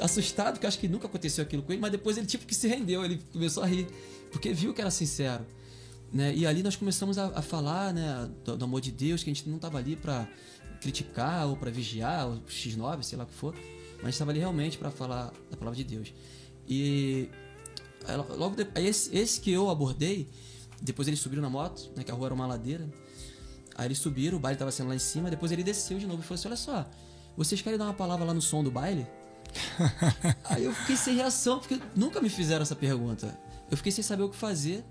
[0.00, 2.68] assustado, que acho que nunca aconteceu aquilo com ele, mas depois ele tipo que se
[2.68, 3.88] rendeu, ele começou a rir,
[4.30, 5.44] porque viu que era sincero.
[6.12, 6.34] Né?
[6.34, 9.34] E ali nós começamos a, a falar né, do, do amor de Deus, que a
[9.34, 10.28] gente não estava ali para
[10.80, 13.54] criticar ou para vigiar, ou X9, sei lá o que for,
[14.02, 16.12] mas estava ali realmente para falar da palavra de Deus.
[16.68, 17.30] E
[18.04, 20.28] aí, logo depois, aí esse, esse que eu abordei,
[20.80, 22.88] depois eles subiram na moto, né, que a rua era uma ladeira.
[23.74, 26.20] Aí eles subiram, o baile estava sendo lá em cima, depois ele desceu de novo
[26.20, 26.90] e falou assim: Olha só,
[27.36, 29.06] vocês querem dar uma palavra lá no som do baile?
[30.44, 33.38] Aí eu fiquei sem reação, porque nunca me fizeram essa pergunta.
[33.70, 34.84] Eu fiquei sem saber o que fazer.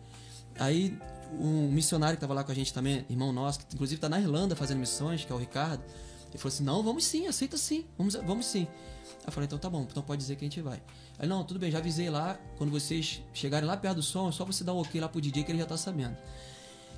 [0.62, 0.96] Aí
[1.40, 4.20] um missionário que estava lá com a gente também, irmão nosso, que inclusive está na
[4.20, 5.84] Irlanda fazendo missões, que é o Ricardo,
[6.30, 8.68] ele falou assim: Não, vamos sim, aceita sim, vamos, vamos sim.
[8.70, 10.80] Aí eu falei: Então tá bom, então pode dizer que a gente vai.
[11.18, 14.32] Aí não, tudo bem, já avisei lá, quando vocês chegarem lá perto do som, é
[14.32, 16.16] só você dar um ok lá pro DJ que ele já tá sabendo.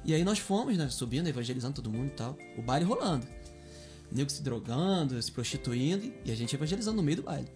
[0.04, 3.26] E aí nós fomos, né, subindo, evangelizando todo mundo e tal, o baile rolando.
[4.12, 7.48] Nego se drogando, se prostituindo e a gente evangelizando no meio do baile.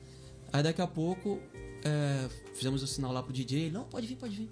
[0.54, 1.42] Aí daqui a pouco
[1.84, 4.50] é, fizemos o sinal lá pro DJ, não, pode vir, pode vir.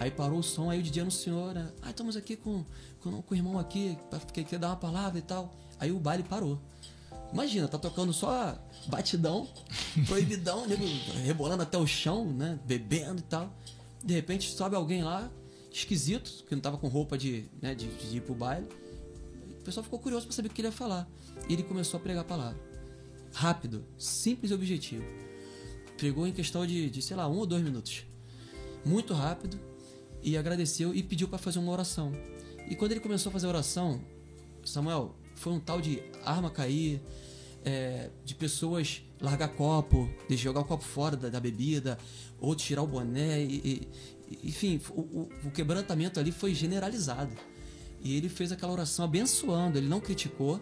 [0.00, 1.70] Aí parou o som, aí o DJ anunciou, né?
[1.82, 2.64] Ah, estamos aqui com,
[3.00, 3.98] com, com o irmão aqui,
[4.32, 5.54] que quer dar uma palavra e tal.
[5.78, 6.58] Aí o baile parou.
[7.30, 9.46] Imagina, tá tocando só batidão,
[10.08, 10.84] proibidão, nego
[11.22, 12.58] rebolando até o chão, né?
[12.64, 13.54] Bebendo e tal.
[14.02, 15.30] De repente sobe alguém lá,
[15.70, 18.66] esquisito, que não tava com roupa de, né, de, de ir pro baile.
[19.60, 21.06] O pessoal ficou curioso pra saber o que ele ia falar.
[21.46, 22.58] E ele começou a pregar a palavra.
[23.34, 25.04] Rápido, simples e objetivo.
[25.98, 28.06] Pregou em questão de, de, sei lá, um ou dois minutos.
[28.82, 29.68] Muito rápido.
[30.22, 32.12] E agradeceu e pediu para fazer uma oração.
[32.68, 34.00] E quando ele começou a fazer a oração,
[34.64, 37.00] Samuel, foi um tal de arma cair,
[37.64, 41.98] é, de pessoas largar copo, de jogar o copo fora da, da bebida,
[42.38, 43.88] ou tirar o boné, e,
[44.30, 47.32] e- enfim, o, o- o quebrantamento ali foi generalizado.
[48.02, 50.60] E ele fez aquela oração abençoando, ele não criticou,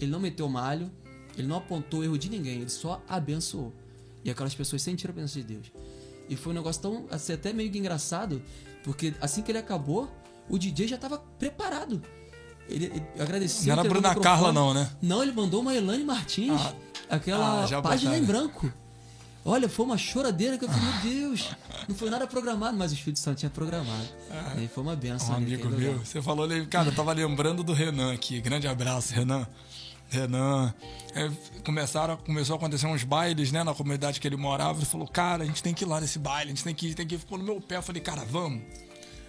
[0.00, 0.90] ele não meteu malho,
[1.36, 3.72] ele não apontou erro de ninguém, ele só abençoou.
[4.24, 5.72] E aquelas pessoas sentiram a bênção de Deus.
[6.28, 8.42] E foi um negócio tão, assim, até meio engraçado,
[8.86, 10.08] porque assim que ele acabou,
[10.48, 12.00] o DJ já estava preparado.
[12.68, 13.74] Ele, ele agradeceu.
[13.74, 14.14] Não era Bruna.
[14.14, 14.88] Carla, não, né?
[15.02, 16.72] Não, ele mandou uma Elane Martins, Ah,
[17.10, 18.16] aquela ah, página botaram.
[18.16, 18.72] em branco.
[19.44, 21.50] Olha, foi uma choradeira que eu falei, meu Deus,
[21.88, 24.06] não foi nada programado, mas o Espírito Santo tinha programado.
[24.60, 25.34] E foi uma benção.
[25.34, 28.40] Um ali, amigo meu, você falou, ele- cara, eu tava lembrando do Renan aqui.
[28.40, 29.46] Grande abraço, Renan.
[30.08, 30.74] Renan.
[31.14, 31.30] É,
[31.64, 34.78] começaram, começou a acontecer uns bailes, né, na comunidade que ele morava.
[34.78, 36.88] Ele falou, cara, a gente tem que ir lá nesse baile, a gente tem que
[36.88, 37.18] ir, tem que ir.
[37.18, 37.76] Ficou no meu pé.
[37.76, 38.62] Eu falei, cara, vamos,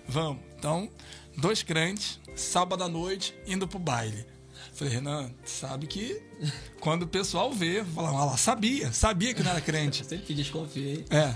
[0.07, 0.41] vamos.
[0.57, 0.89] Então,
[1.37, 4.25] dois crentes, sábado à noite, indo pro baile.
[4.73, 6.21] Falei, Renan, sabe que
[6.79, 10.05] quando o pessoal vê, fala, ah lá, sabia, sabia que não era crente.
[10.07, 11.05] Sempre desconfiei.
[11.09, 11.33] É.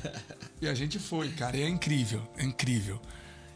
[0.61, 1.57] E a gente foi, cara.
[1.57, 2.99] E é incrível, é incrível.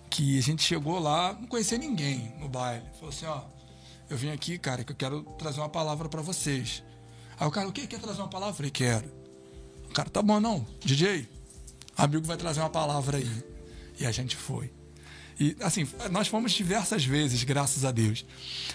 [0.10, 2.86] Que a gente chegou lá, não conhecia ninguém no baile.
[2.94, 3.42] Falou assim, ó,
[4.10, 6.84] eu vim aqui, cara, que eu quero trazer uma palavra pra vocês.
[7.40, 7.88] Aí o cara, o quê?
[7.88, 8.52] Quer trazer uma palavra?
[8.52, 9.12] Eu falei, quero.
[9.90, 10.66] O cara, tá bom, não.
[10.80, 11.28] DJ,
[11.98, 13.44] amigo vai trazer uma palavra aí.
[14.00, 14.72] E a gente foi.
[15.40, 18.26] E, assim, nós fomos diversas vezes, graças a Deus.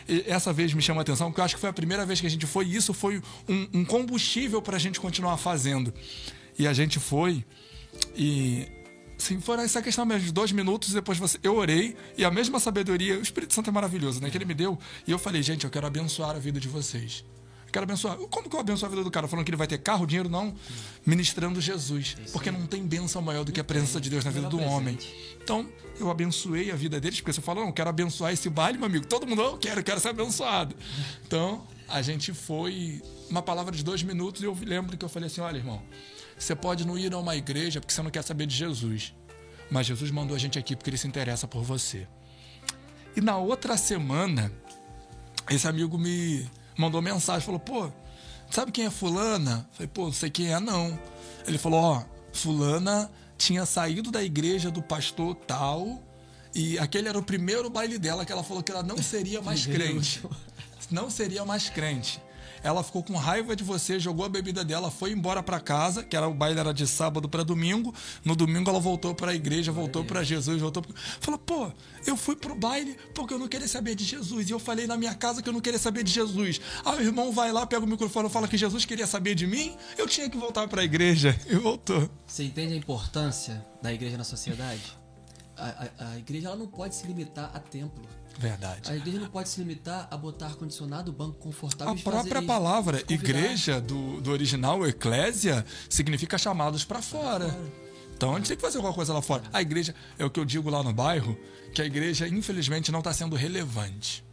[0.07, 2.21] E essa vez me chama a atenção, porque eu acho que foi a primeira vez
[2.21, 5.93] que a gente foi, e isso foi um, um combustível para a gente continuar fazendo.
[6.59, 7.45] E a gente foi,
[8.15, 8.69] e.
[9.21, 12.59] Assim, foi essa questão mesmo, de dois minutos, depois você, eu orei, e a mesma
[12.59, 14.31] sabedoria, o Espírito Santo é maravilhoso, né?
[14.31, 17.23] Que ele me deu, e eu falei, gente, eu quero abençoar a vida de vocês.
[17.71, 18.17] quero abençoar.
[18.17, 19.29] Como que eu abençoo a vida do cara?
[19.29, 20.55] Falando que ele vai ter carro, dinheiro não,
[21.05, 22.17] ministrando Jesus.
[22.33, 24.99] Porque não tem bênção maior do que a presença de Deus na vida do homem.
[25.43, 25.69] Então,
[25.99, 29.07] eu abençoei a vida deles, porque você falou, não, quero abençoar esse baile, meu amigo.
[29.07, 30.75] Todo mundo, eu quero, quero ser abençoado.
[31.27, 35.27] Então, a gente foi uma palavra de dois minutos e eu lembro que eu falei
[35.27, 35.83] assim: olha, irmão,
[36.45, 39.15] você pode não ir a uma igreja porque você não quer saber de Jesus.
[39.71, 42.09] Mas Jesus mandou a gente aqui porque ele se interessa por você.
[43.15, 44.51] E na outra semana,
[45.49, 47.93] esse amigo me mandou mensagem, falou: pô,
[48.51, 49.69] sabe quem é Fulana?
[49.71, 50.99] Eu falei: pô, não sei quem é, não.
[51.47, 56.03] Ele falou: ó, Fulana tinha saído da igreja do pastor tal.
[56.55, 59.67] E aquele era o primeiro baile dela que ela falou que ela não seria mais
[59.67, 60.23] crente.
[60.91, 62.21] Não seria mais crente.
[62.63, 66.17] Ela ficou com raiva de você, jogou a bebida dela, foi embora para casa, que
[66.17, 67.95] era o baile era de sábado para domingo.
[68.25, 70.83] No domingo ela voltou para a igreja, voltou para Jesus, voltou.
[70.83, 70.95] Pra...
[71.21, 71.73] Falou: "Pô,
[72.07, 74.97] eu fui pro baile porque eu não queria saber de Jesus e eu falei na
[74.97, 76.61] minha casa que eu não queria saber de Jesus.
[76.85, 79.47] Aí o irmão vai lá, pega o microfone e fala que Jesus queria saber de
[79.47, 79.77] mim.
[79.97, 82.09] Eu tinha que voltar para a igreja e voltou.
[82.27, 84.99] Você entende a importância da igreja na sociedade?
[85.57, 88.05] A, a, a igreja ela não pode se limitar a templo.
[88.41, 88.91] Verdade.
[88.91, 91.93] A igreja não pode se limitar a botar ar-condicionado, banco confortável.
[91.93, 97.51] A própria palavra igreja do, do original, eclésia, significa chamados para fora.
[97.51, 97.73] fora.
[98.17, 99.43] Então a gente tem que fazer alguma coisa lá fora.
[99.53, 101.39] A igreja, é o que eu digo lá no bairro,
[101.75, 104.25] que a igreja, infelizmente, não está sendo relevante.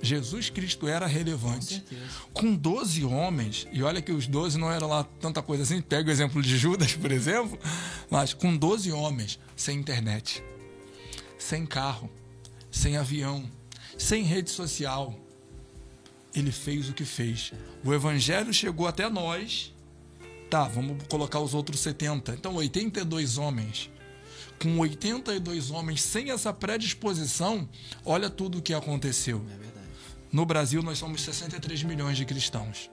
[0.00, 1.84] Jesus Cristo era relevante.
[2.32, 5.82] Com, Com 12 homens, e olha que os 12 não eram lá tanta coisa assim,
[5.82, 7.58] pega o exemplo de Judas, por exemplo,
[8.10, 10.42] mas com 12 homens, sem internet,
[11.38, 12.10] sem carro,
[12.74, 13.48] sem avião,
[13.96, 15.14] sem rede social.
[16.34, 17.52] Ele fez o que fez.
[17.84, 19.72] O evangelho chegou até nós.
[20.50, 22.32] Tá, vamos colocar os outros 70.
[22.32, 23.90] Então, 82 homens.
[24.60, 27.68] Com 82 homens sem essa predisposição,
[28.04, 29.44] olha tudo o que aconteceu.
[29.52, 29.86] É verdade.
[30.32, 32.90] No Brasil, nós somos 63 milhões de cristãos.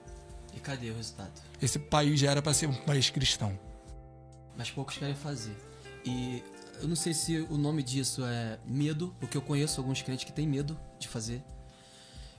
[0.54, 1.42] E cadê o resultado?
[1.60, 3.58] Esse país já era para ser um país cristão.
[4.56, 5.56] Mas poucos querem fazer.
[6.04, 6.42] E
[6.82, 10.32] eu não sei se o nome disso é medo, porque eu conheço alguns crentes que
[10.32, 11.40] têm medo de fazer.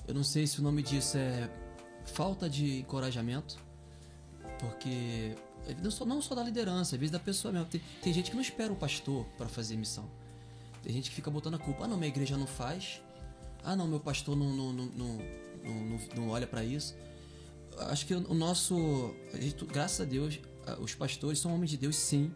[0.06, 1.50] Eu não sei se o nome disso é
[2.06, 3.58] falta de encorajamento,
[4.60, 5.34] porque
[5.82, 7.68] não só, não só da liderança, às vezes da pessoa mesmo.
[7.68, 10.10] Tem, tem gente que não espera o pastor para fazer missão.
[10.82, 11.86] Tem gente que fica botando a culpa.
[11.86, 13.02] Ah, não, minha igreja não faz.
[13.64, 16.94] Ah, não, meu pastor não, não, não, não, não, olha para isso.
[17.78, 19.16] Acho que o nosso.
[19.34, 20.38] A gente, graças a Deus,
[20.82, 22.30] os pastores são homens de Deus, sim,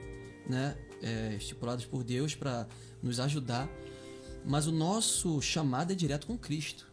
[0.49, 0.77] né?
[1.01, 2.67] É, estipulados por Deus para
[3.01, 3.69] nos ajudar,
[4.45, 6.87] mas o nosso chamado é direto com Cristo.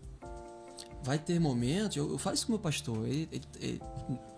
[1.03, 3.83] Vai ter momentos, eu, eu falo isso com o meu pastor, ele, ele, ele,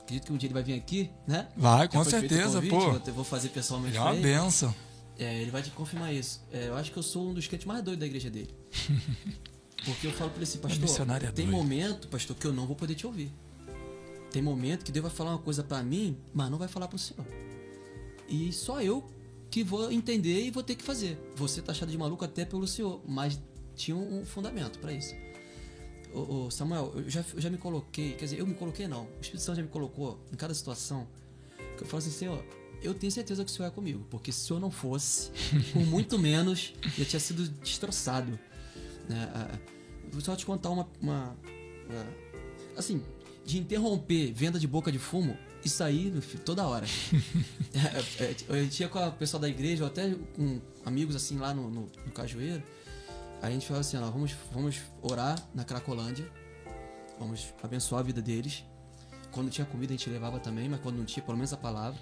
[0.00, 1.48] acredito que um dia ele vai vir aqui, né?
[1.56, 3.10] Vai, com certeza, convite, pô.
[3.10, 3.96] Eu vou fazer pessoalmente.
[3.96, 4.74] É uma benção.
[5.18, 6.42] É, ele vai te confirmar isso.
[6.52, 8.54] É, eu acho que eu sou um dos crentes mais doidos da igreja dele.
[9.84, 11.50] Porque eu falo para esse pastor, é tem doido.
[11.52, 13.30] momento, pastor, que eu não vou poder te ouvir.
[14.32, 16.96] Tem momento que Deus vai falar uma coisa para mim, mas não vai falar para
[16.96, 17.24] o Senhor.
[18.28, 19.04] E só eu
[19.56, 21.18] que vou entender e vou ter que fazer.
[21.34, 23.40] Você tá achado de maluco até pelo senhor, mas
[23.74, 25.14] tinha um, fundamento para isso.
[26.12, 29.04] Ô, ô, Samuel, eu já, eu já me coloquei, quer dizer, eu me coloquei não,
[29.04, 31.08] o Espírito Santo já me colocou em cada situação
[31.74, 32.44] que eu falo assim, Senhor,
[32.82, 35.30] eu tenho certeza que o Senhor é comigo, porque se o Senhor não fosse,
[35.72, 38.38] por muito menos, já tinha sido destroçado.
[39.08, 39.58] Né?
[40.12, 41.34] Vou só te contar uma, uma,
[41.88, 42.06] uma
[42.76, 43.02] assim,
[43.42, 45.34] de interromper venda de boca de fumo,
[45.66, 46.12] isso aí
[46.44, 46.86] toda hora.
[48.18, 51.52] é, é, eu tinha com o pessoal da igreja, ou até com amigos assim lá
[51.52, 52.62] no, no, no Cajueiro.
[53.42, 56.30] a gente falou assim: ó, vamos, vamos orar na Cracolândia,
[57.18, 58.64] vamos abençoar a vida deles.
[59.30, 62.00] Quando tinha comida a gente levava também, mas quando não tinha, pelo menos a palavra.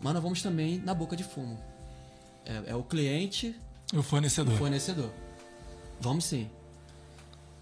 [0.00, 1.58] Mas nós vamos também na boca de fumo.
[2.44, 3.54] É, é o cliente.
[3.94, 4.54] O fornecedor.
[4.54, 5.12] O fornecedor.
[6.00, 6.50] Vamos sim.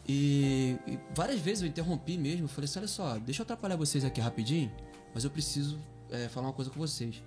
[0.09, 2.49] E, e, várias vezes eu interrompi mesmo.
[2.49, 4.71] Falei assim: olha só, deixa eu atrapalhar vocês aqui rapidinho
[5.15, 5.79] mas eu preciso
[6.11, 7.23] é, falar uma coisa com vocês.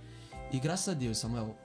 [0.51, 1.57] E graças a Deus, Samuel,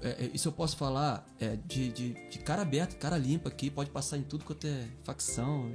[0.00, 3.70] é, é, isso eu posso falar é, de, de, de, cara aberta, cara limpa aqui,
[3.70, 5.72] pode passar em tudo quanto é facção.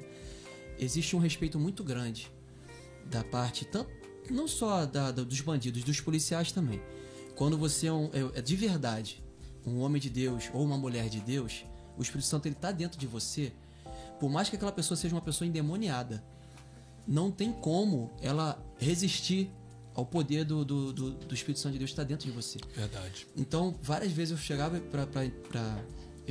[0.77, 2.31] Existe um respeito muito grande
[3.05, 3.89] da parte, tanto,
[4.29, 6.81] não só da, da, dos bandidos, dos policiais também.
[7.35, 9.23] Quando você é, um, é, é, de verdade
[9.65, 11.65] um homem de Deus ou uma mulher de Deus,
[11.97, 13.51] o Espírito Santo ele está dentro de você.
[14.19, 16.23] Por mais que aquela pessoa seja uma pessoa endemoniada,
[17.07, 19.51] não tem como ela resistir
[19.97, 22.59] ao poder do, do, do, do Espírito Santo de Deus está dentro de você.
[22.75, 23.25] Verdade.
[23.35, 25.07] Então, várias vezes eu chegava para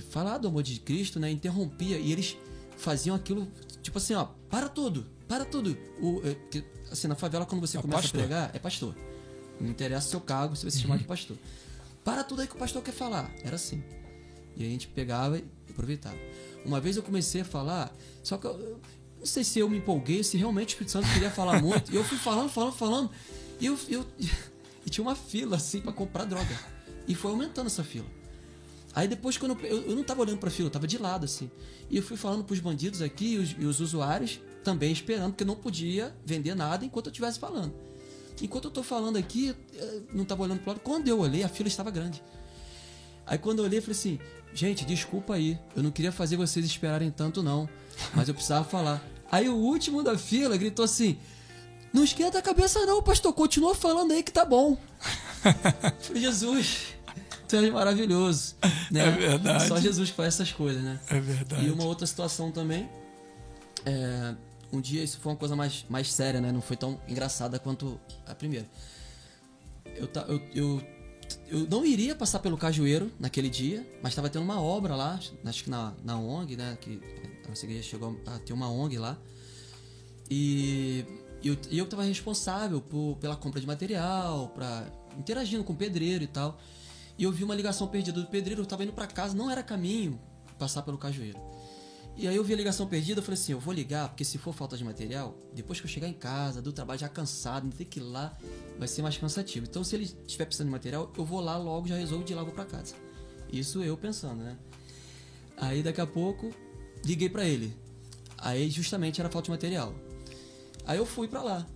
[0.09, 1.29] falar do amor de Cristo, né?
[1.33, 2.37] Interrompia e eles
[2.77, 3.49] faziam aquilo,
[3.83, 5.77] tipo assim, ó, para tudo, para tudo.
[6.01, 8.21] O, é, que, assim, na favela, quando você é começa pastor.
[8.21, 8.95] a pregar, é pastor.
[9.61, 11.37] Não interessa o seu cargo, você vai se chamar de pastor.
[12.05, 13.35] Para tudo aí que o pastor quer falar.
[13.43, 13.83] Era assim.
[14.57, 16.17] E a gente pegava e aproveitava.
[16.65, 17.93] Uma vez eu comecei a falar,
[18.23, 18.81] só que eu,
[19.19, 21.93] não sei se eu me empolguei, se realmente o Espírito Santo queria falar muito.
[21.93, 23.11] E eu fui falando, falando, falando.
[23.61, 24.07] E eu, eu
[24.85, 26.59] e tinha uma fila assim para comprar droga.
[27.09, 28.07] E foi aumentando essa fila.
[28.95, 31.25] Aí depois, quando eu, eu, eu não tava olhando pra fila, eu tava de lado
[31.25, 31.51] assim.
[31.91, 35.45] E eu fui falando pros bandidos aqui e os, e os usuários também esperando, porque
[35.45, 37.73] eu não podia vender nada enquanto eu estivesse falando.
[38.41, 40.81] Enquanto eu tô falando aqui, eh, não tava olhando pro lado.
[40.81, 42.23] Quando eu olhei, a fila estava grande.
[43.27, 44.19] Aí quando eu olhei, eu falei assim:
[44.55, 47.69] gente, desculpa aí, eu não queria fazer vocês esperarem tanto, não.
[48.15, 49.07] Mas eu precisava falar.
[49.31, 51.19] Aí o último da fila gritou assim:
[51.97, 54.77] Não esquenta a cabeça, não, pastor, continua falando aí que tá bom.
[55.99, 56.89] falei, Jesus,
[57.49, 58.55] tu és maravilhoso.
[58.91, 59.01] Né?
[59.01, 59.67] É verdade.
[59.67, 61.01] Só Jesus que faz essas coisas, né?
[61.09, 61.65] É verdade.
[61.65, 62.87] E uma outra situação também.
[63.87, 64.35] É,
[64.71, 66.53] um dia isso foi uma coisa mais, mais séria, né?
[66.53, 68.67] Não foi tão engraçada quanto a primeira.
[69.87, 70.83] Eu, eu, eu,
[71.49, 75.65] eu não iria passar pelo Cajueiro naquele dia, mas estava tendo uma obra lá, acho
[75.65, 76.77] que na, na ONG, né?
[76.79, 77.01] Que
[77.43, 79.17] a nossa igreja chegou a ter uma ONG lá.
[80.31, 81.07] E
[81.49, 84.87] eu, eu estava responsável por, pela compra de material, pra,
[85.19, 86.59] interagindo com o pedreiro e tal.
[87.19, 89.63] E eu vi uma ligação perdida do pedreiro, eu estava indo para casa, não era
[89.63, 90.21] caminho
[90.59, 91.39] passar pelo Cajueiro.
[92.17, 94.39] E aí eu vi a ligação perdida, eu falei assim, eu vou ligar, porque se
[94.39, 97.85] for falta de material, depois que eu chegar em casa, do trabalho já cansado, ter
[97.85, 98.35] que ir lá,
[98.79, 99.67] vai ser mais cansativo.
[99.69, 102.43] Então se ele estiver precisando de material, eu vou lá logo, já resolvo de lá
[102.43, 102.95] vou pra casa.
[103.53, 104.57] Isso eu pensando, né?
[105.59, 106.51] Aí daqui a pouco,
[107.05, 107.75] liguei pra ele.
[108.39, 109.95] Aí justamente era falta de material.
[110.87, 111.67] Aí eu fui pra lá.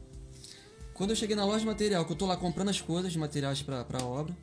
[0.94, 3.18] Quando eu cheguei na loja de material, que eu tô lá comprando as coisas de
[3.18, 4.36] materiais pra, pra obra,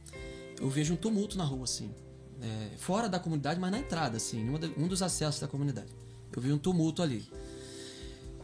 [0.60, 1.94] eu vejo um tumulto na rua, assim.
[2.42, 5.92] É, fora da comunidade, mas na entrada, assim, da- um dos acessos da comunidade.
[6.36, 7.28] Eu vi um tumulto ali.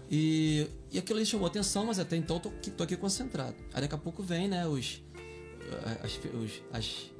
[0.09, 3.55] E, e aquilo ali chamou atenção, mas até então eu tô, tô aqui concentrado.
[3.73, 5.01] Aí daqui a pouco vem, né, os,
[6.03, 7.11] as, os, as-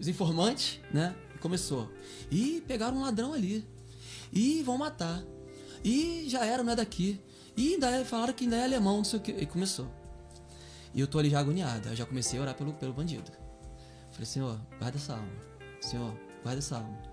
[0.00, 1.14] os informantes, né?
[1.34, 1.88] E começou.
[2.30, 3.64] Ih, pegaram um ladrão ali.
[4.32, 5.22] Ih, vão matar.
[5.84, 7.20] Ih, já era, não é daqui.
[7.56, 9.32] Ih, ainda é- falaram que ainda é alemão, não sei o que.
[9.32, 9.86] E começou.
[10.94, 11.88] E eu tô ali já agoniado.
[11.88, 13.30] Eu já comecei a orar pelo, pelo bandido.
[14.10, 15.32] Falei, Senhor, guarda essa alma.
[15.80, 17.12] Senhor, guarda essa alma.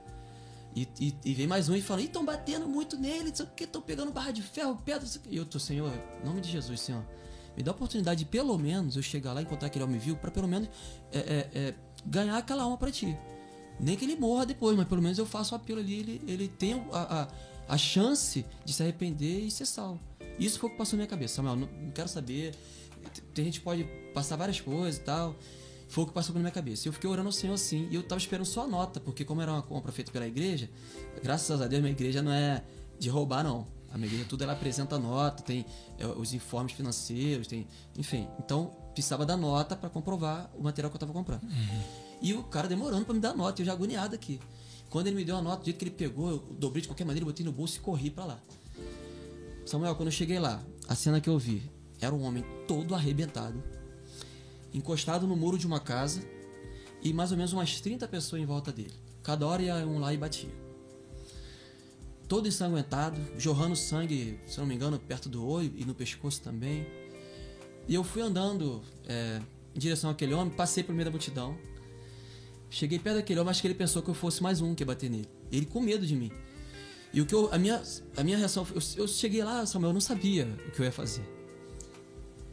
[0.75, 3.49] E, e, e vem mais um e fala, estão batendo muito nele, não sei o
[3.49, 5.91] que, estão pegando barra de ferro, pedra, não sei o quê." E eu tô, Senhor,
[6.21, 7.03] em nome de Jesus, Senhor,
[7.57, 10.17] me dá a oportunidade de pelo menos eu chegar lá e encontrar aquele homem vivo,
[10.17, 10.69] para pelo menos
[11.11, 11.73] é, é, é,
[12.05, 13.17] ganhar aquela alma para ti.
[13.79, 16.47] Nem que ele morra depois, mas pelo menos eu faço o apelo ali, ele, ele
[16.47, 17.27] tem a, a,
[17.73, 19.99] a chance de se arrepender e ser salvo.
[20.39, 22.55] Isso foi o que passou na minha cabeça, Samuel, não, não quero saber,
[23.33, 23.83] tem gente que pode
[24.13, 25.35] passar várias coisas e tal,
[25.87, 26.87] foi o que passou pela minha cabeça.
[26.87, 27.87] E eu fiquei orando ao Senhor assim.
[27.89, 30.69] E eu tava esperando só a nota, porque como era uma compra feita pela igreja,
[31.23, 32.63] graças a Deus minha igreja não é
[32.99, 33.67] de roubar, não.
[33.91, 35.65] A minha igreja tudo ela apresenta nota, tem
[35.97, 37.67] é, os informes financeiros, tem.
[37.97, 38.27] Enfim.
[38.37, 41.41] Então precisava da nota para comprovar o material que eu tava comprando.
[42.21, 44.39] E o cara demorando para me dar nota, eu já agoniado aqui.
[44.89, 47.05] Quando ele me deu a nota, do jeito que ele pegou, eu dobrei de qualquer
[47.05, 48.39] maneira, botei no bolso e corri para lá.
[49.65, 51.69] Samuel, quando eu cheguei lá, a cena que eu vi
[52.01, 53.61] era um homem todo arrebentado,
[54.73, 56.21] encostado no muro de uma casa
[57.01, 58.93] e mais ou menos umas 30 pessoas em volta dele.
[59.23, 60.49] Cada hora ia um lá e batia.
[62.27, 66.85] Todo ensanguentado, jorrando sangue, se não me engano, perto do olho e no pescoço também.
[67.87, 69.41] E eu fui andando é,
[69.75, 71.57] em direção àquele homem, passei por meio da multidão.
[72.69, 74.87] Cheguei perto daquele homem, acho que ele pensou que eu fosse mais um que ia
[74.87, 75.27] bater nele.
[75.51, 76.31] Ele com medo de mim.
[77.11, 77.81] E o que eu, a minha,
[78.15, 80.85] a minha reação, foi- eu, eu cheguei lá, Samuel, eu não sabia o que eu
[80.85, 81.23] ia fazer.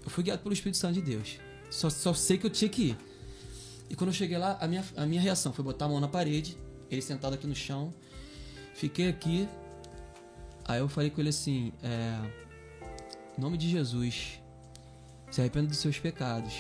[0.02, 1.38] Eu fui guiado pelo Espírito Santo de Deus.
[1.70, 2.98] Só, só sei que eu tinha que ir.
[3.90, 6.08] E quando eu cheguei lá, a minha, a minha reação foi botar a mão na
[6.08, 6.56] parede,
[6.90, 7.92] ele sentado aqui no chão.
[8.74, 9.48] Fiquei aqui.
[10.64, 12.18] Aí eu falei com ele assim: é,
[13.36, 14.40] Em nome de Jesus,
[15.30, 16.52] se arrependa dos seus pecados.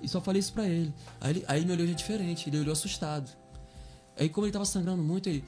[0.00, 0.92] E só falei isso pra ele.
[1.20, 3.30] Aí ele, aí ele me olhou já diferente, ele olhou assustado.
[4.18, 5.44] Aí, como ele tava sangrando muito, ele.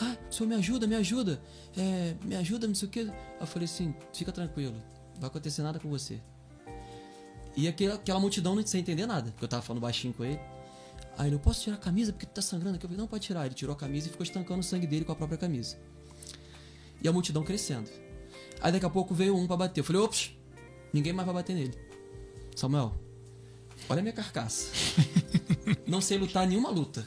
[0.00, 1.40] Ah, o senhor me ajuda, me ajuda.
[1.76, 3.00] É, me ajuda, não sei o quê.
[3.00, 4.74] Aí eu falei assim: fica tranquilo,
[5.14, 6.20] não vai acontecer nada com você.
[7.56, 10.40] E aquela, aquela multidão não sem entender nada, porque eu tava falando baixinho com ele.
[11.18, 12.86] Aí ele, eu posso tirar a camisa porque tu tá sangrando aqui?
[12.86, 13.44] Eu falei, não, pode tirar.
[13.44, 15.76] Ele tirou a camisa e ficou estancando o sangue dele com a própria camisa.
[17.02, 17.90] E a multidão crescendo.
[18.60, 19.80] Aí daqui a pouco veio um pra bater.
[19.80, 20.32] Eu falei, ops,
[20.92, 21.74] ninguém mais vai bater nele.
[22.54, 22.94] Samuel,
[23.88, 24.70] olha a minha carcaça.
[25.86, 27.06] não sei lutar nenhuma luta.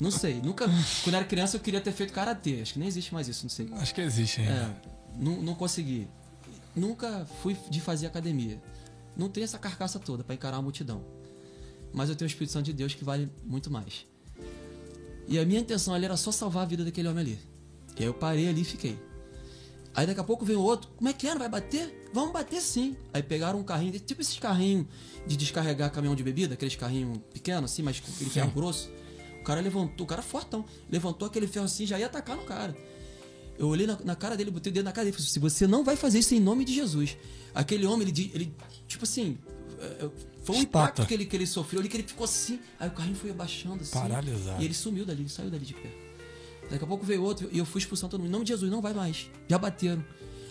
[0.00, 0.66] Não sei, nunca.
[1.02, 2.60] Quando era criança eu queria ter feito karatê.
[2.62, 3.68] Acho que nem existe mais isso, não sei.
[3.72, 4.52] Acho que existe ainda.
[4.52, 4.74] É,
[5.18, 6.08] não, não consegui.
[6.74, 8.62] Nunca fui de fazer academia.
[9.16, 11.04] Não tenho essa carcaça toda pra encarar a multidão.
[11.92, 14.06] Mas eu tenho o Espírito Santo de Deus que vale muito mais.
[15.26, 17.38] E a minha intenção ali era só salvar a vida daquele homem ali.
[17.96, 18.98] E aí eu parei ali e fiquei.
[19.94, 20.88] Aí daqui a pouco veio outro.
[20.96, 21.30] Como é que é?
[21.30, 22.08] Não vai bater?
[22.14, 22.96] Vamos bater sim.
[23.12, 24.86] Aí pegaram um carrinho, tipo esses carrinhos
[25.26, 28.88] de descarregar caminhão de bebida, aqueles carrinhos pequenos assim, mas com aquele ferro grosso.
[29.40, 32.44] O cara levantou, o cara fortão, levantou aquele ferro assim e já ia atacar no
[32.44, 32.76] cara.
[33.58, 35.38] Eu olhei na, na cara dele, botei o dedo na cara dele e falei: se
[35.38, 37.16] você não vai fazer isso em nome de Jesus.
[37.54, 38.54] Aquele homem, ele, ele
[38.86, 39.36] tipo assim.
[39.80, 40.10] é, é,
[40.44, 40.62] Foi um Estátua.
[40.62, 42.60] impacto que ele, que ele sofreu ali, que ele ficou assim.
[42.78, 43.92] Aí o carrinho foi abaixando assim.
[43.98, 44.62] Paralisado.
[44.62, 45.90] E ele sumiu dali, saiu dali de pé.
[46.70, 48.28] Daqui a pouco veio outro e eu fui expulsando todo mundo.
[48.28, 49.28] Em nome de Jesus, não vai mais.
[49.48, 50.04] Já bateram.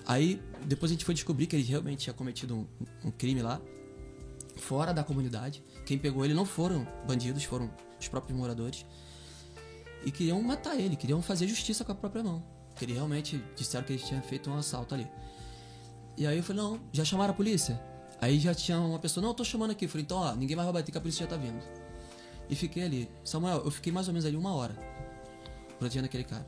[0.06, 2.66] Aí depois a gente foi descobrir que ele realmente tinha cometido um,
[3.06, 3.62] um crime lá,
[4.58, 5.64] fora da comunidade.
[5.86, 7.70] Quem pegou ele não foram bandidos, foram
[8.00, 8.86] os próprios moradores.
[10.06, 12.44] E queriam matar ele, queriam fazer justiça com a própria mão.
[12.70, 15.08] Porque ele realmente disseram que ele tinha feito um assalto ali.
[16.16, 17.80] E aí eu falei, não, já chamaram a polícia?
[18.20, 19.86] Aí já tinha uma pessoa, não, eu tô chamando aqui.
[19.86, 21.62] Eu falei, então, ó, ninguém mais vai bater que a polícia já tá vindo.
[22.50, 23.10] E fiquei ali.
[23.24, 24.76] Samuel, eu fiquei mais ou menos ali uma hora
[25.78, 26.48] protegendo aquele cara.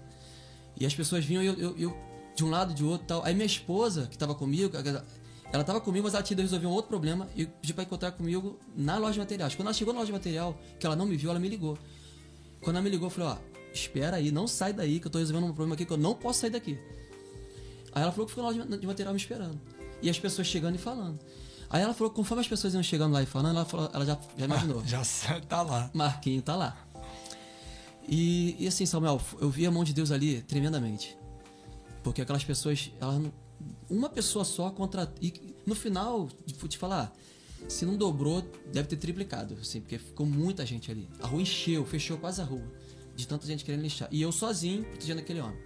[0.79, 1.97] E as pessoas vinham eu, eu, eu
[2.35, 3.25] de um lado, de outro tal.
[3.25, 4.71] Aí minha esposa, que tava comigo,
[5.51, 8.11] ela tava comigo, mas ela tinha ido resolver um outro problema e pediu pra encontrar
[8.11, 9.55] comigo na loja de materiais.
[9.55, 11.77] Quando ela chegou na loja de material, que ela não me viu, ela me ligou.
[12.61, 13.37] Quando ela me ligou, eu falei, ó,
[13.73, 16.13] espera aí, não sai daí, que eu tô resolvendo um problema aqui que eu não
[16.13, 16.77] posso sair daqui.
[17.91, 19.59] Aí ela falou que ficou na loja de material me esperando.
[20.01, 21.19] E as pessoas chegando e falando.
[21.69, 24.17] Aí ela falou conforme as pessoas iam chegando lá e falando, ela, falou, ela já,
[24.37, 24.81] já imaginou.
[24.85, 25.01] Já
[25.47, 25.89] tá lá.
[25.93, 26.77] Marquinho tá lá.
[28.07, 31.15] E, e assim, Samuel, eu vi a mão de Deus ali tremendamente.
[32.03, 33.31] Porque aquelas pessoas, elas não-
[33.89, 35.11] uma pessoa só contra.
[35.21, 35.33] E
[35.65, 37.15] no final, vou te falar,
[37.67, 38.41] se não dobrou,
[38.71, 41.07] deve ter triplicado, assim, porque ficou muita gente ali.
[41.19, 42.63] A rua encheu, fechou quase a rua.
[43.15, 44.07] De tanta gente querendo lixar.
[44.11, 45.57] E eu sozinho, protegendo aquele homem.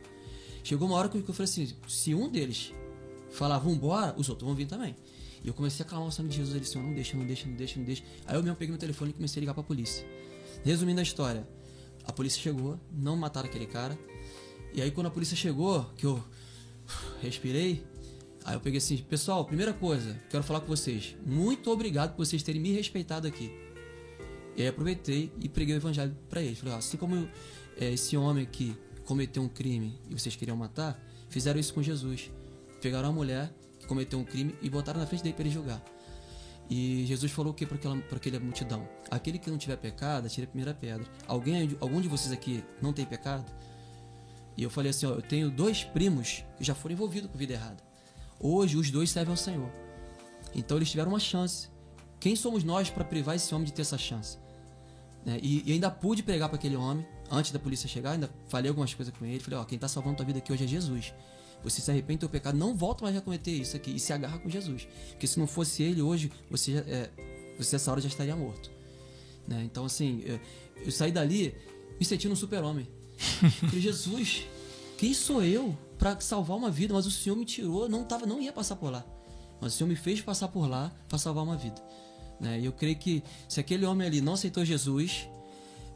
[0.63, 2.73] Chegou uma hora que eu falei assim: se um deles
[3.29, 4.95] falar, vambora, os outros vão vir também.
[5.43, 6.55] E eu comecei a clamar o nome de Jesus.
[6.55, 8.03] Ele disse: não deixa, não deixa, não deixa, não deixa.
[8.25, 10.07] Aí eu mesmo peguei meu telefone e comecei a ligar pra polícia.
[10.63, 11.47] Resumindo a história,
[12.05, 13.97] a polícia chegou, não mataram aquele cara.
[14.73, 16.23] E aí quando a polícia chegou, que eu
[17.21, 17.83] respirei,
[18.43, 21.15] aí eu peguei assim, pessoal, primeira coisa, quero falar com vocês.
[21.25, 23.51] Muito obrigado por vocês terem me respeitado aqui.
[24.55, 26.59] E aí aproveitei e preguei o evangelho pra eles.
[26.59, 27.29] Falei, assim como eu-
[27.79, 28.75] é, esse homem que
[29.05, 32.29] cometeu um crime e vocês queriam matar, fizeram isso com Jesus.
[32.81, 35.83] Pegaram uma mulher que cometeu um crime e botaram na frente dele para ele julgar.
[36.69, 38.87] E Jesus falou o que para aquela, aquela multidão?
[39.11, 41.05] Aquele que não tiver pecado, atire a primeira pedra.
[41.27, 43.45] Alguém, algum de vocês aqui não tem pecado?
[44.55, 47.53] E eu falei assim, ó, eu tenho dois primos que já foram envolvidos com vida
[47.53, 47.83] errada.
[48.39, 49.71] Hoje os dois servem ao Senhor.
[50.53, 51.69] Então eles tiveram uma chance.
[52.19, 54.37] Quem somos nós para privar esse homem de ter essa chance?
[55.25, 55.39] Né?
[55.41, 58.93] E, e ainda pude pregar para aquele homem antes da polícia chegar, ainda falei algumas
[58.93, 61.13] coisas com ele, falei, ó, quem tá salvando tua vida aqui hoje é Jesus.
[61.63, 64.11] Você se arrepende do teu pecado, não volta mais a cometer isso aqui e se
[64.11, 64.87] agarra com Jesus.
[65.11, 67.09] Porque se não fosse ele hoje, você é,
[67.57, 68.69] você essa hora já estaria morto.
[69.47, 69.63] Né?
[69.63, 70.39] Então assim, eu,
[70.85, 71.55] eu saí dali
[71.97, 72.87] me sentindo um super-homem.
[73.59, 74.45] Falei, Jesus,
[74.97, 76.93] quem sou eu para salvar uma vida?
[76.93, 79.03] Mas o Senhor me tirou, não tava, não ia passar por lá.
[79.59, 81.81] Mas o Senhor me fez passar por lá para salvar uma vida.
[82.39, 82.59] Né?
[82.59, 85.27] E eu creio que se aquele homem ali não aceitou Jesus,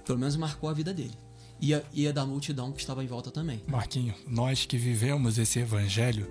[0.05, 1.13] pelo menos marcou a vida dele.
[1.59, 3.61] E a, e a da multidão que estava em volta também.
[3.67, 6.29] Marquinho, nós que vivemos esse evangelho,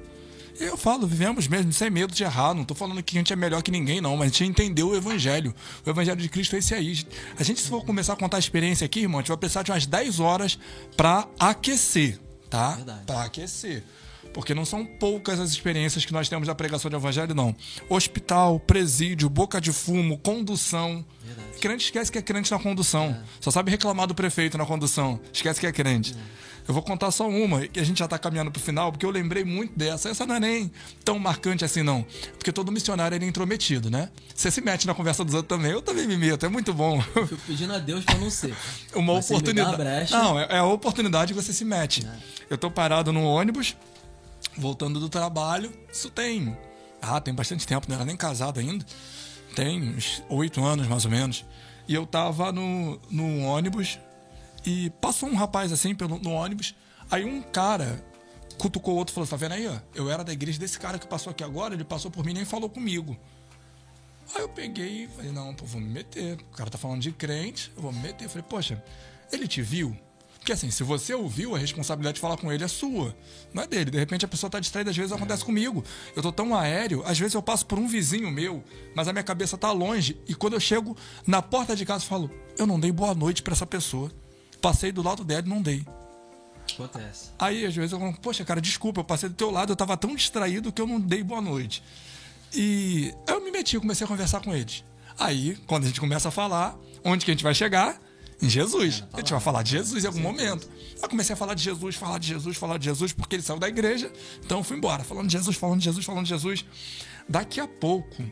[0.61, 2.55] eu falo, vivemos mesmo sem medo de errar.
[2.55, 4.89] Não tô falando que a gente é melhor que ninguém, não, mas a gente entendeu
[4.89, 5.55] o evangelho.
[5.85, 7.05] O evangelho de Cristo é esse aí.
[7.39, 9.63] A gente, se for começar a contar a experiência aqui, irmão, a gente vai precisar
[9.63, 10.59] de umas 10 horas
[10.97, 12.79] para aquecer, tá?
[13.07, 13.85] Para aquecer.
[14.37, 17.57] Porque não são poucas as experiências que nós temos da pregação do evangelho, não.
[17.89, 21.03] Hospital, presídio, boca de fumo, condução.
[21.25, 21.59] Verdade.
[21.59, 23.19] Crente esquece que é crente na condução.
[23.41, 25.19] Só sabe reclamar do prefeito na condução.
[25.33, 26.15] Esquece que é crente.
[26.69, 29.11] Eu vou contar só uma, que a gente já tá caminhando pro final, porque eu
[29.11, 30.11] lembrei muito dessa.
[30.11, 30.71] Essa não é nem
[31.03, 32.05] tão marcante assim, não.
[32.37, 34.11] Porque todo missionário ele é intrometido, né?
[34.35, 35.73] Você se mete na conversa dos outros também.
[35.73, 37.01] Eu também me meto, é muito bom.
[37.01, 38.55] Fico pedindo a Deus para não ser.
[38.95, 40.13] Uma Mas oportunidade.
[40.13, 42.07] Não, é, é a oportunidade que você se mete.
[42.51, 43.75] Eu tô parado no ônibus,
[44.57, 45.73] voltando do trabalho.
[45.93, 46.57] Isso tem.
[47.01, 48.85] Ah, tem bastante tempo, não era nem casado ainda.
[49.55, 51.45] Tem uns oito anos mais ou menos.
[51.89, 53.99] E eu tava no, no ônibus
[54.65, 56.75] e passou um rapaz assim pelo, no ônibus.
[57.11, 58.05] Aí um cara
[58.59, 59.77] cutucou o outro e falou: Tá vendo aí, ó?
[59.95, 62.35] Eu era da igreja desse cara que passou aqui agora, ele passou por mim e
[62.35, 63.17] nem falou comigo.
[64.35, 66.39] Aí eu peguei e falei, não, pô, vou me meter.
[66.53, 68.25] O cara tá falando de crente, eu vou me meter.
[68.25, 68.83] Eu falei, poxa,
[69.31, 69.97] ele te viu?
[70.47, 73.17] Porque assim, se você ouviu, a responsabilidade de falar com ele é sua,
[73.53, 73.91] não é dele.
[73.91, 75.83] De repente a pessoa tá distraída, às vezes acontece comigo.
[76.15, 78.63] Eu tô tão aéreo, às vezes eu passo por um vizinho meu,
[78.95, 80.17] mas a minha cabeça tá longe.
[80.29, 83.43] E quando eu chego na porta de casa, eu falo, eu não dei boa noite
[83.43, 84.09] pra essa pessoa.
[84.63, 85.85] Passei do lado dela e não dei.
[86.73, 87.31] Acontece.
[87.41, 89.97] Aí, às vezes, eu falo, poxa, cara, desculpa, eu passei do teu lado, eu tava
[89.97, 91.83] tão distraído que eu não dei boa noite.
[92.55, 94.85] E eu me meti, comecei a conversar com eles.
[95.19, 98.01] Aí, quando a gente começa a falar, onde que a gente vai chegar?
[98.41, 99.03] Em Jesus.
[99.13, 100.69] a gente vai falar de Jesus em algum momento.
[101.03, 103.59] Aí comecei a falar de Jesus, falar de Jesus, falar de Jesus, porque ele saiu
[103.59, 104.13] da igreja.
[104.45, 106.65] Então eu fui embora, falando de Jesus, falando de Jesus, falando de Jesus.
[107.29, 108.23] Daqui a pouco,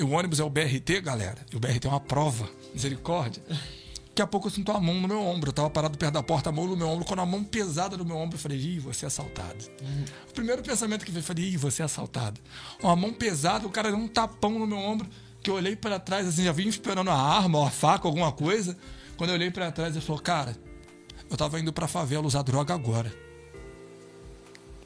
[0.00, 1.38] o ônibus é o BRT, galera.
[1.52, 3.42] E o BRT é uma prova, misericórdia.
[4.14, 5.48] Daqui a pouco eu sinto a mão no meu ombro.
[5.48, 7.04] Eu tava parado perto da porta, a mão no meu ombro.
[7.04, 9.64] Quando a mão pesada no meu ombro, eu falei, ih, você é assaltado.
[9.82, 10.04] Uhum.
[10.30, 12.40] O primeiro pensamento que veio, eu falei, ih, você é assaltado.
[12.80, 15.08] Uma mão pesada, o cara deu um tapão no meu ombro,
[15.42, 18.30] que eu olhei para trás, assim, já vim esperando a arma, ou a faca, alguma
[18.30, 18.78] coisa.
[19.16, 20.56] Quando eu olhei para trás, ele falou, cara,
[21.30, 23.14] eu tava indo pra favela usar droga agora.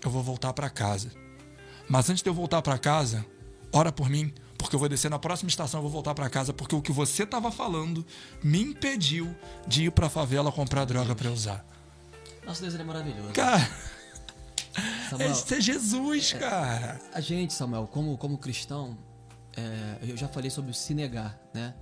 [0.05, 1.11] Eu vou voltar para casa.
[1.89, 3.25] Mas antes de eu voltar para casa,
[3.73, 6.53] ora por mim, porque eu vou descer na próxima estação, eu vou voltar para casa,
[6.53, 8.05] porque o que você estava falando
[8.43, 9.35] me impediu
[9.67, 11.65] de ir para a favela comprar droga para usar.
[12.45, 13.33] Nossa, Deus ele é maravilhoso.
[13.33, 13.69] Cara,
[15.11, 17.01] Samuel, esse é Jesus, é, cara.
[17.13, 18.97] A gente, Samuel, como, como cristão,
[19.57, 21.75] é, eu já falei sobre se negar, né?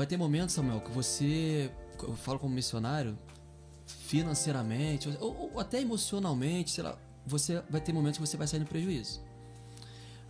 [0.00, 1.70] Vai ter momentos, Samuel, que você,
[2.02, 3.18] eu falo como missionário,
[3.84, 8.60] financeiramente, ou, ou até emocionalmente, sei lá, você vai ter momentos que você vai sair
[8.60, 9.20] no prejuízo.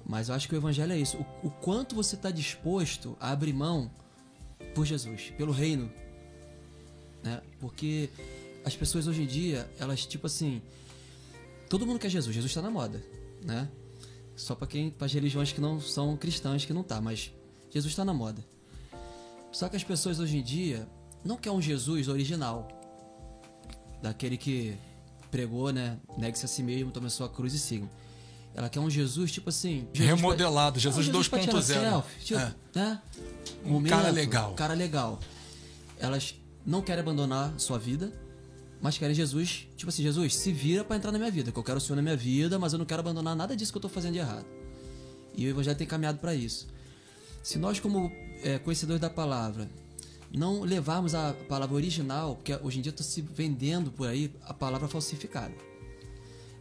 [0.05, 1.17] Mas eu acho que o evangelho é isso.
[1.19, 3.89] O, o quanto você está disposto a abrir mão
[4.75, 5.89] por Jesus, pelo reino.
[7.23, 7.41] Né?
[7.61, 8.11] Porque
[8.65, 10.61] as pessoas hoje em dia, elas tipo assim.
[11.69, 13.01] Todo mundo quer Jesus, Jesus está na moda.
[13.41, 13.69] Né?
[14.35, 14.91] Só para quem.
[14.91, 17.33] para as religiões que não são cristãs que não tá, mas
[17.71, 18.45] Jesus está na moda.
[19.53, 20.89] Só que as pessoas hoje em dia
[21.25, 22.69] não querem um Jesus original.
[24.03, 24.77] Daquele que
[25.31, 25.99] pregou, né?
[26.17, 27.89] Negue-se a si mesmo, tome a sua cruz e siga.
[28.55, 29.87] Ela quer um Jesus, tipo assim.
[29.93, 30.81] Jesus Remodelado, pra...
[30.81, 32.05] Jesus, Jesus 2.0.
[32.25, 32.55] Tipo, é.
[32.75, 33.03] né?
[33.65, 34.55] Um Momento, cara legal.
[34.55, 35.21] cara legal.
[35.99, 36.35] Elas
[36.67, 38.13] não querem abandonar sua vida,
[38.81, 41.63] mas querem Jesus, tipo assim, Jesus, se vira para entrar na minha vida, que eu
[41.63, 43.83] quero o Senhor na minha vida, mas eu não quero abandonar nada disso que eu
[43.83, 44.47] tô fazendo de errado.
[45.37, 46.67] E o Evangelho tem caminhado para isso.
[47.43, 48.11] Se nós, como
[48.43, 49.69] é, conhecedores da palavra,
[50.33, 54.55] não levarmos a palavra original, porque hoje em dia está se vendendo por aí a
[54.55, 55.71] palavra falsificada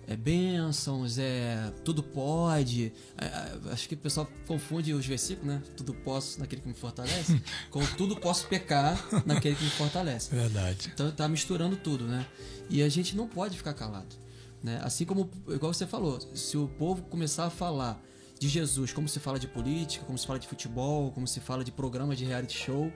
[0.09, 2.91] é bênçãos, é tudo pode.
[3.15, 5.61] É, é, acho que o pessoal confunde os versículos, né?
[5.77, 10.35] Tudo posso naquele que me fortalece, com tudo posso pecar naquele que me fortalece.
[10.35, 10.89] Verdade.
[10.91, 12.25] Então tá misturando tudo, né?
[12.71, 14.15] E a gente não pode ficar calado.
[14.63, 14.81] Né?
[14.83, 18.03] Assim como, igual você falou, se o povo começar a falar
[18.39, 21.63] de Jesus, como se fala de política, como se fala de futebol, como se fala
[21.63, 22.91] de programas de reality show,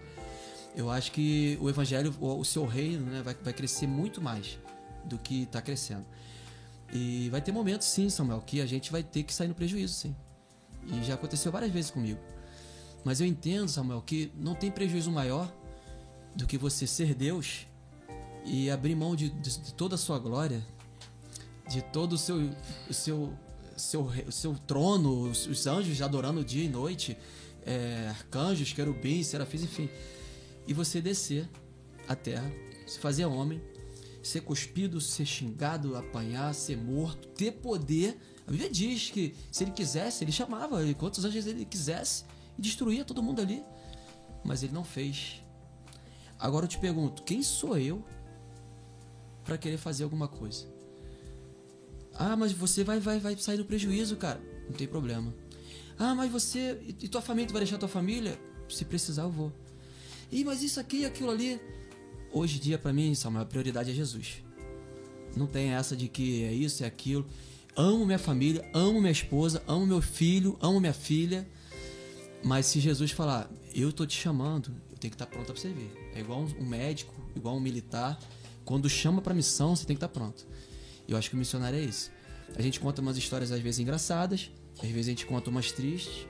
[0.76, 4.58] eu acho que o evangelho, o seu reino, né, vai, vai crescer muito mais
[5.06, 6.06] do que está crescendo.
[6.92, 9.94] E vai ter momentos, sim, Samuel, que a gente vai ter que sair no prejuízo,
[9.94, 10.16] sim.
[10.88, 12.20] E já aconteceu várias vezes comigo.
[13.04, 15.52] Mas eu entendo, Samuel, que não tem prejuízo maior
[16.36, 17.68] do que você ser Deus
[18.46, 20.66] e abrir mão de, de, de toda a sua glória,
[21.70, 22.50] de todo o seu,
[22.90, 23.34] o seu,
[23.78, 27.18] seu, seu trono, os, os anjos adorando dia e noite,
[27.66, 29.90] é, arcanjos, querubins, serafins, enfim.
[30.68, 31.50] E você descer
[32.08, 32.52] à terra,
[32.88, 33.62] se fazer homem,
[34.22, 38.18] ser cuspido, ser xingado, apanhar, ser morto, ter poder.
[38.48, 42.24] A Bíblia diz que se ele quisesse, ele chamava quantos anjos ele quisesse
[42.58, 43.64] e destruía todo mundo ali.
[44.44, 45.42] Mas ele não fez.
[46.40, 48.04] Agora eu te pergunto, quem sou eu
[49.44, 50.73] para querer fazer alguma coisa?
[52.14, 54.42] Ah, mas você vai, vai, vai sair no prejuízo, cara.
[54.68, 55.34] Não tem problema.
[55.98, 58.40] Ah, mas você e tua família, tu vai deixar tua família?
[58.70, 59.52] Se precisar, eu vou.
[60.32, 61.60] Ih, mas isso aqui e aquilo ali.
[62.32, 64.42] Hoje em dia, para mim, Samuel, a prioridade é Jesus.
[65.36, 67.26] Não tem essa de que é isso, é aquilo.
[67.76, 71.48] Amo minha família, amo minha esposa, amo meu filho, amo minha filha.
[72.44, 75.92] Mas se Jesus falar, eu tô te chamando, eu tenho que estar pronto para servir.
[76.14, 78.20] É igual um médico, igual um militar.
[78.66, 80.46] Quando chama para missão, você tem que estar pronto.
[81.08, 82.12] Eu acho que o missionário é isso.
[82.56, 84.52] A gente conta umas histórias às vezes engraçadas,
[84.82, 86.28] às vezes a gente conta umas tristes.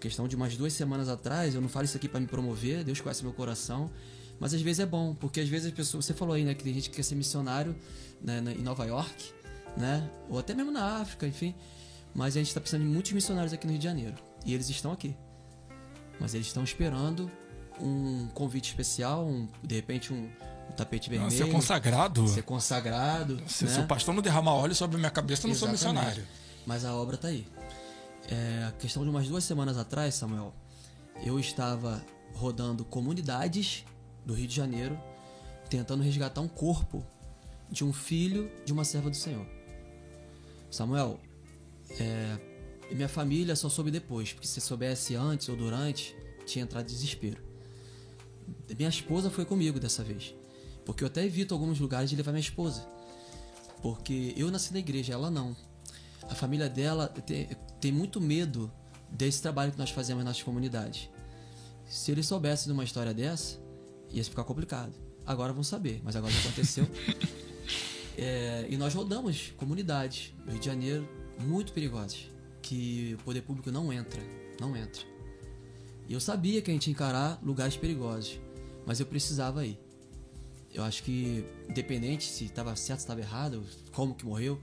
[0.00, 3.00] Questão de umas duas semanas atrás, eu não falo isso aqui para me promover, Deus
[3.00, 3.90] conhece meu coração.
[4.38, 6.04] Mas às vezes é bom, porque às vezes as pessoas.
[6.04, 7.74] Você falou aí, né, que tem gente que quer ser missionário
[8.22, 9.32] né, em Nova York,
[9.76, 10.08] né?
[10.28, 11.54] Ou até mesmo na África, enfim.
[12.14, 14.14] Mas a gente está precisando de muitos missionários aqui no Rio de Janeiro.
[14.46, 15.16] E eles estão aqui.
[16.20, 17.30] Mas eles estão esperando
[17.80, 21.30] um convite especial, um, de repente um, um tapete vermelho.
[21.30, 22.28] ser consagrado.
[22.28, 23.42] Ser consagrado.
[23.46, 23.70] Se, né?
[23.70, 25.80] se o pastor não derramar óleo sobre a minha cabeça, eu não Exatamente.
[25.80, 26.24] sou missionário.
[26.64, 27.46] Mas a obra está aí.
[28.28, 30.54] É, a questão de umas duas semanas atrás, Samuel,
[31.24, 32.04] eu estava
[32.34, 33.84] rodando comunidades
[34.24, 34.98] do Rio de Janeiro,
[35.68, 37.04] tentando resgatar um corpo
[37.70, 39.46] de um filho de uma serva do Senhor.
[40.70, 41.18] Samuel,
[41.98, 42.38] é,
[42.90, 46.14] minha família só soube depois, porque se soubesse antes ou durante,
[46.46, 47.42] tinha entrado em desespero.
[48.76, 50.34] Minha esposa foi comigo dessa vez,
[50.88, 52.82] porque eu até evito alguns lugares de levar minha esposa,
[53.82, 55.54] porque eu nasci na igreja, ela não.
[56.22, 57.46] A família dela tem,
[57.78, 58.72] tem muito medo
[59.10, 61.10] desse trabalho que nós fazemos nas comunidades.
[61.86, 63.58] Se eles soubessem de uma história dessa,
[64.10, 64.94] ia ficar complicado.
[65.26, 66.88] Agora vão saber, mas agora já aconteceu.
[68.16, 71.06] é, e nós rodamos comunidades no Rio de Janeiro
[71.38, 72.30] muito perigosas,
[72.62, 74.22] que o poder público não entra,
[74.58, 75.02] não entra.
[76.08, 78.40] E eu sabia que a gente ia encarar lugares perigosos,
[78.86, 79.78] mas eu precisava ir.
[80.72, 84.60] Eu acho que, independente se estava certo, se estava errado, como que morreu,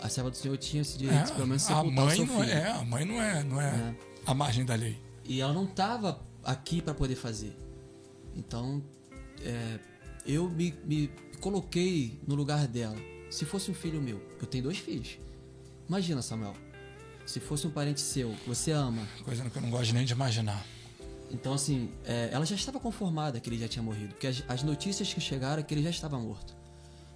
[0.00, 2.42] a serva do Senhor tinha esse direito, É, pelo menos, a mãe não filho.
[2.50, 3.94] é, a mãe não é, não é, É.
[4.26, 4.98] a margem da lei.
[5.24, 7.56] E ela não estava aqui para poder fazer.
[8.34, 8.82] Então,
[9.42, 9.78] é,
[10.26, 11.10] eu me, me
[11.40, 12.96] coloquei no lugar dela.
[13.30, 15.18] Se fosse um filho meu, eu tenho dois filhos.
[15.88, 16.54] Imagina, Samuel.
[17.26, 19.06] Se fosse um parente seu, que você ama.
[19.22, 20.64] Coisa que eu não gosto nem de imaginar.
[21.30, 24.10] Então, assim, é, ela já estava conformada que ele já tinha morrido.
[24.14, 26.54] Porque as, as notícias que chegaram é que ele já estava morto.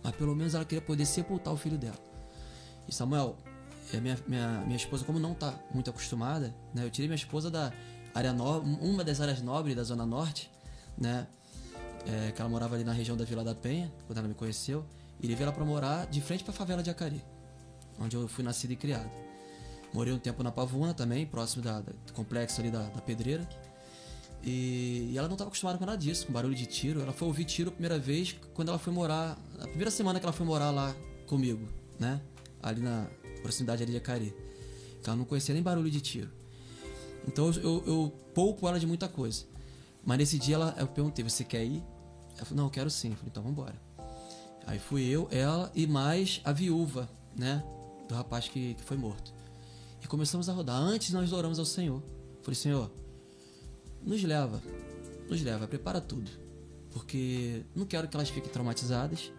[0.02, 1.96] Mas pelo menos ela queria poder sepultar o filho dela.
[2.88, 3.36] E Samuel,
[3.92, 6.84] é, minha, minha, minha esposa, como não está muito acostumada, né?
[6.84, 7.72] Eu tirei minha esposa da
[8.14, 10.50] área no, uma das áreas nobres da Zona Norte,
[10.98, 11.26] né?
[12.06, 14.84] É, que ela morava ali na região da Vila da Penha, quando ela me conheceu.
[15.22, 17.22] E levei ela para morar de frente para a favela de Acari,
[17.98, 19.08] onde eu fui nascido e criado.
[19.94, 23.48] Morei um tempo na Pavuna também, próximo da, da- do complexo ali da, da Pedreira.
[24.42, 27.00] E, e ela não estava acostumada com nada disso, com barulho de tiro.
[27.00, 30.26] Ela foi ouvir tiro a primeira vez quando ela foi morar, a primeira semana que
[30.26, 30.94] ela foi morar lá
[31.26, 31.66] comigo,
[31.98, 32.20] né?
[32.62, 33.08] Ali na
[33.40, 34.34] proximidade ali de Acari.
[35.00, 36.30] Então ela não conhecia nem barulho de tiro.
[37.26, 39.44] Então eu, eu, eu poupo ela de muita coisa.
[40.04, 41.82] Mas nesse dia ela, eu perguntei, você quer ir?
[42.36, 43.10] Ela falou, não, eu quero sim.
[43.10, 43.80] Eu falei, então vamos embora.
[44.66, 47.62] Aí fui eu, ela e mais a viúva, né?
[48.08, 49.32] Do rapaz que, que foi morto.
[50.02, 50.76] E começamos a rodar.
[50.76, 52.02] Antes nós oramos ao Senhor.
[52.42, 52.90] Falei, Senhor,
[54.04, 54.62] nos leva,
[55.28, 56.30] nos leva, prepara tudo.
[56.90, 59.32] Porque não quero que elas fiquem traumatizadas.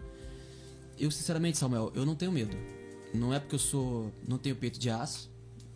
[0.98, 2.56] Eu, sinceramente, Samuel, eu não tenho medo.
[3.12, 4.12] Não é porque eu sou.
[4.26, 5.30] não tenho peito de aço,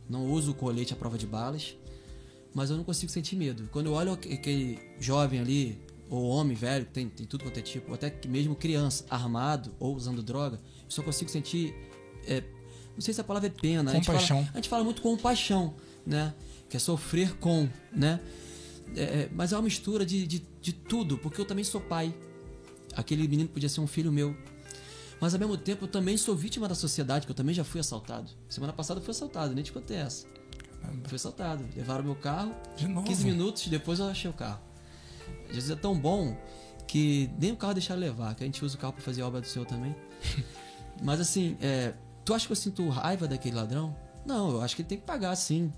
[0.09, 1.77] não uso o colete à prova de balas,
[2.55, 3.69] mas eu não consigo sentir medo.
[3.70, 5.78] Quando eu olho aque- aquele jovem ali,
[6.10, 9.73] ou homem velho, tem, tem tudo quanto é tipo, ou até que mesmo criança, armado
[9.78, 11.73] ou usando droga, eu só consigo sentir.
[12.27, 12.43] é,
[12.94, 13.90] não sei se a palavra é pena.
[13.93, 14.48] A gente, fala, Compaixão.
[14.52, 15.74] a gente fala muito compaixão,
[16.05, 16.35] né?
[16.69, 18.19] Que é sofrer com, né?
[18.97, 22.15] É, é, mas é uma mistura de, de, de tudo, porque eu também sou pai.
[22.97, 24.36] Aquele menino podia ser um filho meu.
[25.20, 27.81] Mas ao mesmo tempo eu também sou vítima da sociedade, que eu também já fui
[27.81, 28.31] assaltado.
[28.48, 30.27] Semana passada eu fui assaltado, nem te contei essa.
[31.05, 31.65] Fui assaltado.
[31.77, 33.06] Levaram meu carro, De novo.
[33.06, 34.60] 15 minutos depois eu achei o carro.
[35.51, 36.36] Jesus é tão bom
[36.86, 39.40] que nem o carro deixaram levar, que a gente usa o carro pra fazer obra
[39.40, 39.94] do Senhor também.
[41.02, 41.94] Mas assim, é,
[42.24, 43.94] tu acha que eu sinto raiva daquele ladrão?
[44.24, 45.73] Não, eu acho que ele tem que pagar sim.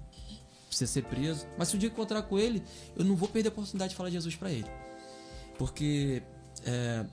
[0.70, 1.48] Precisa ser preso.
[1.58, 2.62] Mas se um dia encontrar com ele,
[2.96, 4.70] eu não vou perder a oportunidade de falar de Jesus pra ele.
[5.58, 6.22] Porque.
[6.64, 7.04] é,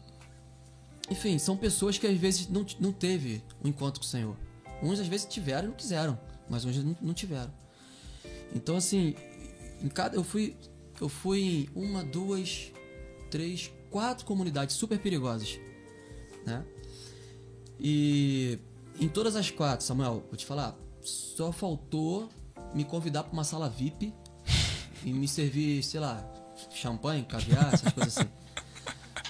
[1.10, 4.36] enfim, são pessoas que às vezes não, não teve um encontro com o Senhor.
[4.84, 7.52] Uns às vezes tiveram e não quiseram, mas uns não, não tiveram.
[8.54, 9.16] Então assim,
[9.82, 10.56] em cada eu fui
[11.02, 12.72] eu fui em uma, duas,
[13.32, 15.60] três, quatro comunidades super perigosas,
[16.46, 16.64] né?
[17.80, 18.60] E
[19.00, 22.30] em todas as quatro, Samuel, vou te falar, só faltou
[22.74, 24.14] me convidar para uma sala VIP
[25.04, 26.26] e me servir, sei lá,
[26.72, 28.30] champanhe, caviar, essas coisas assim.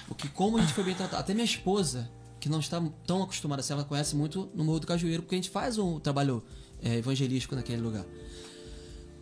[0.07, 2.09] Porque como a gente foi bem tratado, até minha esposa,
[2.39, 5.38] que não está tão acostumada assim, ela conhece muito no Morro do Cajueiro, porque a
[5.38, 6.43] gente faz um trabalho
[6.81, 8.05] é, evangelístico naquele lugar.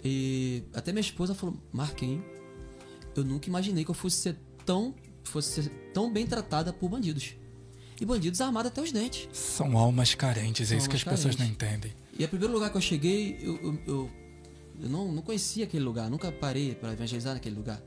[0.03, 2.23] E até minha esposa falou, Marquinhos,
[3.15, 4.93] eu nunca imaginei que eu fosse ser tão,
[5.23, 7.33] fosse ser tão bem tratada por bandidos.
[7.99, 9.27] E bandidos armados até os dentes.
[9.31, 11.67] São almas carentes, é São isso que as almas pessoas não carentes.
[11.89, 11.93] entendem.
[12.17, 14.11] E o primeiro lugar que eu cheguei, eu, eu, eu,
[14.81, 17.81] eu não, não conhecia aquele lugar, nunca parei para evangelizar naquele lugar.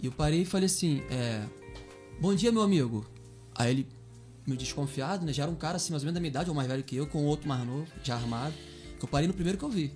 [0.00, 1.44] E eu parei e falei assim: é,
[2.20, 3.04] Bom dia, meu amigo.
[3.54, 3.88] Aí ele,
[4.46, 5.32] meio desconfiado, né?
[5.32, 6.94] Já era um cara assim, mais ou menos da minha idade, ou mais velho que
[6.94, 8.54] eu, com outro mais novo, já armado.
[8.98, 9.92] Que eu parei no primeiro que eu vi.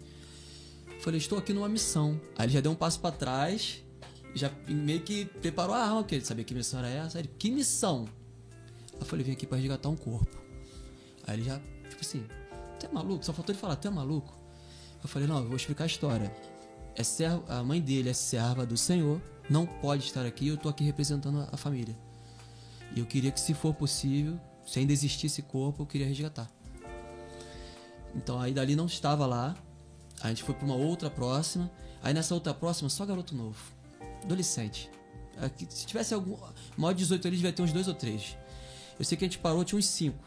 [1.00, 2.20] Falei: Estou aqui numa missão.
[2.36, 3.84] Aí ele já deu um passo para trás,
[4.34, 7.18] já meio que preparou a arma, porque ele sabia que missão era essa.
[7.18, 8.08] Aí ele: Que missão?
[8.94, 10.36] Aí eu falei: Vim aqui para resgatar um corpo.
[11.24, 12.24] Aí ele já, tipo assim,
[12.78, 13.24] tu é maluco?
[13.24, 14.32] Só faltou ele falar, tu é maluco?
[15.02, 16.34] Eu falei, não, eu vou explicar a história.
[16.94, 20.68] É servo, a mãe dele é serva do Senhor, não pode estar aqui, eu tô
[20.68, 21.96] aqui representando a, a família.
[22.94, 26.50] E eu queria que, se for possível, se ainda existisse corpo, eu queria resgatar.
[28.14, 29.56] Então aí dali não estava lá,
[30.20, 31.70] a gente foi para uma outra próxima,
[32.02, 33.58] aí nessa outra próxima só garoto novo,
[34.22, 34.90] adolescente.
[35.40, 36.36] Aqui, se tivesse algum.
[36.76, 38.36] Maior de 18 ali, devia ter uns dois ou três.
[38.98, 40.18] Eu sei que a gente parou, tinha uns cinco.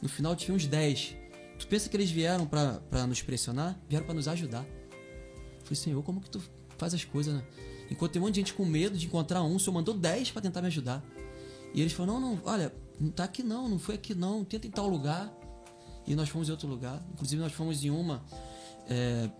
[0.00, 1.16] No final tinha uns 10.
[1.62, 3.78] Tu pensa que eles vieram pra nos pressionar?
[3.88, 4.64] Vieram pra nos ajudar.
[4.64, 6.42] Eu falei, Senhor, como que tu
[6.76, 7.44] faz as coisas, né?
[7.88, 10.32] Enquanto tem um monte de gente com medo de encontrar um, o Senhor mandou 10
[10.32, 11.04] pra tentar me ajudar.
[11.72, 14.66] E eles falaram, não, não, olha, não tá aqui não, não foi aqui não, tenta
[14.66, 15.32] em tal lugar.
[16.04, 17.00] E nós fomos em outro lugar.
[17.12, 18.24] Inclusive nós fomos em uma,
[18.88, 19.30] é,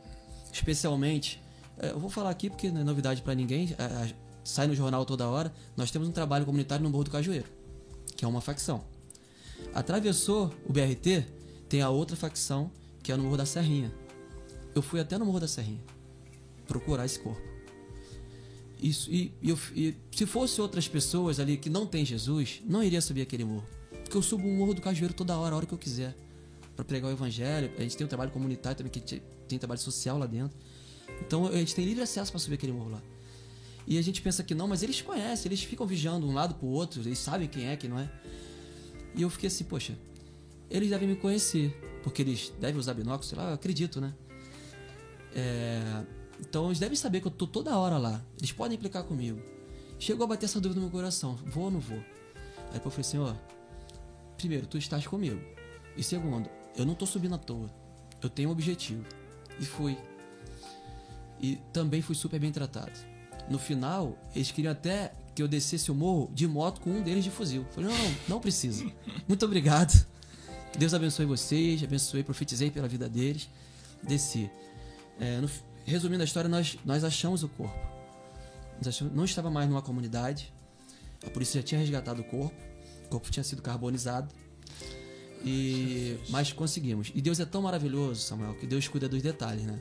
[0.53, 1.43] especialmente,
[1.77, 4.77] é, eu vou falar aqui porque não é novidade pra ninguém, é, é, sai no
[4.77, 7.49] jornal toda hora, nós temos um trabalho comunitário no Morro do Cajueiro,
[8.17, 8.85] que é uma facção.
[9.75, 11.42] Atravessou o BRT,
[11.73, 12.71] tem a outra facção,
[13.03, 13.91] que é no Morro da Serrinha.
[14.75, 15.81] Eu fui até no Morro da Serrinha
[16.67, 17.41] procurar esse corpo.
[18.79, 22.85] Isso, e, e, eu, e se fosse outras pessoas ali que não tem Jesus, não
[22.85, 23.67] iria subir aquele morro.
[23.91, 26.15] Porque eu subo o morro do Cajueiro toda hora, a hora que eu quiser.
[26.77, 27.73] para pregar o evangelho.
[27.79, 30.55] A gente tem um trabalho comunitário também, que tem trabalho social lá dentro.
[31.27, 33.03] Então a gente tem livre acesso para subir aquele morro lá.
[33.87, 36.67] E a gente pensa que não, mas eles conhecem, eles ficam vigiando um lado pro
[36.67, 38.11] outro, eles sabem quem é, quem não é.
[39.15, 39.97] E eu fiquei assim, poxa,
[40.73, 41.71] eles devem me conhecer,
[42.03, 44.15] porque eles devem usar binóculos, sei lá, eu acredito, né?
[45.35, 46.03] É,
[46.41, 48.25] então eles devem saber que eu tô toda hora lá.
[48.39, 49.41] Eles podem implicar comigo.
[49.99, 51.99] Chegou a bater essa dúvida no meu coração: vou ou não vou?
[51.99, 53.35] Aí eu falei assim: ó,
[54.37, 55.41] primeiro, tu estás comigo.
[55.95, 57.71] E segundo, eu não tô subindo à toa.
[58.23, 59.05] Eu tenho um objetivo.
[59.61, 59.97] E fui.
[61.39, 62.93] E também fui super bem tratado.
[63.51, 67.25] No final, eles queriam até que eu descesse o morro de moto com um deles
[67.25, 67.67] de fuzil.
[67.73, 68.91] Falei: não, não, não precisa.
[69.29, 70.12] Muito obrigado.
[70.73, 73.49] Que Deus abençoe vocês, abençoe, profetizei pela vida deles.
[74.03, 74.51] Desci.
[75.21, 75.49] É, no,
[75.85, 77.79] resumindo a história, nós, nós achamos o corpo.
[78.85, 80.53] Achamos, não estava mais numa comunidade.
[81.25, 82.57] A polícia já tinha resgatado o corpo.
[83.05, 84.35] O corpo tinha sido carbonizado.
[85.45, 87.13] E, mas conseguimos.
[87.15, 89.79] E Deus é tão maravilhoso, Samuel, que Deus cuida dos detalhes, né?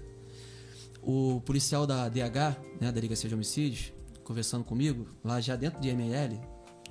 [1.01, 3.93] O policial da DH, né, da Delegacia de Homicídios,
[4.23, 6.39] conversando comigo, lá já dentro de ML,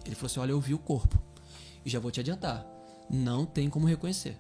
[0.04, 1.20] ele falou assim: Olha, eu vi o corpo.
[1.84, 2.66] E já vou te adiantar.
[3.10, 4.36] Não tem como reconhecer.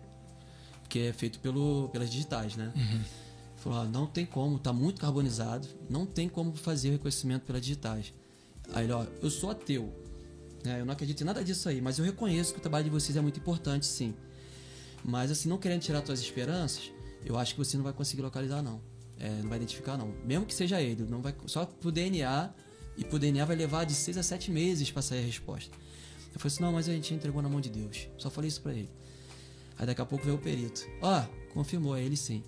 [0.82, 2.72] Porque é feito pelo, pelas digitais, né?
[2.74, 3.02] Uhum.
[3.56, 7.60] Falou, ah, não tem como, tá muito carbonizado, não tem como fazer o reconhecimento pelas
[7.60, 8.12] digitais.
[8.72, 9.92] Aí ele, ó, eu sou ateu,
[10.64, 10.80] né?
[10.80, 13.16] eu não acredito em nada disso aí, mas eu reconheço que o trabalho de vocês
[13.16, 14.14] é muito importante, sim.
[15.04, 16.90] Mas assim, não querendo tirar suas esperanças,
[17.24, 18.80] eu acho que você não vai conseguir localizar, não.
[19.18, 20.08] É, não vai identificar, não.
[20.24, 22.50] Mesmo que seja ele, não vai só pro DNA,
[22.96, 25.76] e pro DNA vai levar de 6 a 7 meses para sair a resposta.
[26.32, 28.08] Eu falei assim, não, mas a gente entregou na mão de Deus.
[28.18, 28.90] Só falei isso pra ele.
[29.78, 30.86] Aí daqui a pouco veio o perito.
[31.00, 32.42] Ó, confirmou, é ele sim.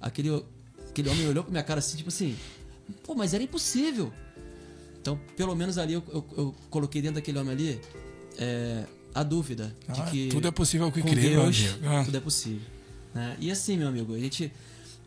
[0.00, 0.44] Aquele,
[0.88, 2.36] aquele homem olhou pra minha cara assim, tipo assim,
[3.04, 4.12] pô, mas era impossível.
[5.00, 7.80] Então, pelo menos ali eu, eu, eu coloquei dentro daquele homem ali
[8.38, 8.84] é,
[9.14, 10.28] a dúvida ah, de que.
[10.28, 12.04] Tudo é possível que crê, Deus, ah.
[12.04, 12.66] Tudo é possível.
[13.14, 13.36] Né?
[13.40, 14.52] E assim, meu amigo, a gente.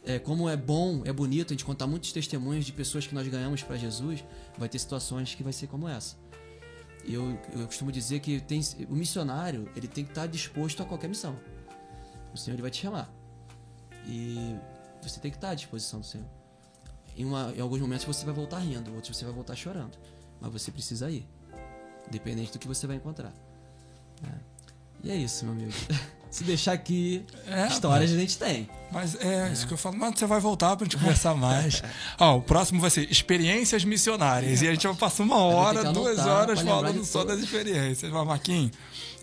[0.07, 3.27] É, como é bom, é bonito a gente contar muitos testemunhos de pessoas que nós
[3.27, 4.23] ganhamos para Jesus,
[4.55, 6.15] vai ter situações que vai ser como essa.
[7.07, 11.07] Eu, eu costumo dizer que tem, o missionário ele tem que estar disposto a qualquer
[11.07, 11.37] missão.
[12.33, 13.13] O Senhor ele vai te chamar.
[14.07, 14.55] E
[15.01, 16.27] você tem que estar à disposição do Senhor.
[17.15, 19.97] Em, uma, em alguns momentos você vai voltar rindo, outros você vai voltar chorando.
[20.41, 21.27] Mas você precisa ir.
[22.07, 23.33] Independente do que você vai encontrar.
[24.23, 24.39] É.
[25.03, 25.71] E é isso, meu amigo.
[26.35, 28.69] Se deixar aqui, é, histórias mas, a gente tem.
[28.91, 29.95] Mas é, é, isso que eu falo.
[29.95, 31.81] Mas você vai voltar pra gente conversar mais.
[32.19, 34.61] Ó, o próximo vai ser experiências missionárias.
[34.61, 38.11] E a gente vai passar uma hora, duas horas falando só das experiências.
[38.11, 38.71] Mas, Marquinhos,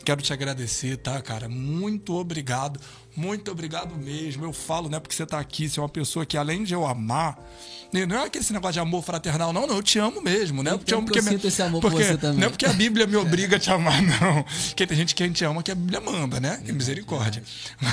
[0.02, 1.48] quero te agradecer, tá, cara?
[1.48, 2.80] Muito obrigado
[3.14, 4.44] muito obrigado mesmo.
[4.44, 6.86] Eu falo, né, porque você tá aqui, você é uma pessoa que além de eu
[6.86, 7.38] amar,
[7.92, 10.70] não é aquele negócio de amor fraternal, não, não, eu te amo mesmo, né?
[10.70, 12.40] Eu te amo porque eu sinto esse amor porque, por você também.
[12.40, 14.44] Não é porque a Bíblia me obriga a te amar, não.
[14.68, 16.62] Porque tem gente que a gente ama que a Bíblia manda, né?
[16.64, 17.42] Que misericórdia.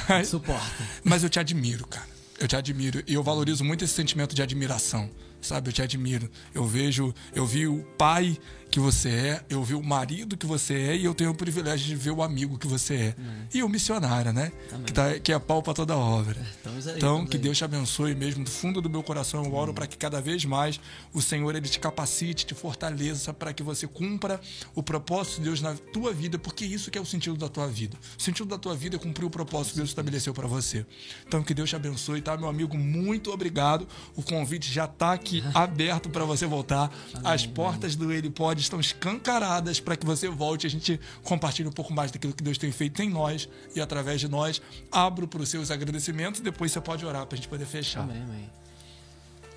[0.07, 0.88] Mas, Suporta.
[1.03, 2.07] Mas eu te admiro, cara.
[2.40, 5.10] Eu te admiro e eu valorizo muito esse sentimento de admiração
[5.41, 5.70] sabe?
[5.70, 6.30] Eu te admiro.
[6.53, 8.38] Eu vejo, eu vi o pai
[8.70, 11.88] que você é, eu vi o marido que você é e eu tenho o privilégio
[11.88, 13.16] de ver o amigo que você é.
[13.18, 13.45] Hum.
[13.53, 14.52] E o missionário, né?
[14.86, 16.40] Que, tá, que é pau para toda obra.
[16.66, 17.44] Aí, então, que aí.
[17.44, 19.44] Deus te abençoe mesmo do fundo do meu coração.
[19.44, 19.76] Eu oro hum.
[19.76, 20.80] para que cada vez mais
[21.14, 24.40] o Senhor ele te capacite, te fortaleça para que você cumpra
[24.76, 27.68] o propósito de Deus na tua vida, porque isso que é o sentido da tua
[27.68, 27.98] vida.
[28.18, 30.86] O sentido da tua vida é cumprir o propósito que Deus estabeleceu para você.
[31.28, 32.78] Então, que Deus te abençoe, tá, meu amigo?
[32.78, 33.88] Muito obrigado.
[34.16, 36.91] O convite já está aqui aberto para você voltar.
[37.23, 40.68] As portas do Ele Pode estão escancaradas para que você volte.
[40.68, 44.19] A gente compartilhe um pouco mais daquilo que Deus tem feito em nós e através
[44.19, 44.61] de nós.
[44.91, 46.41] Abro para os seus agradecimentos.
[46.41, 48.01] Depois você pode orar para a gente poder fechar.
[48.01, 48.49] Amém, amém.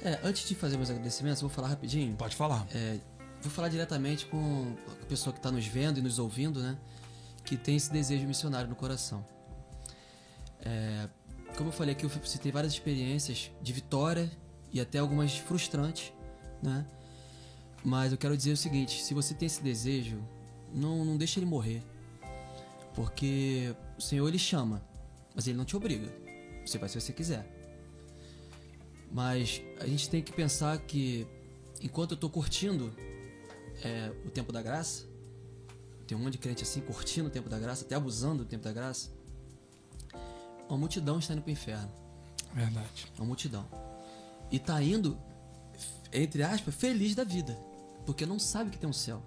[0.05, 2.15] É, antes de fazer meus agradecimentos, vou falar rapidinho.
[2.17, 2.67] Pode falar.
[2.75, 2.99] É,
[3.41, 6.77] vou falar diretamente com a pessoa que está nos vendo e nos ouvindo, né?
[7.45, 9.25] Que tem esse desejo missionário no coração.
[10.61, 11.09] É,
[11.57, 14.31] como eu falei aqui, eu citei várias experiências de vitória
[14.73, 16.13] e até algumas frustrantes,
[16.63, 16.87] né?
[17.85, 20.23] Mas eu quero dizer o seguinte: se você tem esse desejo,
[20.73, 21.83] não, não deixe ele morrer.
[22.95, 24.83] Porque o Senhor ele chama,
[25.35, 26.09] mas ele não te obriga.
[26.65, 27.47] Você vai se você quiser.
[29.11, 31.27] Mas a gente tem que pensar que
[31.83, 32.95] enquanto eu estou curtindo
[33.83, 35.05] é, o tempo da graça,
[36.07, 38.65] tem um monte de crente assim curtindo o tempo da graça, até abusando do tempo
[38.65, 39.11] da graça,
[40.69, 41.91] uma multidão está indo para o inferno.
[42.55, 43.07] Verdade.
[43.19, 43.67] Uma multidão.
[44.53, 45.19] E está indo,
[46.13, 47.59] entre aspas, feliz da vida
[48.05, 49.23] porque não sabe que tem um céu.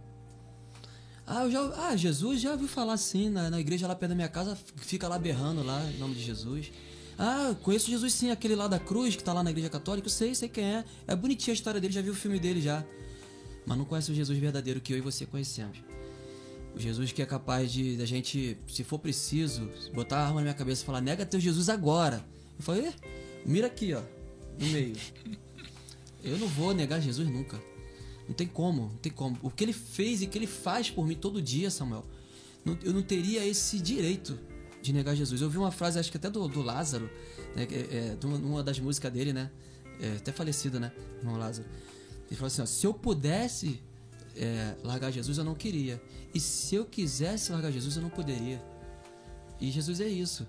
[1.26, 4.30] Ah, já, ah, Jesus já ouviu falar assim, na, na igreja lá perto da minha
[4.30, 6.72] casa, fica lá berrando lá, em nome de Jesus.
[7.18, 10.12] Ah, conheço Jesus sim, aquele lá da cruz que tá lá na igreja católica, eu
[10.12, 10.86] sei, sei quem é.
[11.08, 12.86] É bonitinha a história dele, já vi o filme dele já.
[13.66, 15.80] mas não conhece o Jesus verdadeiro que eu e você conhecemos.
[16.76, 20.42] O Jesus que é capaz de da gente, se for preciso, botar a arma na
[20.42, 22.24] minha cabeça e falar: nega teu Jesus agora.
[22.60, 22.94] Eu falei:
[23.46, 24.02] mira aqui, ó,
[24.60, 24.96] no meio.
[26.24, 27.62] Eu não vou negar Jesus nunca.
[28.28, 29.38] Não tem como, não tem como.
[29.42, 32.06] O que ele fez e o que ele faz por mim todo dia, Samuel,
[32.84, 34.40] eu não teria esse direito
[34.82, 35.42] de negar Jesus.
[35.42, 37.10] Eu vi uma frase, acho que até do, do Lázaro,
[37.56, 39.52] né, é, é, de uma, uma, das músicas dele, né?
[40.00, 40.92] É, até falecido, né?
[41.20, 41.68] Irmão Lázaro.
[42.28, 43.82] Ele falou assim: ó, se eu pudesse
[44.36, 46.02] é, largar Jesus, eu não queria.
[46.34, 48.62] E se eu quisesse largar Jesus, eu não poderia.
[49.60, 50.48] E Jesus é isso.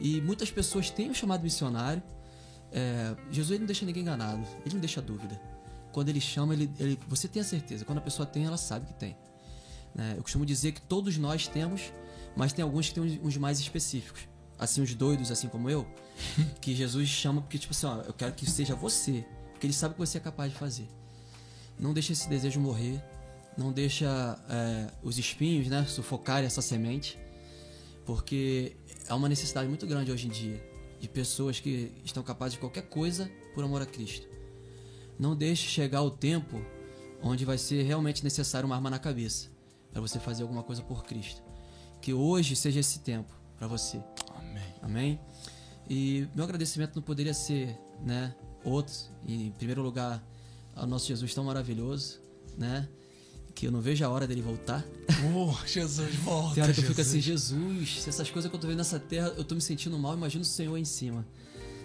[0.00, 2.02] E muitas pessoas têm o chamado missionário.
[2.72, 5.40] É, Jesus não deixa ninguém enganado, ele não deixa dúvida.
[5.92, 7.84] Quando ele chama, ele, ele, você tem a certeza.
[7.84, 9.16] Quando a pessoa tem, ela sabe que tem.
[9.94, 10.14] Né?
[10.16, 11.92] Eu costumo dizer que todos nós temos,
[12.36, 14.28] mas tem alguns que têm uns mais específicos.
[14.58, 15.86] Assim, os doidos, assim como eu,
[16.60, 19.24] que Jesus chama porque, tipo assim, ó, eu quero que seja você.
[19.52, 20.86] Porque ele sabe que você é capaz de fazer.
[21.78, 23.02] Não deixa esse desejo morrer.
[23.56, 27.18] Não deixa é, os espinhos, né, sufocarem essa semente.
[28.04, 28.76] Porque
[29.08, 32.88] há uma necessidade muito grande hoje em dia de pessoas que estão capazes de qualquer
[32.88, 34.26] coisa por amor a Cristo.
[35.18, 36.60] Não deixe chegar o tempo
[37.22, 39.48] onde vai ser realmente necessário uma arma na cabeça
[39.90, 41.42] para você fazer alguma coisa por Cristo.
[42.00, 44.02] Que hoje seja esse tempo para você.
[44.36, 44.74] Amém.
[44.82, 45.20] Amém.
[45.88, 48.94] E meu agradecimento não poderia ser, né, outro.
[49.26, 50.22] Em primeiro lugar,
[50.74, 52.20] ao nosso Jesus tão maravilhoso,
[52.58, 52.88] né?
[53.56, 54.84] Que eu não vejo a hora dele voltar.
[55.34, 56.54] Oh, Jesus, volta.
[56.54, 56.90] Tem hora que Jesus.
[56.90, 59.54] eu fico assim, Jesus, se essas coisas que eu tô vendo nessa terra, eu tô
[59.54, 61.26] me sentindo mal, imagina o Senhor aí em cima.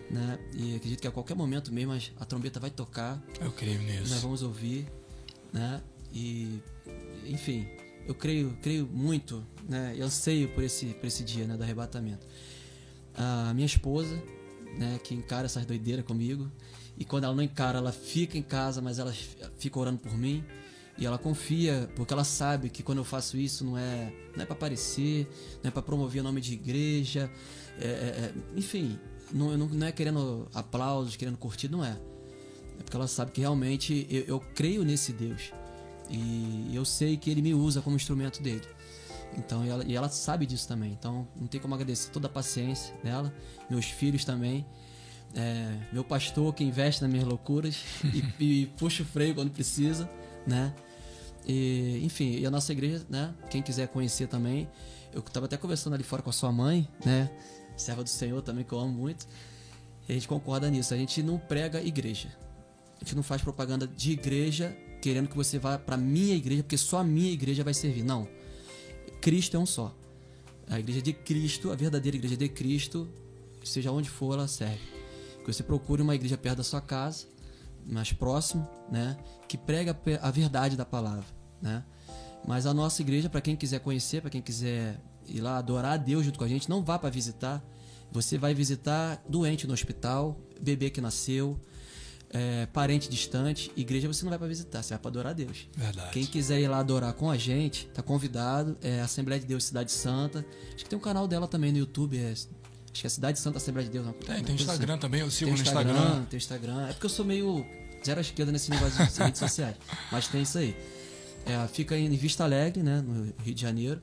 [0.09, 0.37] Né?
[0.53, 3.23] E acredito que a qualquer momento mesmo a trombeta vai tocar.
[3.39, 4.13] Eu creio nisso.
[4.13, 4.85] Nós vamos ouvir,
[5.53, 5.81] né?
[6.13, 6.61] E
[7.25, 7.65] enfim,
[8.05, 9.95] eu creio, creio muito, né?
[9.97, 12.27] Eu anseio por esse, por esse dia, né, do arrebatamento.
[13.15, 14.21] A minha esposa,
[14.77, 16.51] né, que encara essas doideiras comigo,
[16.97, 19.13] e quando ela não encara, ela fica em casa, mas ela
[19.57, 20.43] fica orando por mim.
[20.97, 24.45] E ela confia, porque ela sabe que quando eu faço isso não é, não é
[24.45, 25.27] para aparecer,
[25.63, 27.31] não é para promover o nome de igreja,
[27.79, 28.99] é, é, enfim,
[29.33, 31.97] não, não é querendo aplausos, querendo curtir, não é.
[32.79, 35.51] É porque ela sabe que realmente eu, eu creio nesse Deus.
[36.09, 38.67] E eu sei que ele me usa como instrumento dele.
[39.37, 40.91] Então, e ela, e ela sabe disso também.
[40.91, 43.33] Então, não tem como agradecer toda a paciência dela,
[43.69, 44.65] meus filhos também.
[45.33, 47.77] É, meu pastor que investe nas minhas loucuras
[48.37, 50.09] e, e, puxa o freio quando precisa,
[50.45, 50.73] né?
[51.45, 53.33] E, enfim, e a nossa igreja, né?
[53.49, 54.69] Quem quiser conhecer também,
[55.13, 57.29] eu estava até conversando ali fora com a sua mãe, né?
[57.75, 59.27] Serva do Senhor também que eu amo muito.
[60.07, 60.93] E a gente concorda nisso.
[60.93, 62.29] A gente não prega igreja.
[62.95, 66.77] A gente não faz propaganda de igreja querendo que você vá para minha igreja, porque
[66.77, 68.03] só a minha igreja vai servir.
[68.03, 68.27] Não.
[69.19, 69.95] Cristo é um só.
[70.69, 73.09] A igreja de Cristo, a verdadeira igreja de Cristo,
[73.63, 74.79] seja onde for, ela serve.
[75.43, 77.25] Que você procure uma igreja perto da sua casa,
[77.85, 79.17] mais próximo, né,
[79.47, 81.25] que prega a verdade da palavra,
[81.61, 81.83] né?
[82.45, 85.97] Mas a nossa igreja, para quem quiser conhecer, para quem quiser ir lá adorar a
[85.97, 87.63] Deus junto com a gente, não vá para visitar.
[88.11, 91.59] Você vai visitar doente no hospital, bebê que nasceu,
[92.33, 95.67] é, parente distante, igreja você não vai para visitar, você vai para adorar a Deus.
[95.75, 96.11] Verdade.
[96.11, 98.77] Quem quiser ir lá adorar com a gente, tá convidado.
[98.81, 100.45] É Assembleia de Deus Cidade Santa.
[100.73, 102.33] Acho que tem um canal dela também no YouTube, é,
[102.91, 104.05] acho que é Cidade Santa Assembleia de Deus.
[104.05, 105.01] Não, tem, tem Instagram assim.
[105.01, 105.91] também, eu sigo tem no Instagram.
[105.93, 106.25] Instagram.
[106.25, 106.87] Tem Instagram.
[106.87, 107.65] É porque eu sou meio
[108.05, 109.75] zero à esquerda nesse negócio de redes sociais,
[110.11, 110.75] mas tem isso aí.
[111.45, 114.01] É, fica em Vista Alegre, né, no Rio de Janeiro,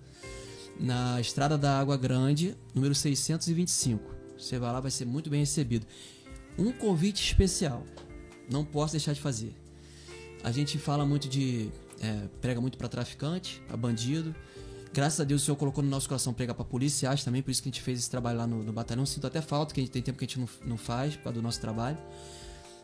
[0.78, 4.02] na Estrada da Água Grande, número 625.
[4.36, 5.86] Você vai lá, vai ser muito bem recebido.
[6.56, 7.84] Um convite especial
[8.50, 9.54] não posso deixar de fazer.
[10.42, 11.70] A gente fala muito de.
[12.00, 14.34] É, prega muito para traficante, para bandido.
[14.92, 17.62] Graças a Deus o Senhor colocou no nosso coração pregar para policiais também, por isso
[17.62, 19.04] que a gente fez esse trabalho lá no, no batalhão.
[19.04, 21.32] Sinto até falta, que a gente tem tempo que a gente não, não faz causa
[21.32, 21.98] do nosso trabalho.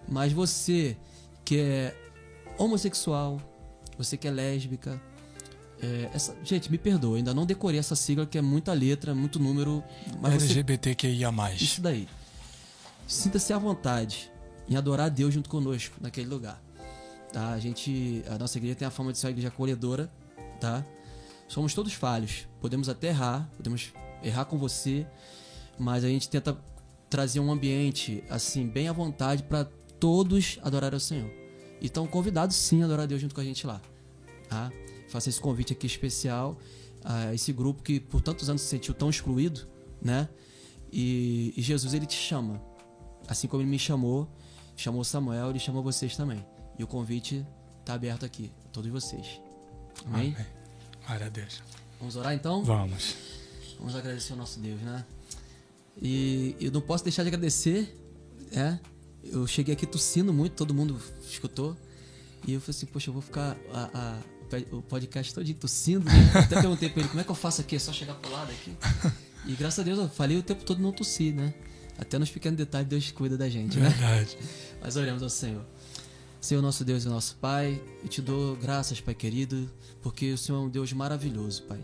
[0.09, 0.97] Mas você
[1.44, 1.97] que é
[2.59, 3.40] homossexual,
[3.97, 5.01] você que é lésbica,
[5.81, 9.39] é, essa, gente, me perdoa, ainda não decorei essa sigla que é muita letra, muito
[9.39, 9.82] número.
[10.20, 11.31] Mas LGBTQIA.
[11.31, 12.09] Você, isso daí.
[13.06, 14.31] Sinta-se à vontade
[14.68, 16.62] em adorar a Deus junto conosco naquele lugar.
[17.32, 17.51] Tá?
[17.51, 20.10] A gente, a nossa igreja tem a fama de ser uma igreja acolhedora,
[20.60, 20.85] tá?
[21.48, 23.92] Somos todos falhos, podemos até errar, podemos
[24.22, 25.06] errar com você,
[25.78, 26.56] mas a gente tenta
[27.08, 29.64] trazer um ambiente assim bem à vontade para
[30.00, 31.30] todos adorar ao Senhor.
[31.80, 33.80] E estão convidados sim a adorar a Deus junto com a gente lá,
[34.48, 34.72] tá?
[35.08, 36.58] Faça esse convite aqui especial
[37.04, 39.66] a esse grupo que por tantos anos se sentiu tão excluído,
[40.00, 40.28] né?
[40.90, 42.60] E, e Jesus ele te chama,
[43.28, 44.28] assim como ele me chamou
[44.76, 46.44] chamou Samuel, ele chamou vocês também.
[46.78, 47.46] E o convite
[47.80, 49.40] está aberto aqui, a todos vocês.
[50.06, 50.34] Amém?
[50.34, 50.64] Amém.
[51.06, 51.62] Glória a Deus.
[51.98, 52.64] Vamos orar então?
[52.64, 53.14] Vamos.
[53.78, 55.05] Vamos agradecer ao nosso Deus, né?
[56.01, 57.97] E eu não posso deixar de agradecer,
[58.52, 58.78] é?
[59.22, 61.76] Eu cheguei aqui tossindo muito, todo mundo escutou.
[62.47, 64.18] E eu falei assim, poxa, eu vou ficar a, a,
[64.76, 66.32] o podcast todo tossindo, né?
[66.35, 67.76] Até perguntei pra ele, como é que eu faço aqui?
[67.76, 68.76] É só chegar pro lado aqui?
[69.47, 71.55] E graças a Deus eu falei o tempo todo não tossir, né?
[71.98, 73.89] Até nos pequenos detalhes Deus cuida da gente, né?
[73.89, 74.36] Verdade.
[74.81, 75.64] Mas oremos ao Senhor.
[76.44, 79.66] Senhor, nosso Deus e nosso Pai, eu te dou graças, Pai querido,
[80.02, 81.82] porque o Senhor é um Deus maravilhoso, Pai.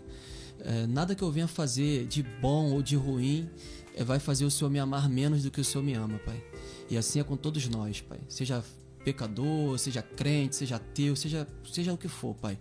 [0.58, 3.48] É, nada que eu venha fazer de bom ou de ruim
[3.94, 6.44] é, vai fazer o Senhor me amar menos do que o Senhor me ama, Pai.
[6.90, 8.20] E assim é com todos nós, Pai.
[8.28, 8.62] Seja
[9.02, 12.58] pecador, seja crente, seja ateu, seja, seja o que for, Pai.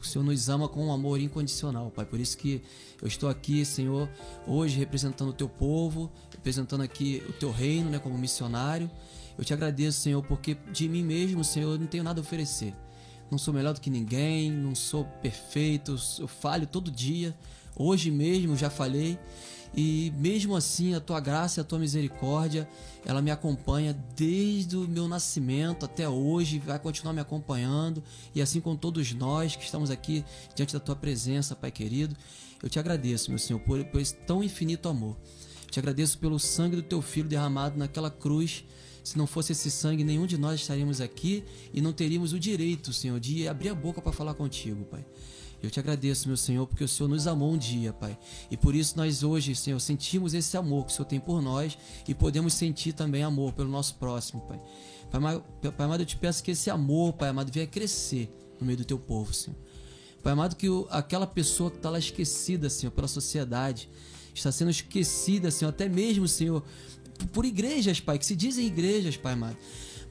[0.00, 2.06] O Senhor nos ama com um amor incondicional, Pai.
[2.06, 2.62] Por isso que
[3.02, 4.08] eu estou aqui, Senhor,
[4.46, 8.90] hoje representando o teu povo, representando aqui o teu reino, né, como missionário.
[9.36, 12.74] Eu te agradeço, Senhor, porque de mim mesmo, Senhor, eu não tenho nada a oferecer.
[13.30, 17.34] Não sou melhor do que ninguém, não sou perfeito, eu falho todo dia.
[17.74, 19.18] Hoje mesmo já falhei.
[19.74, 22.68] E mesmo assim, a tua graça e a tua misericórdia,
[23.06, 28.02] ela me acompanha desde o meu nascimento até hoje, vai continuar me acompanhando,
[28.34, 32.14] e assim com todos nós que estamos aqui diante da tua presença, Pai querido.
[32.62, 35.16] Eu te agradeço, meu Senhor, por, por esse tão infinito amor.
[35.70, 38.64] Te agradeço pelo sangue do teu filho derramado naquela cruz.
[39.02, 42.92] Se não fosse esse sangue, nenhum de nós estaríamos aqui e não teríamos o direito,
[42.92, 45.04] Senhor, de abrir a boca para falar contigo, Pai.
[45.62, 48.18] Eu te agradeço, meu Senhor, porque o Senhor nos amou um dia, Pai.
[48.50, 51.78] E por isso nós hoje, Senhor, sentimos esse amor que o Senhor tem por nós
[52.06, 54.60] e podemos sentir também amor pelo nosso próximo, Pai.
[55.10, 55.20] Pai,
[55.72, 58.84] pai amado, eu te peço que esse amor, Pai amado, venha crescer no meio do
[58.84, 59.56] teu povo, Senhor.
[60.22, 63.88] Pai amado, que aquela pessoa que está lá esquecida, Senhor, pela sociedade,
[64.34, 66.64] está sendo esquecida, Senhor, até mesmo, Senhor,
[67.28, 69.56] por igrejas, Pai, que se dizem igrejas, Pai amado.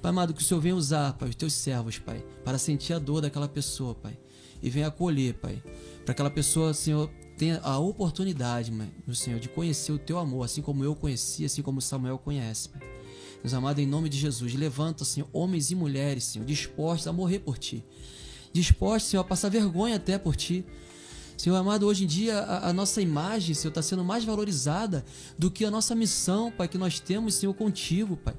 [0.02, 3.00] Pai amado, que o Senhor venha usar, Pai, os teus servos, Pai, para sentir a
[3.00, 4.18] dor daquela pessoa, Pai
[4.62, 5.62] e venha acolher, Pai.
[6.06, 10.62] Para aquela pessoa, Senhor, tenha a oportunidade, meu Senhor, de conhecer o Teu amor, assim
[10.62, 12.82] como eu conheci, assim como Samuel conhece, Pai.
[13.44, 17.40] Meus amados, em nome de Jesus, levanta, Senhor, homens e mulheres, Senhor, dispostos a morrer
[17.40, 17.84] por Ti.
[18.54, 20.64] Dispostos, Senhor, a passar vergonha até por Ti.
[21.42, 25.04] Senhor amado, hoje em dia a, a nossa imagem, Senhor, está sendo mais valorizada
[25.40, 28.36] do que a nossa missão, Pai, que nós temos, Senhor, contigo, Pai.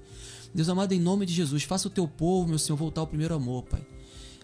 [0.55, 3.35] Deus amado, em nome de Jesus, faça o teu povo, meu Senhor, voltar ao primeiro
[3.35, 3.85] amor, Pai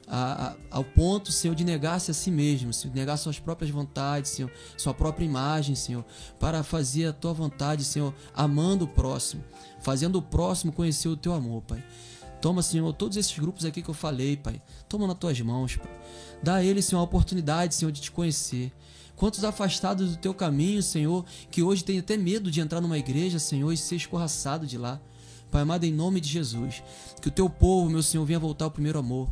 [0.09, 4.33] a, a, ao ponto, Senhor, de negar-se a si mesmo, Senhor, negar suas próprias vontades,
[4.33, 6.05] Senhor, sua própria imagem, Senhor,
[6.41, 9.45] para fazer a tua vontade, Senhor, amando o próximo,
[9.81, 11.85] fazendo o próximo conhecer o teu amor, Pai.
[12.41, 15.91] Toma, Senhor, todos esses grupos aqui que eu falei, Pai, toma nas tuas mãos, Pai.
[16.43, 18.73] Dá a eles, Senhor, a oportunidade, Senhor, de te conhecer.
[19.17, 23.39] Quantos afastados do teu caminho, Senhor, que hoje tem até medo de entrar numa igreja,
[23.39, 25.01] Senhor, e ser escorraçado de lá.
[25.51, 26.83] Pai amado, em nome de Jesus,
[27.21, 29.29] que o teu povo, meu Senhor, venha voltar ao primeiro amor.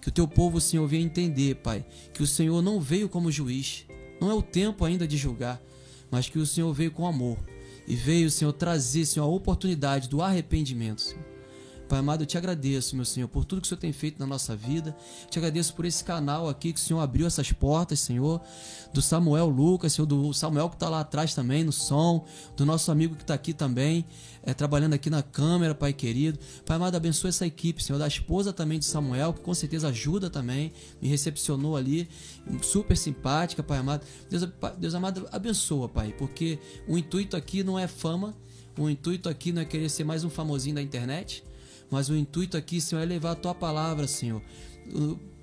[0.00, 1.84] Que o teu povo, Senhor, venha entender, Pai,
[2.14, 3.84] que o Senhor não veio como juiz.
[4.20, 5.60] Não é o tempo ainda de julgar,
[6.10, 7.36] mas que o Senhor veio com amor.
[7.86, 11.35] E veio, Senhor, trazer, Senhor, a oportunidade do arrependimento, Senhor.
[11.88, 14.26] Pai amado, eu te agradeço, meu Senhor, por tudo que o Senhor tem feito na
[14.26, 14.96] nossa vida.
[15.30, 18.40] Te agradeço por esse canal aqui que o Senhor abriu essas portas, Senhor.
[18.92, 22.26] Do Samuel Lucas, Senhor, do Samuel que está lá atrás também no som,
[22.56, 24.04] do nosso amigo que está aqui também,
[24.42, 26.40] é, trabalhando aqui na câmera, Pai querido.
[26.64, 30.28] Pai amado, abençoe essa equipe, Senhor, da esposa também de Samuel, que com certeza ajuda
[30.28, 32.08] também, me recepcionou ali,
[32.62, 34.04] super simpática, Pai amado.
[34.28, 36.58] Deus, Deus amado, abençoa, Pai, porque
[36.88, 38.34] o intuito aqui não é fama,
[38.76, 41.44] o intuito aqui não é querer ser mais um famosinho da internet
[41.90, 44.42] mas o intuito aqui, Senhor, é levar a tua palavra, Senhor,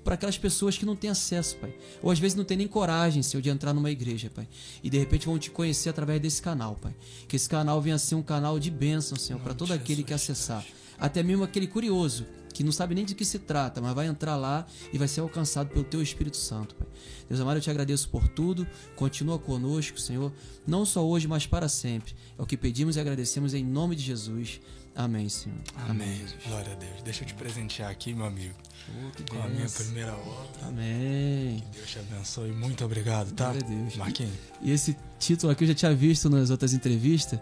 [0.04, 1.74] para aquelas pessoas que não têm acesso, Pai.
[2.02, 4.46] Ou às vezes não tem nem coragem, Senhor, de entrar numa igreja, Pai.
[4.82, 6.94] E de repente vão te conhecer através desse canal, Pai.
[7.26, 10.12] Que esse canal venha a ser um canal de bênção, Senhor, para todo aquele que
[10.12, 10.64] acessar.
[10.98, 14.36] Até mesmo aquele curioso que não sabe nem de que se trata, mas vai entrar
[14.36, 16.86] lá e vai ser alcançado pelo Teu Espírito Santo, Pai.
[17.28, 18.64] Deus amado, eu te agradeço por tudo.
[18.94, 20.32] Continua conosco, Senhor,
[20.64, 22.14] não só hoje, mas para sempre.
[22.38, 24.60] É o que pedimos e agradecemos em nome de Jesus.
[24.94, 25.58] Amém, Senhor.
[25.88, 26.06] Amém.
[26.06, 27.02] Amém Glória a Deus.
[27.02, 28.54] Deixa eu te presentear aqui, meu amigo.
[28.88, 30.68] Oh, com a minha primeira obra.
[30.68, 31.60] Amém.
[31.72, 32.52] Que Deus te abençoe.
[32.52, 33.50] Muito obrigado, tá?
[33.50, 33.96] Glória a Deus.
[33.96, 34.32] Marquinhos.
[34.62, 37.40] E esse título aqui eu já tinha visto nas outras entrevistas.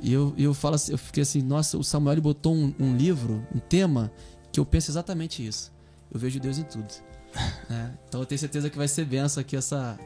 [0.00, 3.46] E eu, eu falo assim, eu fiquei assim, nossa, o Samuel botou um, um livro,
[3.54, 4.10] um tema,
[4.52, 5.72] que eu penso exatamente isso.
[6.12, 6.92] Eu vejo Deus em tudo.
[7.68, 7.94] né?
[8.08, 9.98] Então eu tenho certeza que vai ser benção aqui essa,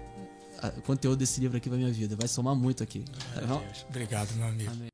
[0.77, 2.17] o conteúdo desse livro aqui pra minha vida.
[2.17, 3.05] Vai somar muito aqui.
[3.35, 4.71] Tá Obrigado, meu amigo.
[4.71, 4.93] Amém.